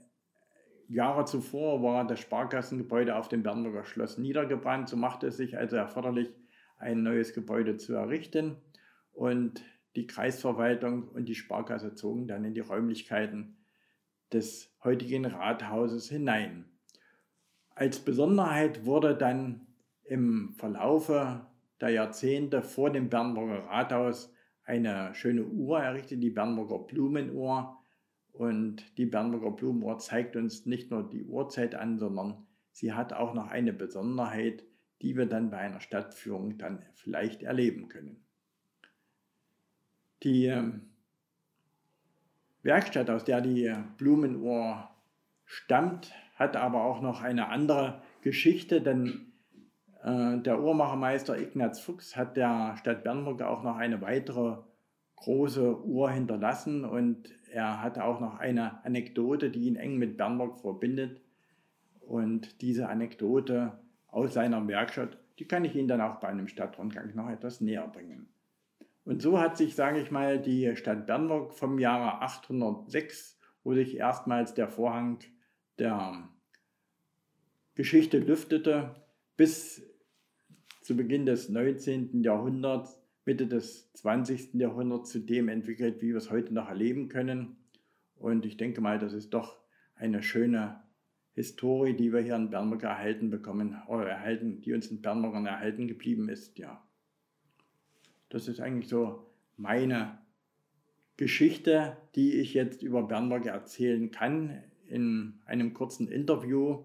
Jahre 0.87 1.25
zuvor 1.25 1.83
war 1.83 2.07
das 2.07 2.21
Sparkassengebäude 2.21 3.17
auf 3.17 3.29
dem 3.29 3.43
Bernburger 3.43 3.85
Schloss 3.85 4.17
niedergebrannt. 4.17 4.89
So 4.89 4.97
machte 4.97 5.27
es 5.27 5.37
sich 5.37 5.59
also 5.59 5.77
erforderlich, 5.77 6.31
ein 6.79 7.03
neues 7.03 7.35
Gebäude 7.35 7.77
zu 7.77 7.95
errichten. 7.95 8.57
Und 9.13 9.63
die 9.97 10.07
Kreisverwaltung 10.07 11.09
und 11.09 11.29
die 11.29 11.35
Sparkasse 11.35 11.95
zogen 11.95 12.29
dann 12.29 12.45
in 12.45 12.55
die 12.55 12.61
Räumlichkeiten 12.61 13.57
des 14.33 14.73
heutigen 14.85 15.27
Rathauses 15.27 16.09
hinein. 16.09 16.78
Als 17.79 18.01
Besonderheit 18.01 18.87
wurde 18.87 19.14
dann 19.14 19.68
im 20.03 20.53
Verlaufe 20.55 21.47
der 21.81 21.91
Jahrzehnte 21.91 22.61
vor 22.61 22.91
dem 22.91 23.09
Bernburger 23.09 23.66
Rathaus 23.66 24.35
eine 24.64 25.14
schöne 25.14 25.45
Uhr 25.45 25.79
errichtet, 25.79 26.20
die 26.20 26.31
Bernburger 26.31 26.81
Blumenuhr. 26.81 27.79
Und 28.33 28.99
die 28.99 29.07
Bernburger 29.07 29.53
Blumenuhr 29.53 29.97
zeigt 29.99 30.35
uns 30.35 30.66
nicht 30.66 30.91
nur 30.91 31.09
die 31.09 31.22
Uhrzeit 31.22 31.76
an, 31.76 32.01
sondern 32.01 32.49
sie 32.72 32.95
hat 32.95 33.12
auch 33.12 33.33
noch 33.33 33.47
eine 33.47 33.72
Besonderheit, 33.72 34.64
die 35.01 35.16
wir 35.16 35.26
dann 35.26 35.51
bei 35.51 35.59
einer 35.59 35.81
Stadtführung 35.81 36.59
dann 36.59 36.85
vielleicht 36.95 37.45
erleben 37.45 37.89
können. 37.89 38.24
Die 40.24 40.47
ähm, 40.47 40.81
Werkstatt, 42.64 43.09
aus 43.09 43.22
der 43.22 43.41
die 43.41 43.72
Blumenuhr 43.99 44.91
stammt, 45.49 46.13
hat 46.37 46.57
aber 46.57 46.85
auch 46.85 47.01
noch 47.01 47.23
eine 47.23 47.49
andere 47.49 48.03
Geschichte, 48.21 48.83
denn 48.83 49.33
äh, 50.05 50.39
der 50.39 50.63
Uhrmachermeister 50.63 51.39
Ignaz 51.39 51.81
Fuchs 51.81 52.17
hat 52.17 52.37
der 52.37 52.77
Stadt 52.77 53.03
Bernburg 53.03 53.43
auch 53.43 53.63
noch 53.65 53.77
eine 53.77 54.01
weitere 54.03 54.59
große 55.17 55.85
Uhr 55.85 56.11
hinterlassen 56.11 56.85
und 56.85 57.31
er 57.51 57.83
hatte 57.83 58.05
auch 58.05 58.21
noch 58.21 58.39
eine 58.39 58.85
Anekdote, 58.85 59.51
die 59.51 59.67
ihn 59.67 59.77
eng 59.77 59.97
mit 59.97 60.19
Bernburg 60.19 60.61
verbindet. 60.61 61.23
Und 62.01 62.61
diese 62.61 62.89
Anekdote 62.89 63.73
aus 64.07 64.35
seiner 64.35 64.67
Werkstatt, 64.69 65.19
die 65.39 65.49
kann 65.49 65.65
ich 65.65 65.75
Ihnen 65.75 65.89
dann 65.89 66.03
auch 66.03 66.21
bei 66.21 66.29
einem 66.29 66.47
Stadtrundgang 66.47 67.15
noch 67.15 67.31
etwas 67.31 67.61
näher 67.61 67.89
bringen. 67.89 68.29
Und 69.05 69.23
so 69.23 69.41
hat 69.41 69.57
sich, 69.57 69.75
sage 69.75 69.99
ich 69.99 70.11
mal, 70.11 70.39
die 70.39 70.77
Stadt 70.77 71.07
Bernburg 71.07 71.55
vom 71.55 71.79
Jahre 71.79 72.21
806, 72.23 73.39
wo 73.65 73.73
sich 73.73 73.97
erstmals 73.97 74.53
der 74.55 74.69
Vorhang 74.69 75.19
der 75.79 76.29
Geschichte 77.74 78.18
lüftete, 78.18 78.95
bis 79.37 79.83
zu 80.83 80.97
Beginn 80.97 81.26
des 81.26 81.49
19. 81.49 82.22
Jahrhunderts, 82.22 82.99
Mitte 83.24 83.47
des 83.47 83.93
20. 83.93 84.55
Jahrhunderts 84.55 85.11
zu 85.11 85.20
dem 85.20 85.49
entwickelt, 85.49 86.03
wie 86.03 86.09
wir 86.09 86.16
es 86.16 86.31
heute 86.31 86.53
noch 86.55 86.68
erleben 86.68 87.09
können. 87.09 87.57
Und 88.16 88.47
ich 88.47 88.57
denke 88.57 88.81
mal, 88.81 88.99
das 88.99 89.12
ist 89.12 89.31
doch 89.31 89.59
eine 89.95 90.22
schöne 90.22 90.83
Historie, 91.35 91.95
die 91.95 92.12
wir 92.12 92.20
hier 92.20 92.35
in 92.35 92.51
Bernburg 92.51 92.83
erhalten 92.83 93.31
bekommen, 93.31 93.76
oder 93.87 94.09
erhalten, 94.09 94.61
die 94.61 94.72
uns 94.72 94.89
in 94.89 95.03
Bernburg 95.03 95.35
erhalten 95.35 95.87
geblieben 95.87 96.29
ist, 96.29 96.59
ja. 96.59 96.83
Das 98.29 98.49
ist 98.49 98.61
eigentlich 98.61 98.89
so 98.89 99.31
meine 99.57 100.18
Geschichte, 101.16 101.97
die 102.14 102.35
ich 102.41 102.55
jetzt 102.55 102.83
über 102.83 103.03
Bernburg 103.05 103.47
erzählen 103.47 104.11
kann 104.11 104.62
in 104.89 105.41
einem 105.47 105.74
kurzen 105.74 106.09
Interview. 106.09 106.84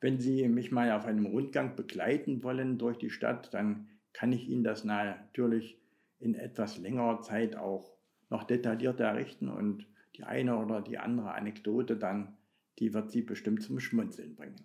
Wenn 0.00 0.18
Sie 0.20 0.46
mich 0.48 0.70
mal 0.70 0.92
auf 0.92 1.04
einem 1.06 1.26
Rundgang 1.26 1.76
begleiten 1.76 2.42
wollen 2.42 2.78
durch 2.78 2.98
die 2.98 3.10
Stadt, 3.10 3.52
dann 3.52 3.88
kann 4.12 4.32
ich 4.32 4.48
Ihnen 4.48 4.64
das 4.64 4.84
natürlich 4.84 5.78
in 6.18 6.34
etwas 6.34 6.78
längerer 6.78 7.20
Zeit 7.22 7.56
auch 7.56 7.96
noch 8.30 8.44
detaillierter 8.44 9.04
errichten 9.04 9.48
und 9.48 9.86
die 10.16 10.24
eine 10.24 10.58
oder 10.58 10.80
die 10.80 10.98
andere 10.98 11.32
Anekdote 11.32 11.96
dann, 11.96 12.36
die 12.78 12.92
wird 12.92 13.10
Sie 13.10 13.22
bestimmt 13.22 13.62
zum 13.62 13.80
Schmunzeln 13.80 14.34
bringen. 14.34 14.60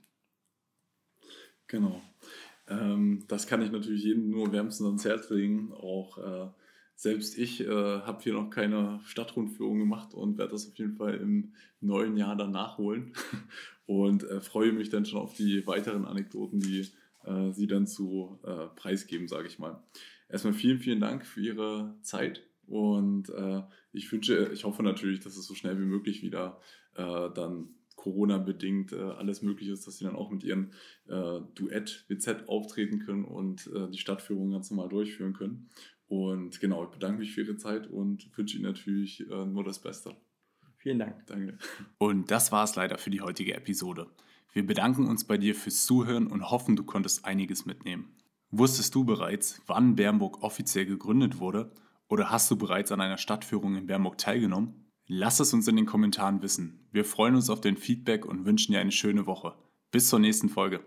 Genau. 1.68 2.02
Ähm, 2.68 3.26
das 3.28 3.48
kann 3.48 3.62
ich 3.62 3.72
natürlich 3.72 4.04
jedem 4.04 4.30
nur 4.30 4.52
wärmstens 4.52 4.88
ans 4.88 5.06
Herz 5.06 5.30
legen. 5.30 5.72
Auch 5.74 6.18
äh, 6.18 6.50
selbst 7.04 7.38
ich 7.38 7.60
äh, 7.60 7.68
habe 7.68 8.24
hier 8.24 8.32
noch 8.32 8.50
keine 8.50 9.02
Stadtrundführung 9.04 9.78
gemacht 9.78 10.14
und 10.14 10.38
werde 10.38 10.54
das 10.54 10.70
auf 10.70 10.76
jeden 10.78 10.96
Fall 10.96 11.16
im 11.16 11.52
neuen 11.82 12.16
Jahr 12.16 12.38
dann 12.38 12.52
nachholen 12.52 13.12
und 13.86 14.24
äh, 14.24 14.40
freue 14.40 14.72
mich 14.72 14.90
dann 14.90 15.06
schon 15.06 15.20
auf 15.20 15.34
die 15.34 15.68
weiteren 15.68 16.06
Anekdoten, 16.06 16.62
die 16.62 16.88
äh, 17.26 17.52
Sie 17.52 17.68
dann 17.68 17.88
zu 17.88 18.40
äh, 18.44 18.68
preisgeben, 18.76 19.28
sage 19.28 19.48
ich 19.48 19.60
mal. 19.60 19.84
Erstmal 20.30 20.54
vielen, 20.54 20.80
vielen 20.80 21.02
Dank 21.02 21.26
für 21.26 21.42
Ihre 21.42 21.94
Zeit 22.04 22.42
und 22.68 23.30
äh, 23.30 23.62
ich 23.92 24.10
wünsche, 24.10 24.52
ich 24.54 24.64
hoffe 24.64 24.82
natürlich, 24.82 25.20
dass 25.20 25.36
es 25.36 25.46
so 25.46 25.56
schnell 25.56 25.78
wie 25.80 25.86
möglich 25.86 26.24
wieder 26.24 26.62
äh, 26.96 27.30
dann 27.36 27.76
Corona-bedingt 28.04 28.92
äh, 28.92 29.00
alles 29.00 29.42
möglich 29.42 29.70
ist, 29.70 29.88
dass 29.88 29.98
sie 29.98 30.04
dann 30.04 30.18
auch 30.18 30.30
mit 30.30 30.44
ihren 30.44 30.72
äh, 31.08 31.40
Duett-WZ 31.56 32.48
auftreten 32.50 33.00
können 33.00 33.24
und 33.24 33.68
äh, 33.74 33.90
die 33.90 33.98
Stadtführung 33.98 34.52
ganz 34.52 34.70
normal 34.72 34.90
durchführen 34.90 35.32
können. 35.32 35.70
Und 36.08 36.60
genau, 36.60 36.84
ich 36.86 36.92
bedanke 36.92 37.20
mich 37.20 37.34
für 37.34 37.42
Ihre 37.42 37.58
Zeit 37.58 37.88
und 37.88 38.30
wünsche 38.38 38.58
Ihnen 38.58 38.66
natürlich 38.66 39.22
äh, 39.30 39.46
nur 39.46 39.64
das 39.64 39.82
Beste. 39.82 40.16
Vielen 40.78 41.00
Dank. 41.00 41.26
Danke. 41.28 41.58
Und 41.98 42.30
das 42.30 42.52
war 42.52 42.66
es 42.66 42.76
leider 42.76 42.98
für 42.98 43.10
die 43.10 43.22
heutige 43.22 43.56
Episode. 43.56 44.08
Wir 44.52 44.66
bedanken 44.66 45.08
uns 45.08 45.24
bei 45.26 45.38
dir 45.38 45.56
fürs 45.56 45.86
Zuhören 45.86 46.28
und 46.28 46.52
hoffen, 46.52 46.76
du 46.76 46.84
konntest 46.84 47.26
einiges 47.26 47.66
mitnehmen. 47.66 48.16
Wusstest 48.52 48.94
du 48.94 49.04
bereits, 49.04 49.62
wann 49.66 49.96
Bernburg 49.96 50.44
offiziell 50.44 50.86
gegründet 50.86 51.40
wurde? 51.40 51.72
Oder 52.08 52.30
hast 52.30 52.52
du 52.52 52.56
bereits 52.56 52.92
an 52.92 53.02
einer 53.02 53.18
Stadtführung 53.18 53.76
in 53.76 53.88
Bernburg 53.88 54.20
teilgenommen? 54.20 54.92
Lass 55.08 55.40
es 55.40 55.54
uns 55.54 55.68
in 55.68 55.76
den 55.76 55.88
Kommentaren 55.88 56.44
wissen. 56.44 56.88
Wir 56.92 57.04
freuen 57.04 57.36
uns 57.36 57.50
auf 57.50 57.62
dein 57.62 57.78
Feedback 57.78 58.26
und 58.26 58.46
wünschen 58.46 58.74
dir 58.74 58.80
eine 58.80 58.92
schöne 58.92 59.26
Woche. 59.26 59.56
Bis 59.90 60.10
zur 60.10 60.20
nächsten 60.20 60.50
Folge. 60.50 60.82